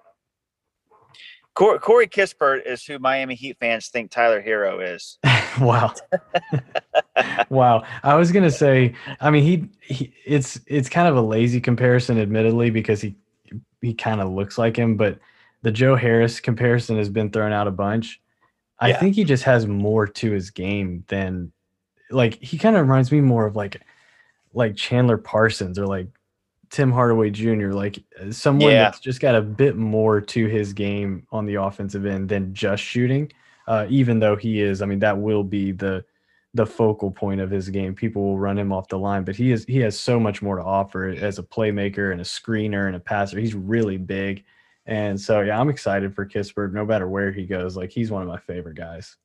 Corey, 1.54 1.78
Corey 1.78 2.06
Kispert 2.06 2.66
is 2.66 2.84
who 2.84 2.98
Miami 2.98 3.34
Heat 3.34 3.56
fans 3.58 3.88
think 3.88 4.10
Tyler 4.10 4.42
Herro 4.42 4.94
is. 4.94 5.18
wow. 5.60 5.94
Wow. 7.48 7.84
I 8.02 8.14
was 8.16 8.30
gonna 8.32 8.50
say 8.50 8.94
i 9.20 9.30
mean 9.30 9.44
he, 9.44 9.94
he 9.94 10.12
it's 10.24 10.60
it's 10.66 10.88
kind 10.88 11.08
of 11.08 11.16
a 11.16 11.20
lazy 11.20 11.60
comparison 11.60 12.18
admittedly 12.18 12.70
because 12.70 13.00
he 13.00 13.14
he 13.80 13.94
kind 13.94 14.20
of 14.20 14.30
looks 14.30 14.58
like 14.58 14.76
him 14.76 14.96
but 14.96 15.18
the 15.62 15.70
joe 15.70 15.96
harris 15.96 16.40
comparison 16.40 16.96
has 16.96 17.08
been 17.08 17.30
thrown 17.30 17.52
out 17.52 17.68
a 17.68 17.70
bunch 17.70 18.20
i 18.78 18.88
Yeah. 18.90 18.98
think 19.00 19.14
he 19.14 19.24
just 19.24 19.44
has 19.44 19.66
more 19.66 20.06
to 20.06 20.30
his 20.30 20.50
game 20.50 21.04
than 21.08 21.52
like 22.10 22.34
he 22.42 22.58
kind 22.58 22.76
of 22.76 22.82
reminds 22.82 23.10
me 23.10 23.20
more 23.20 23.46
of 23.46 23.56
like 23.56 23.80
like 24.54 24.76
chandler 24.76 25.18
parsons 25.18 25.78
or 25.78 25.86
like 25.86 26.08
tim 26.70 26.90
hardaway 26.90 27.30
jr 27.30 27.70
like 27.72 27.98
someone 28.30 28.70
Yeah. 28.72 28.84
that's 28.84 29.00
just 29.00 29.20
got 29.20 29.34
a 29.34 29.42
bit 29.42 29.76
more 29.76 30.20
to 30.20 30.46
his 30.46 30.72
game 30.72 31.26
on 31.30 31.46
the 31.46 31.54
offensive 31.56 32.06
end 32.06 32.28
than 32.28 32.52
just 32.54 32.82
shooting 32.82 33.30
uh, 33.68 33.84
even 33.90 34.20
though 34.20 34.36
he 34.36 34.60
is, 34.60 34.80
I 34.80 34.86
mean, 34.86 35.00
that 35.00 35.18
will 35.18 35.42
be 35.42 35.72
the 35.72 36.04
the 36.54 36.64
focal 36.64 37.10
point 37.10 37.40
of 37.40 37.50
his 37.50 37.68
game. 37.68 37.96
People 37.96 38.22
will 38.22 38.38
run 38.38 38.56
him 38.56 38.72
off 38.72 38.86
the 38.86 38.96
line, 38.96 39.24
but 39.24 39.34
he 39.34 39.50
is 39.50 39.64
he 39.64 39.78
has 39.80 39.98
so 39.98 40.20
much 40.20 40.40
more 40.40 40.54
to 40.54 40.62
offer 40.62 41.08
as 41.08 41.40
a 41.40 41.42
playmaker 41.42 42.12
and 42.12 42.20
a 42.20 42.24
screener 42.24 42.86
and 42.86 42.94
a 42.94 43.00
passer. 43.00 43.40
He's 43.40 43.54
really 43.56 43.96
big, 43.96 44.44
and 44.86 45.20
so 45.20 45.40
yeah, 45.40 45.58
I'm 45.60 45.68
excited 45.68 46.14
for 46.14 46.26
Kispert. 46.26 46.72
No 46.72 46.84
matter 46.84 47.08
where 47.08 47.32
he 47.32 47.44
goes, 47.46 47.76
like 47.76 47.90
he's 47.90 48.10
one 48.10 48.22
of 48.22 48.28
my 48.28 48.38
favorite 48.38 48.76
guys. 48.76 49.16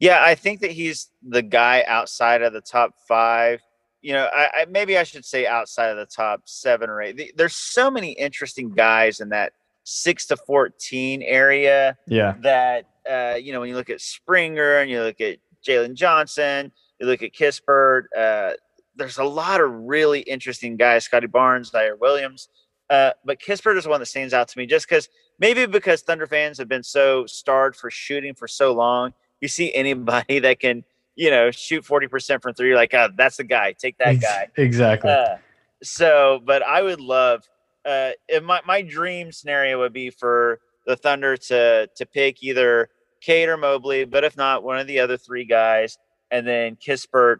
Yeah, 0.00 0.22
I 0.24 0.34
think 0.34 0.60
that 0.60 0.72
he's 0.72 1.10
the 1.22 1.42
guy 1.42 1.84
outside 1.86 2.42
of 2.42 2.52
the 2.52 2.60
top 2.60 2.94
five. 3.06 3.60
You 4.00 4.14
know, 4.14 4.28
I, 4.34 4.48
I 4.62 4.64
maybe 4.64 4.98
I 4.98 5.04
should 5.04 5.24
say 5.24 5.46
outside 5.46 5.90
of 5.90 5.96
the 5.96 6.06
top 6.06 6.42
seven 6.46 6.90
or 6.90 7.00
eight. 7.00 7.16
The- 7.16 7.32
There's 7.36 7.54
so 7.54 7.90
many 7.90 8.12
interesting 8.12 8.70
guys 8.70 9.20
in 9.20 9.28
that 9.28 9.52
six 9.84 10.26
to 10.26 10.36
fourteen 10.36 11.22
area 11.22 11.96
Yeah, 12.06 12.34
that 12.42 12.86
uh, 13.08 13.36
you 13.40 13.52
know 13.52 13.60
when 13.60 13.68
you 13.68 13.76
look 13.76 13.90
at 13.90 14.00
Springer 14.00 14.78
and 14.78 14.90
you 14.90 15.02
look 15.02 15.20
at 15.20 15.38
Jalen 15.66 15.94
Johnson, 15.94 16.72
you 16.98 17.06
look 17.06 17.22
at 17.22 17.32
Kispert. 17.32 18.04
Uh, 18.16 18.52
there's 18.96 19.18
a 19.18 19.24
lot 19.24 19.60
of 19.60 19.70
really 19.72 20.20
interesting 20.20 20.76
guys. 20.76 21.04
Scottie 21.04 21.26
Barnes, 21.26 21.70
Ziaire 21.70 21.98
Williams, 21.98 22.48
uh, 22.92 23.12
but 23.24 23.40
Kispert 23.40 23.76
is 23.76 23.84
the 23.84 23.90
one 23.90 24.00
that 24.00 24.06
stands 24.06 24.34
out 24.34 24.48
to 24.48 24.58
me 24.58 24.66
just 24.66 24.88
because 24.88 25.08
maybe 25.38 25.66
because 25.66 26.02
Thunder 26.02 26.26
fans 26.26 26.58
have 26.58 26.68
been 26.68 26.82
so 26.82 27.26
starved 27.26 27.76
for 27.76 27.90
shooting 27.90 28.34
for 28.34 28.46
so 28.46 28.72
long. 28.72 29.14
You 29.40 29.48
see 29.48 29.72
anybody 29.74 30.38
that 30.40 30.60
can 30.60 30.84
you 31.14 31.30
know, 31.30 31.50
shoot 31.50 31.84
40% 31.84 32.42
from 32.42 32.54
three. 32.54 32.68
You're 32.68 32.76
like, 32.76 32.94
oh, 32.94 33.08
that's 33.16 33.36
the 33.36 33.44
guy. 33.44 33.72
Take 33.72 33.98
that 33.98 34.20
guy. 34.20 34.48
Exactly. 34.56 35.10
Uh, 35.10 35.36
so, 35.82 36.40
but 36.44 36.62
I 36.62 36.82
would 36.82 37.00
love, 37.00 37.42
uh, 37.84 38.10
my, 38.42 38.60
my 38.66 38.82
dream 38.82 39.32
scenario 39.32 39.78
would 39.80 39.92
be 39.92 40.10
for 40.10 40.60
the 40.86 40.96
Thunder 40.96 41.36
to, 41.36 41.88
to 41.94 42.06
pick 42.06 42.42
either 42.42 42.88
Cade 43.20 43.48
or 43.48 43.56
Mobley, 43.56 44.04
but 44.04 44.24
if 44.24 44.36
not, 44.36 44.62
one 44.62 44.78
of 44.78 44.86
the 44.86 45.00
other 45.00 45.16
three 45.16 45.44
guys, 45.44 45.98
and 46.30 46.46
then 46.46 46.76
Kispert, 46.76 47.38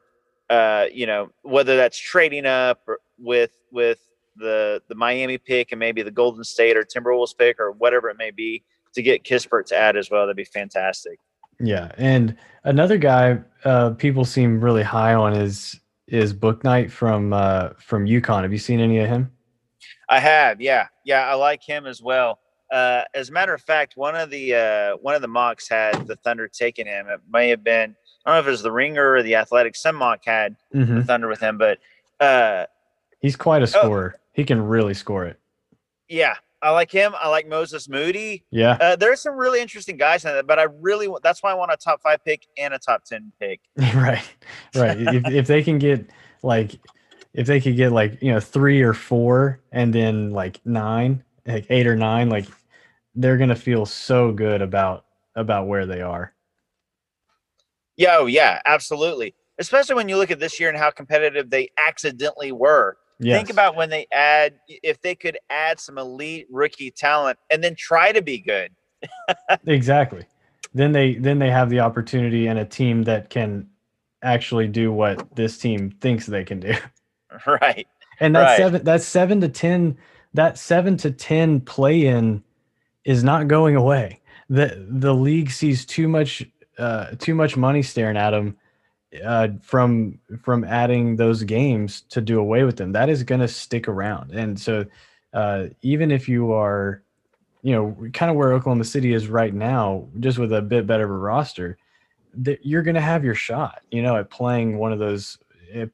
uh, 0.51 0.87
you 0.93 1.07
know, 1.07 1.31
whether 1.43 1.77
that's 1.77 1.99
trading 1.99 2.47
up 2.47 2.81
with, 3.19 3.53
with 3.71 4.01
the, 4.37 4.83
the 4.89 4.95
Miami 4.95 5.39
pick 5.39 5.73
and 5.73 5.79
maybe 5.79 6.03
the 6.03 6.11
Golden 6.11 6.45
State 6.45 6.77
or 6.77 6.85
Timberwolves 6.85 7.37
pick 7.37 7.61
or 7.61 7.73
whatever 7.73 8.09
it 8.09 8.17
may 8.17 8.31
be 8.31 8.63
to 8.95 9.03
get 9.03 9.25
Kispert 9.25 9.67
to 9.67 9.77
add 9.77 9.97
as 9.97 10.11
well. 10.11 10.23
That'd 10.23 10.37
be 10.37 10.45
fantastic. 10.45 11.19
Yeah, 11.61 11.93
and 11.97 12.37
another 12.65 12.99
guy 12.99 13.39
uh, 13.65 13.91
people 13.91 14.25
seem 14.25 14.61
really 14.61 14.83
high 14.83 15.15
on 15.15 15.35
is 15.35 15.79
is 16.09 16.35
Bouknight 16.35 16.91
from 16.91 17.33
uh, 17.33 17.71
from 17.79 18.07
UConn. 18.07 18.43
Have 18.43 18.53
you 18.53 18.59
seen 18.59 18.81
any 18.81 18.99
of 18.99 19.09
him? 19.09 19.31
I 20.09 20.19
have. 20.19 20.61
Yeah, 20.61 20.89
yeah, 21.05 21.29
I 21.29 21.35
like 21.35 21.63
him 21.63 21.87
as 21.87 22.03
well. 22.03 22.41
Uh, 22.73 23.05
as 23.15 23.29
a 23.29 23.33
matter 23.33 23.55
of 23.55 23.63
fact, 23.63 23.97
one 23.97 24.17
of 24.17 24.31
the 24.31 24.55
uh, 24.55 24.97
one 24.97 25.15
of 25.15 25.23
the 25.23 25.29
mocks 25.29 25.69
had 25.69 26.07
the 26.07 26.17
Thunder 26.17 26.49
taking 26.49 26.87
him. 26.87 27.07
It 27.09 27.21
may 27.31 27.49
have 27.51 27.63
been 27.63 27.95
I 28.25 28.31
don't 28.31 28.37
know 28.37 28.41
if 28.41 28.47
it 28.47 28.51
was 28.51 28.63
the 28.63 28.73
Ringer 28.73 29.15
or 29.15 29.23
the 29.23 29.35
Athletic. 29.35 29.77
Some 29.77 29.97
mock 29.97 30.21
had 30.25 30.57
mm-hmm. 30.75 30.97
the 30.97 31.05
Thunder 31.05 31.29
with 31.29 31.41
him, 31.41 31.59
but 31.59 31.79
uh, 32.21 32.67
he's 33.21 33.37
quite 33.37 33.63
a 33.63 33.65
oh. 33.65 33.67
scorer. 33.67 34.15
Oh, 34.17 34.21
he 34.33 34.45
can 34.45 34.61
really 34.61 34.95
score 34.95 35.25
it. 35.25 35.39
Yeah, 36.09 36.35
I 36.63 36.71
like 36.71 36.91
him. 36.91 37.13
I 37.21 37.29
like 37.29 37.49
Moses 37.49 37.89
Moody. 37.89 38.45
Yeah. 38.51 38.79
Uh, 38.81 38.97
there's 38.97 39.21
some 39.21 39.37
really 39.37 39.61
interesting 39.61 39.97
guys 39.97 40.25
in 40.25 40.35
it, 40.37 40.47
but 40.47 40.59
I 40.59 40.65
really 40.81 41.09
that's 41.23 41.43
why 41.43 41.51
I 41.51 41.55
want 41.55 41.73
a 41.73 41.77
top 41.77 42.01
five 42.03 42.25
pick 42.25 42.47
and 42.57 42.73
a 42.73 42.79
top 42.79 43.05
ten 43.05 43.33
pick. 43.41 43.61
right, 43.95 44.23
right. 44.75 44.97
if 44.99 45.27
if 45.29 45.47
they 45.47 45.63
can 45.63 45.79
get 45.79 46.09
like 46.43 46.79
if 47.35 47.47
they 47.47 47.61
could 47.61 47.77
get 47.77 47.93
like 47.93 48.23
you 48.23 48.33
know 48.33 48.41
three 48.41 48.81
or 48.83 48.95
four 48.95 49.61
and 49.73 49.93
then 49.93 50.31
like 50.31 50.61
nine, 50.65 51.25
like 51.47 51.67
eight 51.69 51.87
or 51.87 51.97
nine, 51.97 52.29
like 52.29 52.47
they're 53.15 53.39
gonna 53.39 53.57
feel 53.57 53.85
so 53.85 54.33
good 54.33 54.63
about 54.63 55.05
about 55.35 55.67
where 55.67 55.87
they 55.87 56.01
are. 56.01 56.33
Yeah, 57.97 58.19
oh 58.19 58.27
yeah, 58.27 58.61
absolutely. 58.67 59.35
Especially 59.59 59.95
when 59.97 60.09
you 60.09 60.17
look 60.17 60.31
at 60.31 60.41
this 60.41 60.59
year 60.59 60.69
and 60.69 60.79
how 60.79 60.91
competitive 60.91 61.51
they 61.51 61.71
accidentally 61.77 62.53
were. 62.53 62.97
Yes. 63.23 63.37
Think 63.37 63.51
about 63.51 63.77
when 63.77 63.89
they 63.89 64.07
add, 64.13 64.55
if 64.69 65.01
they 65.01 65.15
could 65.15 65.39
add 65.49 65.79
some 65.79 65.97
elite 65.97 66.47
rookie 66.51 66.91
talent 66.91 67.39
and 67.51 67.63
then 67.63 67.77
try 67.77 68.11
to 68.11 68.21
be 68.21 68.39
good. 68.39 68.73
exactly. 69.67 70.27
Then 70.75 70.93
they 70.93 71.15
then 71.15 71.39
they 71.39 71.51
have 71.51 71.71
the 71.71 71.81
opportunity 71.81 72.47
and 72.47 72.59
a 72.59 72.65
team 72.65 73.03
that 73.05 73.31
can 73.31 73.69
actually 74.23 74.69
do 74.69 74.93
what 74.93 75.37
this 75.37 75.59
team 75.59 75.91
thinks 76.01 76.27
they 76.27 76.45
can 76.45 76.61
do. 76.61 76.75
Right. 77.47 77.87
And 78.21 78.37
that 78.37 78.43
right. 78.43 78.57
seven 78.59 78.85
that 78.85 79.01
seven 79.01 79.41
to 79.41 79.49
ten 79.49 79.97
that 80.35 80.59
seven 80.59 80.99
to 80.99 81.11
ten 81.11 81.63
play 81.63 82.05
in 82.05 82.43
is 83.07 83.25
not 83.25 83.49
going 83.49 83.75
away. 83.75 84.21
The 84.51 84.87
the 84.91 85.15
league 85.15 85.51
sees 85.51 85.87
too 85.87 86.09
much 86.09 86.45
uh, 86.77 87.13
too 87.19 87.35
much 87.35 87.57
money 87.57 87.83
staring 87.83 88.19
at 88.19 88.33
them 88.33 88.59
uh, 89.25 89.49
from 89.61 90.19
from 90.41 90.65
adding 90.65 91.17
those 91.17 91.43
games 91.45 92.03
to 92.03 92.21
do 92.21 92.41
away 92.41 92.65
with 92.65 92.77
them. 92.77 92.93
That 92.93 93.09
is 93.09 93.23
going 93.23 93.41
to 93.41 93.49
stick 93.49 93.89
around, 93.89 94.33
and 94.33 94.59
so 94.59 94.85
uh, 95.35 95.67
even 95.83 96.11
if 96.11 96.29
you 96.29 96.53
are, 96.53 97.03
you 97.63 97.75
know, 97.75 97.97
kind 98.13 98.31
of 98.31 98.37
where 98.37 98.53
Oklahoma 98.53 98.85
City 98.85 99.13
is 99.13 99.29
right 99.29 99.55
now, 99.55 100.09
just 100.21 100.39
with 100.39 100.53
a 100.53 100.63
bit 100.63 100.87
better 100.87 101.05
of 101.05 101.11
a 101.11 101.15
roster, 101.15 101.79
that 102.35 102.65
you're 102.65 102.83
going 102.83 102.95
to 102.95 103.01
have 103.01 103.25
your 103.25 103.35
shot. 103.35 103.83
You 103.91 104.03
know, 104.03 104.17
at 104.17 104.31
playing 104.31 104.79
one 104.79 104.93
of 104.93 104.99
those, 104.99 105.39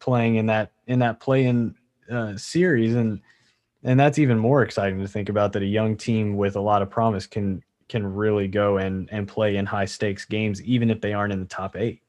playing 0.01 0.37
in 0.37 0.47
that 0.47 0.73
in 0.87 0.99
that 1.01 1.21
play 1.21 1.45
in 1.47 1.75
uh, 2.11 2.37
series, 2.37 2.95
and 2.95 3.21
and 3.85 3.99
that's 3.99 4.19
even 4.19 4.39
more 4.39 4.63
exciting 4.63 5.01
to 5.01 5.09
think 5.09 5.29
about 5.29 5.53
that 5.53 5.63
a 5.63 5.67
young 5.67 5.97
team 5.97 6.37
with 6.37 6.57
a 6.57 6.61
lot 6.61 6.83
of 6.83 6.91
promise 6.91 7.27
can 7.27 7.63
can 7.89 8.07
really 8.07 8.49
go 8.49 8.79
and 8.79 9.09
and 9.11 9.27
play 9.27 9.57
in 9.57 9.67
high 9.67 9.85
stakes 9.85 10.25
games, 10.25 10.63
even 10.63 10.91
if 10.91 11.01
they 11.01 11.13
aren't 11.13 11.33
in 11.33 11.41
the 11.41 11.47
top 11.47 11.77
eight. 11.77 12.03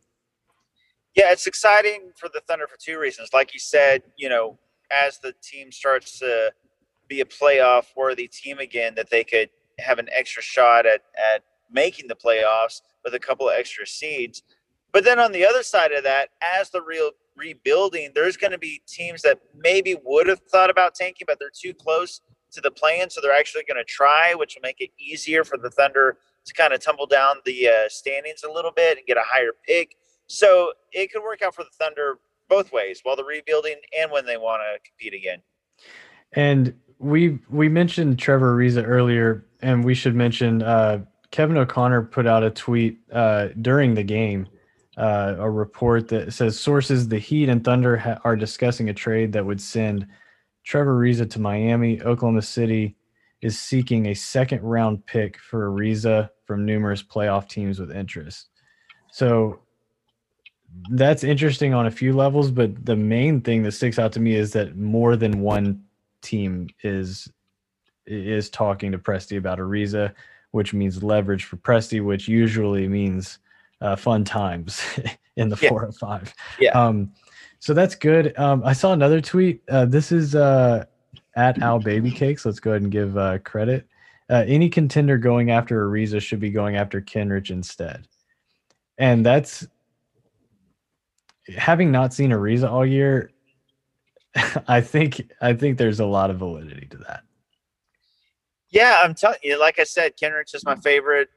Yeah, 1.15 1.31
it's 1.31 1.47
exciting 1.47 2.11
for 2.15 2.29
the 2.33 2.41
Thunder 2.47 2.67
for 2.67 2.77
two 2.79 2.99
reasons. 2.99 3.29
Like 3.33 3.53
you 3.53 3.59
said, 3.59 4.03
you 4.17 4.29
know, 4.29 4.57
as 4.91 5.19
the 5.19 5.33
team 5.41 5.71
starts 5.71 6.19
to 6.19 6.51
be 7.07 7.21
a 7.21 7.25
playoff 7.25 7.87
worthy 7.95 8.27
team 8.27 8.59
again, 8.59 8.93
that 8.95 9.09
they 9.09 9.23
could 9.23 9.49
have 9.79 9.99
an 9.99 10.09
extra 10.11 10.43
shot 10.43 10.85
at 10.85 11.01
at 11.33 11.43
making 11.71 12.07
the 12.07 12.15
playoffs 12.15 12.81
with 13.03 13.13
a 13.13 13.19
couple 13.19 13.47
of 13.47 13.55
extra 13.57 13.85
seeds. 13.85 14.43
But 14.91 15.03
then 15.03 15.19
on 15.19 15.31
the 15.31 15.45
other 15.45 15.63
side 15.63 15.91
of 15.91 16.03
that, 16.03 16.29
as 16.41 16.69
the 16.71 16.81
real 16.81 17.11
rebuilding, 17.35 18.11
there's 18.15 18.37
going 18.37 18.51
to 18.51 18.57
be 18.57 18.81
teams 18.87 19.21
that 19.21 19.39
maybe 19.55 19.95
would 20.03 20.27
have 20.27 20.41
thought 20.51 20.69
about 20.69 20.95
tanking, 20.95 21.25
but 21.27 21.37
they're 21.39 21.51
too 21.53 21.73
close 21.73 22.21
to 22.51 22.61
the 22.61 22.71
plan, 22.71 23.09
so 23.09 23.21
they're 23.21 23.31
actually 23.31 23.63
going 23.67 23.77
to 23.77 23.83
try, 23.83 24.33
which 24.33 24.55
will 24.55 24.67
make 24.67 24.81
it 24.81 24.89
easier 24.99 25.43
for 25.43 25.57
the 25.57 25.69
Thunder 25.69 26.17
to 26.45 26.53
kind 26.53 26.73
of 26.73 26.81
tumble 26.81 27.05
down 27.05 27.35
the 27.45 27.67
uh, 27.67 27.89
standings 27.89 28.43
a 28.43 28.51
little 28.51 28.71
bit 28.71 28.97
and 28.97 29.05
get 29.05 29.17
a 29.17 29.23
higher 29.23 29.51
pick. 29.65 29.95
So 30.29 30.73
it 30.91 31.11
could 31.11 31.23
work 31.23 31.41
out 31.41 31.55
for 31.55 31.63
the 31.63 31.71
Thunder 31.71 32.19
both 32.47 32.71
ways 32.71 32.99
while 33.03 33.15
they're 33.15 33.25
rebuilding 33.25 33.75
and 33.99 34.11
when 34.11 34.25
they 34.25 34.37
want 34.37 34.61
to 34.61 34.79
compete 34.87 35.13
again. 35.13 35.41
And 36.33 36.73
we 36.99 37.39
we 37.49 37.67
mentioned 37.67 38.19
Trevor 38.19 38.55
Ariza 38.55 38.83
earlier, 38.85 39.45
and 39.61 39.83
we 39.83 39.95
should 39.95 40.15
mention 40.15 40.61
uh, 40.61 41.03
Kevin 41.31 41.57
O'Connor 41.57 42.03
put 42.03 42.27
out 42.27 42.43
a 42.43 42.51
tweet 42.51 42.99
uh, 43.11 43.49
during 43.61 43.95
the 43.95 44.03
game, 44.03 44.47
uh, 44.97 45.35
a 45.39 45.49
report 45.49 46.07
that 46.09 46.31
says 46.31 46.59
sources 46.59 47.07
the 47.07 47.17
Heat 47.17 47.49
and 47.49 47.63
Thunder 47.63 47.97
ha- 47.97 48.19
are 48.23 48.35
discussing 48.35 48.89
a 48.89 48.93
trade 48.93 49.31
that 49.33 49.45
would 49.45 49.59
send 49.61 50.05
Trevor 50.63 50.99
Ariza 50.99 51.27
to 51.31 51.39
Miami. 51.39 52.01
Oklahoma 52.01 52.43
City 52.43 52.95
is 53.41 53.57
seeking 53.57 54.07
a 54.07 54.13
second 54.13 54.61
round 54.61 55.03
pick 55.07 55.39
for 55.39 55.71
Ariza 55.71 56.29
from 56.45 56.65
numerous 56.65 57.01
playoff 57.01 57.47
teams 57.47 57.79
with 57.79 57.91
interest. 57.91 58.49
So 59.11 59.61
that's 60.91 61.23
interesting 61.23 61.73
on 61.73 61.85
a 61.85 61.91
few 61.91 62.13
levels, 62.13 62.51
but 62.51 62.85
the 62.85 62.95
main 62.95 63.41
thing 63.41 63.63
that 63.63 63.73
sticks 63.73 63.99
out 63.99 64.11
to 64.13 64.19
me 64.19 64.35
is 64.35 64.53
that 64.53 64.75
more 64.75 65.15
than 65.15 65.41
one 65.41 65.83
team 66.21 66.67
is 66.83 67.29
is 68.05 68.49
talking 68.49 68.91
to 68.91 68.97
Presti 68.97 69.37
about 69.37 69.59
Ariza, 69.59 70.13
which 70.51 70.73
means 70.73 71.03
leverage 71.03 71.43
for 71.43 71.57
Presti, 71.57 72.03
which 72.03 72.27
usually 72.27 72.87
means 72.87 73.37
uh, 73.81 73.95
fun 73.95 74.23
times 74.23 74.81
in 75.35 75.49
the 75.49 75.57
yeah. 75.61 75.69
four 75.69 75.85
or 75.85 75.91
five. 75.91 76.33
Yeah. 76.59 76.71
Um, 76.71 77.11
so 77.59 77.73
that's 77.73 77.93
good. 77.93 78.37
Um, 78.39 78.63
I 78.65 78.73
saw 78.73 78.93
another 78.93 79.21
tweet. 79.21 79.61
Uh, 79.69 79.85
this 79.85 80.11
is 80.11 80.33
uh, 80.33 80.85
at 81.35 81.61
Al 81.61 81.79
Baby 81.79 82.09
Cakes. 82.09 82.45
Let's 82.45 82.59
go 82.59 82.71
ahead 82.71 82.81
and 82.81 82.91
give 82.91 83.17
uh, 83.17 83.37
credit. 83.39 83.85
Uh, 84.29 84.43
any 84.47 84.69
contender 84.69 85.17
going 85.17 85.51
after 85.51 85.87
Ariza 85.87 86.21
should 86.21 86.39
be 86.39 86.51
going 86.51 86.75
after 86.77 87.01
Kenrich 87.01 87.49
instead. 87.51 88.07
And 88.97 89.25
that's 89.25 89.67
having 91.57 91.91
not 91.91 92.13
seen 92.13 92.31
Ariza 92.31 92.69
all 92.69 92.85
year, 92.85 93.31
I 94.67 94.81
think 94.81 95.31
I 95.41 95.53
think 95.53 95.77
there's 95.77 95.99
a 95.99 96.05
lot 96.05 96.29
of 96.29 96.37
validity 96.37 96.87
to 96.87 96.97
that. 96.97 97.23
Yeah, 98.71 99.01
I'm 99.03 99.15
telling 99.15 99.39
you, 99.43 99.59
like 99.59 99.79
I 99.79 99.83
said, 99.83 100.13
Kenrich 100.21 100.53
is 100.53 100.63
my 100.63 100.75
favorite 100.75 101.29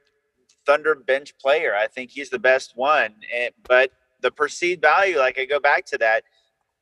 Thunder 0.65 0.95
bench 0.95 1.33
player. 1.39 1.75
I 1.75 1.87
think 1.87 2.11
he's 2.11 2.29
the 2.29 2.39
best 2.39 2.73
one. 2.75 3.15
And, 3.35 3.51
but 3.67 3.91
the 4.21 4.31
perceived 4.31 4.81
value, 4.81 5.17
like 5.17 5.39
I 5.39 5.45
go 5.45 5.59
back 5.59 5.85
to 5.87 5.97
that, 5.97 6.23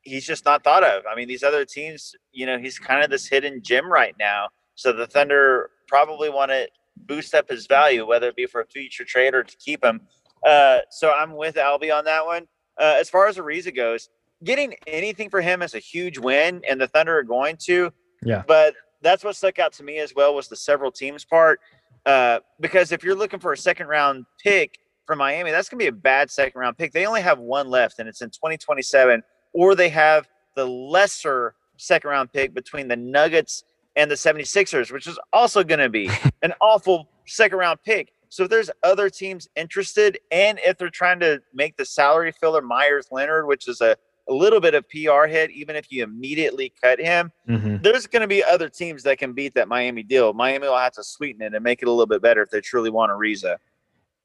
he's 0.02 0.26
just 0.26 0.44
not 0.44 0.62
thought 0.62 0.84
of. 0.84 1.04
I 1.10 1.14
mean, 1.14 1.28
these 1.28 1.42
other 1.42 1.64
teams, 1.64 2.14
you 2.32 2.46
know, 2.46 2.58
he's 2.58 2.78
kind 2.78 3.02
of 3.02 3.10
this 3.10 3.26
hidden 3.26 3.62
gem 3.62 3.90
right 3.90 4.14
now. 4.18 4.48
So 4.74 4.92
the 4.92 5.06
Thunder 5.06 5.70
probably 5.88 6.28
want 6.28 6.50
to 6.50 6.68
boost 6.96 7.34
up 7.34 7.48
his 7.48 7.66
value, 7.66 8.06
whether 8.06 8.28
it 8.28 8.36
be 8.36 8.46
for 8.46 8.60
a 8.60 8.66
future 8.66 9.04
trade 9.04 9.34
or 9.34 9.42
to 9.42 9.56
keep 9.56 9.84
him. 9.84 10.02
Uh, 10.46 10.78
so 10.90 11.12
I'm 11.12 11.36
with 11.36 11.54
Albie 11.54 11.96
on 11.96 12.04
that 12.04 12.26
one. 12.26 12.46
Uh, 12.78 12.96
as 12.98 13.10
far 13.10 13.26
as 13.26 13.36
Ariza 13.36 13.74
goes, 13.74 14.08
getting 14.44 14.74
anything 14.86 15.30
for 15.30 15.40
him 15.40 15.62
is 15.62 15.74
a 15.74 15.78
huge 15.78 16.18
win, 16.18 16.62
and 16.68 16.80
the 16.80 16.88
Thunder 16.88 17.18
are 17.18 17.22
going 17.22 17.56
to. 17.64 17.92
Yeah. 18.24 18.42
But 18.46 18.74
that's 19.02 19.24
what 19.24 19.36
stuck 19.36 19.58
out 19.58 19.72
to 19.74 19.82
me 19.82 19.98
as 19.98 20.14
well 20.14 20.34
was 20.34 20.48
the 20.48 20.56
several 20.56 20.90
teams 20.90 21.24
part. 21.24 21.60
Uh, 22.04 22.40
because 22.60 22.92
if 22.92 23.04
you're 23.04 23.14
looking 23.14 23.38
for 23.38 23.52
a 23.52 23.56
second 23.56 23.86
round 23.86 24.24
pick 24.42 24.78
from 25.06 25.18
Miami, 25.18 25.50
that's 25.50 25.68
going 25.68 25.78
to 25.78 25.84
be 25.84 25.88
a 25.88 26.00
bad 26.00 26.30
second 26.30 26.60
round 26.60 26.76
pick. 26.76 26.92
They 26.92 27.06
only 27.06 27.20
have 27.22 27.38
one 27.38 27.68
left, 27.68 27.98
and 27.98 28.08
it's 28.08 28.22
in 28.22 28.30
2027, 28.30 29.22
or 29.52 29.74
they 29.74 29.88
have 29.88 30.28
the 30.56 30.66
lesser 30.66 31.54
second 31.76 32.10
round 32.10 32.32
pick 32.32 32.54
between 32.54 32.88
the 32.88 32.96
Nuggets 32.96 33.64
and 33.96 34.10
the 34.10 34.14
76ers, 34.14 34.90
which 34.90 35.06
is 35.06 35.18
also 35.32 35.62
going 35.62 35.80
to 35.80 35.88
be 35.88 36.10
an 36.42 36.52
awful 36.60 37.08
second 37.26 37.58
round 37.58 37.78
pick. 37.84 38.11
So 38.32 38.44
if 38.44 38.48
there's 38.48 38.70
other 38.82 39.10
teams 39.10 39.46
interested, 39.56 40.18
and 40.30 40.58
if 40.64 40.78
they're 40.78 40.88
trying 40.88 41.20
to 41.20 41.42
make 41.52 41.76
the 41.76 41.84
salary 41.84 42.32
filler 42.32 42.62
Meyers 42.62 43.08
Leonard, 43.10 43.46
which 43.46 43.68
is 43.68 43.82
a, 43.82 43.94
a 44.26 44.32
little 44.32 44.58
bit 44.58 44.72
of 44.72 44.88
PR 44.88 45.26
hit, 45.26 45.50
even 45.50 45.76
if 45.76 45.92
you 45.92 46.02
immediately 46.02 46.72
cut 46.82 46.98
him, 46.98 47.30
mm-hmm. 47.46 47.76
there's 47.82 48.06
going 48.06 48.22
to 48.22 48.26
be 48.26 48.42
other 48.42 48.70
teams 48.70 49.02
that 49.02 49.18
can 49.18 49.34
beat 49.34 49.52
that 49.52 49.68
Miami 49.68 50.02
deal. 50.02 50.32
Miami 50.32 50.66
will 50.66 50.78
have 50.78 50.94
to 50.94 51.04
sweeten 51.04 51.42
it 51.42 51.52
and 51.52 51.62
make 51.62 51.82
it 51.82 51.88
a 51.88 51.90
little 51.90 52.06
bit 52.06 52.22
better 52.22 52.40
if 52.40 52.48
they 52.48 52.62
truly 52.62 52.88
want 52.88 53.12
Ariza. 53.12 53.56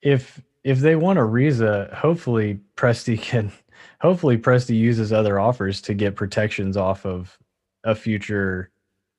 If 0.01 0.41
if 0.63 0.79
they 0.79 0.95
want 0.95 1.19
a 1.19 1.23
Ariza, 1.23 1.93
hopefully 1.93 2.61
Presti 2.77 3.21
can 3.21 3.51
hopefully 3.99 4.37
Presti 4.37 4.77
uses 4.77 5.11
other 5.11 5.37
offers 5.37 5.81
to 5.81 5.93
get 5.93 6.15
protections 6.15 6.77
off 6.77 7.05
of 7.05 7.37
a 7.83 7.93
future, 7.93 8.71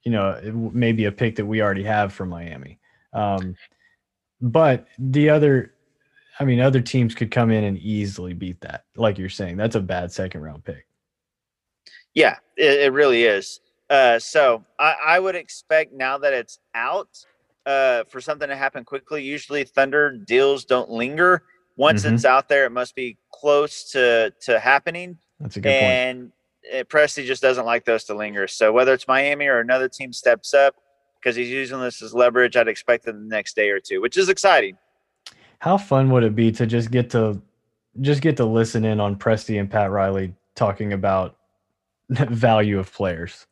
you 0.04 0.12
know, 0.12 0.40
maybe 0.72 1.04
a 1.04 1.12
pick 1.12 1.36
that 1.36 1.44
we 1.44 1.60
already 1.60 1.84
have 1.84 2.10
from 2.10 2.30
Miami. 2.30 2.78
Um, 3.12 3.54
but 4.40 4.86
the 4.98 5.30
other, 5.30 5.74
I 6.38 6.44
mean, 6.44 6.60
other 6.60 6.80
teams 6.80 7.14
could 7.14 7.30
come 7.30 7.50
in 7.50 7.64
and 7.64 7.78
easily 7.78 8.34
beat 8.34 8.60
that. 8.60 8.84
Like 8.96 9.18
you're 9.18 9.28
saying, 9.28 9.56
that's 9.56 9.76
a 9.76 9.80
bad 9.80 10.12
second 10.12 10.42
round 10.42 10.64
pick. 10.64 10.86
Yeah, 12.14 12.36
it, 12.56 12.80
it 12.80 12.92
really 12.92 13.24
is. 13.24 13.60
Uh, 13.90 14.18
so 14.18 14.64
I, 14.78 14.94
I, 15.06 15.20
would 15.20 15.34
expect 15.34 15.94
now 15.94 16.18
that 16.18 16.34
it's 16.34 16.58
out 16.74 17.08
uh, 17.64 18.04
for 18.04 18.20
something 18.20 18.48
to 18.48 18.56
happen 18.56 18.84
quickly. 18.84 19.22
Usually, 19.22 19.64
Thunder 19.64 20.10
deals 20.10 20.64
don't 20.66 20.90
linger. 20.90 21.42
Once 21.76 22.04
mm-hmm. 22.04 22.14
it's 22.14 22.24
out 22.26 22.48
there, 22.48 22.66
it 22.66 22.72
must 22.72 22.94
be 22.94 23.16
close 23.32 23.90
to 23.92 24.32
to 24.42 24.58
happening. 24.58 25.16
That's 25.40 25.56
a 25.56 25.60
good 25.60 25.72
and 25.72 26.18
point. 26.20 26.32
And 26.72 26.88
Presti 26.88 27.24
just 27.24 27.40
doesn't 27.40 27.64
like 27.64 27.86
those 27.86 28.04
to 28.04 28.14
linger. 28.14 28.46
So 28.46 28.72
whether 28.72 28.92
it's 28.92 29.08
Miami 29.08 29.46
or 29.46 29.60
another 29.60 29.88
team 29.88 30.12
steps 30.12 30.52
up 30.52 30.74
because 31.20 31.36
he's 31.36 31.50
using 31.50 31.80
this 31.80 32.02
as 32.02 32.14
leverage, 32.14 32.56
I'd 32.56 32.68
expect 32.68 33.06
it 33.08 33.12
the 33.12 33.18
next 33.18 33.56
day 33.56 33.70
or 33.70 33.80
two, 33.80 34.00
which 34.00 34.16
is 34.16 34.28
exciting. 34.28 34.76
How 35.60 35.76
fun 35.76 36.10
would 36.10 36.22
it 36.22 36.36
be 36.36 36.52
to 36.52 36.66
just 36.66 36.90
get 36.90 37.10
to 37.10 37.40
just 38.00 38.22
get 38.22 38.36
to 38.36 38.44
listen 38.44 38.84
in 38.84 39.00
on 39.00 39.16
Presti 39.16 39.58
and 39.58 39.70
Pat 39.70 39.90
Riley 39.90 40.34
talking 40.54 40.92
about 40.92 41.36
the 42.08 42.26
value 42.30 42.78
of 42.78 42.92
players? 42.92 43.46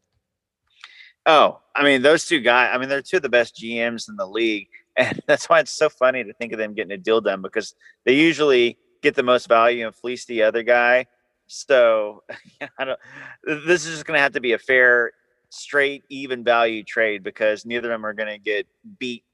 Oh, 1.27 1.61
I 1.75 1.83
mean, 1.83 2.03
those 2.03 2.27
two 2.27 2.41
guys, 2.41 2.71
I 2.73 2.79
mean, 2.79 2.89
they're 2.89 3.03
two 3.03 3.17
of 3.17 3.23
the 3.23 3.29
best 3.29 3.57
GMs 3.57 4.09
in 4.09 4.17
the 4.17 4.27
league. 4.27 4.69
And 4.99 5.21
that's 5.27 5.47
why 5.47 5.61
it's 5.61 5.77
so 5.77 5.91
funny 5.91 6.25
to 6.25 6.33
think 6.33 6.55
of 6.55 6.59
them 6.59 6.73
getting 6.73 6.93
a 6.93 6.97
deal 6.97 7.21
done 7.21 7.43
because 7.43 7.75
they 8.07 8.15
usually 8.15 8.79
get 9.03 9.15
the 9.15 9.23
most 9.23 9.47
value 9.47 9.85
and 9.85 9.95
fleece 9.95 10.25
the 10.25 10.43
other 10.43 10.63
guy. 10.63 11.05
So 11.49 12.23
I 12.79 12.87
don't, 12.87 12.99
this 13.45 13.85
is 13.85 13.93
just 13.93 14.07
going 14.07 14.17
to 14.17 14.23
have 14.23 14.33
to 14.33 14.41
be 14.41 14.55
a 14.55 14.59
fair, 14.59 15.13
straight, 15.51 16.05
even 16.09 16.45
value 16.45 16.83
trade 16.83 17.23
because 17.23 17.65
neither 17.65 17.93
of 17.93 17.95
them 17.95 18.07
are 18.07 18.13
going 18.13 18.29
to 18.29 18.39
get 18.39 18.67
beat 18.99 19.25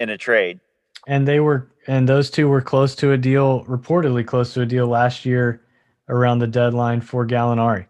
in 0.00 0.10
a 0.10 0.18
trade. 0.18 0.60
And 1.06 1.26
they 1.26 1.40
were, 1.40 1.70
and 1.86 2.08
those 2.08 2.30
two 2.30 2.48
were 2.48 2.60
close 2.60 2.94
to 2.96 3.12
a 3.12 3.18
deal, 3.18 3.64
reportedly 3.64 4.26
close 4.26 4.54
to 4.54 4.62
a 4.62 4.66
deal 4.66 4.86
last 4.86 5.24
year 5.24 5.62
around 6.08 6.38
the 6.38 6.46
deadline 6.46 7.00
for 7.00 7.26
Gallinari. 7.26 7.86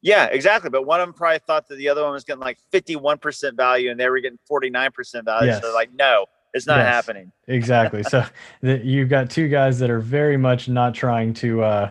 Yeah, 0.00 0.26
exactly. 0.26 0.70
But 0.70 0.86
one 0.86 1.00
of 1.00 1.08
them 1.08 1.14
probably 1.14 1.40
thought 1.40 1.68
that 1.68 1.76
the 1.76 1.88
other 1.88 2.02
one 2.02 2.12
was 2.12 2.24
getting 2.24 2.40
like 2.40 2.58
51% 2.72 3.56
value 3.56 3.90
and 3.90 3.98
they 3.98 4.08
were 4.08 4.20
getting 4.20 4.38
49% 4.50 5.24
value. 5.24 5.48
Yes. 5.48 5.56
So 5.60 5.66
they're 5.66 5.74
like, 5.74 5.92
no, 5.92 6.26
it's 6.54 6.66
not 6.66 6.78
yes, 6.78 6.86
happening. 6.86 7.32
exactly. 7.48 8.02
So 8.04 8.24
the, 8.60 8.78
you've 8.78 9.08
got 9.08 9.30
two 9.30 9.48
guys 9.48 9.78
that 9.80 9.90
are 9.90 10.00
very 10.00 10.36
much 10.36 10.68
not 10.68 10.94
trying 10.94 11.34
to 11.34 11.62
uh, 11.62 11.90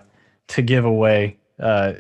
to 0.50 0.62
give 0.62 0.86
away 0.86 1.38
uh, 1.60 1.94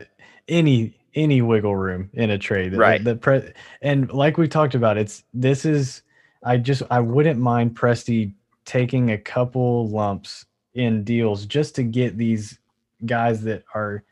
any 0.47 0.95
any 1.17 1.41
wiggle 1.41 1.75
room 1.75 2.09
in 2.13 2.29
a 2.29 2.37
trade. 2.37 2.73
Right. 2.75 3.03
The, 3.03 3.15
the 3.15 3.19
pre- 3.19 3.51
and 3.81 4.11
like 4.13 4.37
we 4.37 4.47
talked 4.47 4.75
about, 4.75 4.97
it's 4.97 5.23
this 5.33 5.65
is 5.65 6.03
I 6.43 6.57
just 6.57 6.83
I 6.89 6.99
wouldn't 6.99 7.39
mind 7.39 7.75
Presti 7.75 8.33
taking 8.65 9.11
a 9.11 9.17
couple 9.17 9.89
lumps 9.89 10.45
in 10.75 11.03
deals 11.03 11.45
just 11.45 11.75
to 11.75 11.83
get 11.83 12.17
these 12.17 12.59
guys 13.05 13.41
that 13.43 13.63
are 13.73 14.03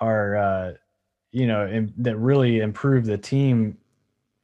are 0.00 0.36
uh, 0.36 0.72
you 1.30 1.46
know, 1.46 1.62
and 1.66 1.92
that 1.96 2.16
really 2.16 2.58
improve 2.58 3.06
the 3.06 3.16
team 3.16 3.78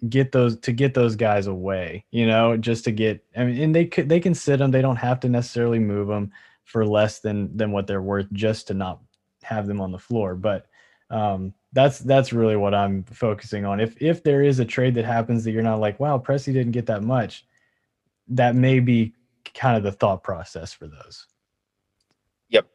get 0.09 0.30
those 0.30 0.57
to 0.61 0.70
get 0.70 0.94
those 0.94 1.16
guys 1.16 1.49
away, 1.49 2.05
you 2.12 2.26
know, 2.26 2.57
just 2.57 2.84
to 2.84 2.92
get 2.92 3.24
I 3.36 3.44
mean 3.44 3.61
and 3.61 3.74
they 3.74 3.84
could 3.84 4.09
they 4.09 4.20
can 4.20 4.34
sit 4.34 4.59
them, 4.59 4.70
they 4.70 4.82
don't 4.82 4.96
have 4.96 5.18
to 5.20 5.28
necessarily 5.28 5.80
move 5.80 6.07
them 6.07 6.30
for 6.64 6.86
less 6.86 7.18
than 7.18 7.57
than 7.57 7.72
what 7.72 7.86
they're 7.86 8.03
worth 8.03 8.30
just 8.32 8.68
to 8.68 8.74
not 8.74 9.01
have 9.42 9.66
them 9.66 9.80
on 9.80 9.90
the 9.90 9.99
floor, 9.99 10.36
but 10.36 10.66
um 11.11 11.53
that's 11.72 11.98
that's 12.00 12.32
really 12.32 12.56
what 12.56 12.74
I'm 12.74 13.04
focusing 13.04 13.64
on. 13.64 13.80
If 13.80 14.00
if 14.00 14.22
there 14.22 14.42
is 14.42 14.58
a 14.58 14.64
trade 14.64 14.94
that 14.94 15.04
happens 15.04 15.44
that 15.44 15.52
you're 15.52 15.62
not 15.62 15.80
like, 15.80 16.00
wow, 16.00 16.18
Presti 16.18 16.52
didn't 16.52 16.72
get 16.72 16.86
that 16.86 17.02
much, 17.02 17.46
that 18.28 18.54
may 18.54 18.80
be 18.80 19.14
kind 19.54 19.76
of 19.76 19.82
the 19.82 19.92
thought 19.92 20.22
process 20.22 20.72
for 20.72 20.86
those. 20.86 21.26
Yep. 22.48 22.66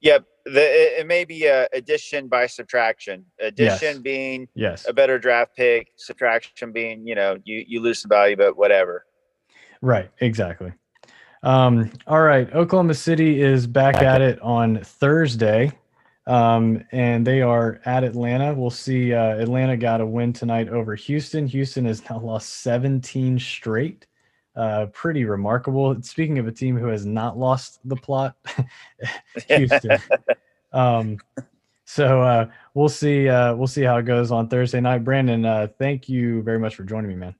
Yep 0.00 0.24
the, 0.52 1.00
it 1.00 1.06
may 1.06 1.24
be 1.24 1.46
a 1.46 1.68
addition 1.72 2.28
by 2.28 2.46
subtraction. 2.46 3.24
Addition 3.40 3.96
yes. 3.96 3.98
being 3.98 4.48
yes 4.54 4.86
a 4.88 4.92
better 4.92 5.18
draft 5.18 5.56
pick. 5.56 5.92
Subtraction 5.96 6.72
being 6.72 7.06
you 7.06 7.14
know 7.14 7.36
you 7.44 7.64
you 7.66 7.80
lose 7.80 8.00
some 8.00 8.08
value, 8.08 8.36
but 8.36 8.56
whatever. 8.56 9.06
Right. 9.80 10.10
Exactly. 10.20 10.72
Um, 11.44 11.92
all 12.06 12.22
right. 12.22 12.52
Oklahoma 12.52 12.94
City 12.94 13.40
is 13.40 13.66
back 13.66 13.96
at 13.96 14.20
it 14.20 14.40
on 14.40 14.82
Thursday. 14.82 15.70
Um, 16.28 16.84
and 16.92 17.26
they 17.26 17.42
are 17.42 17.80
at 17.86 18.04
Atlanta. 18.04 18.54
We'll 18.54 18.70
see. 18.70 19.14
Uh, 19.14 19.38
Atlanta 19.38 19.76
got 19.76 20.00
a 20.00 20.06
win 20.06 20.32
tonight 20.32 20.68
over 20.68 20.94
Houston. 20.94 21.46
Houston 21.46 21.86
has 21.86 22.08
now 22.08 22.20
lost 22.20 22.60
17 22.60 23.38
straight 23.38 24.06
uh, 24.58 24.86
pretty 24.92 25.24
remarkable. 25.24 26.00
Speaking 26.02 26.38
of 26.38 26.46
a 26.46 26.52
team 26.52 26.76
who 26.76 26.88
has 26.88 27.06
not 27.06 27.38
lost 27.38 27.78
the 27.84 27.96
plot, 27.96 28.36
Houston. 29.48 29.98
um, 30.72 31.18
so 31.84 32.20
uh, 32.20 32.46
we'll 32.74 32.88
see. 32.88 33.28
Uh, 33.28 33.54
we'll 33.54 33.68
see 33.68 33.82
how 33.82 33.96
it 33.96 34.04
goes 34.04 34.30
on 34.30 34.48
Thursday 34.48 34.80
night. 34.80 35.04
Brandon, 35.04 35.44
uh, 35.44 35.68
thank 35.78 36.08
you 36.08 36.42
very 36.42 36.58
much 36.58 36.74
for 36.74 36.82
joining 36.82 37.08
me, 37.08 37.14
man. 37.14 37.34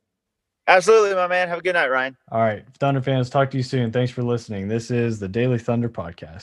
Absolutely, 0.68 1.14
my 1.14 1.26
man. 1.26 1.48
Have 1.48 1.58
a 1.58 1.62
good 1.62 1.74
night, 1.74 1.88
Ryan. 1.88 2.16
All 2.30 2.40
right, 2.40 2.64
Thunder 2.78 3.02
fans. 3.02 3.28
Talk 3.28 3.50
to 3.50 3.56
you 3.56 3.62
soon. 3.62 3.90
Thanks 3.90 4.12
for 4.12 4.22
listening. 4.22 4.68
This 4.68 4.90
is 4.90 5.18
the 5.18 5.28
Daily 5.28 5.58
Thunder 5.58 5.88
podcast. 5.88 6.42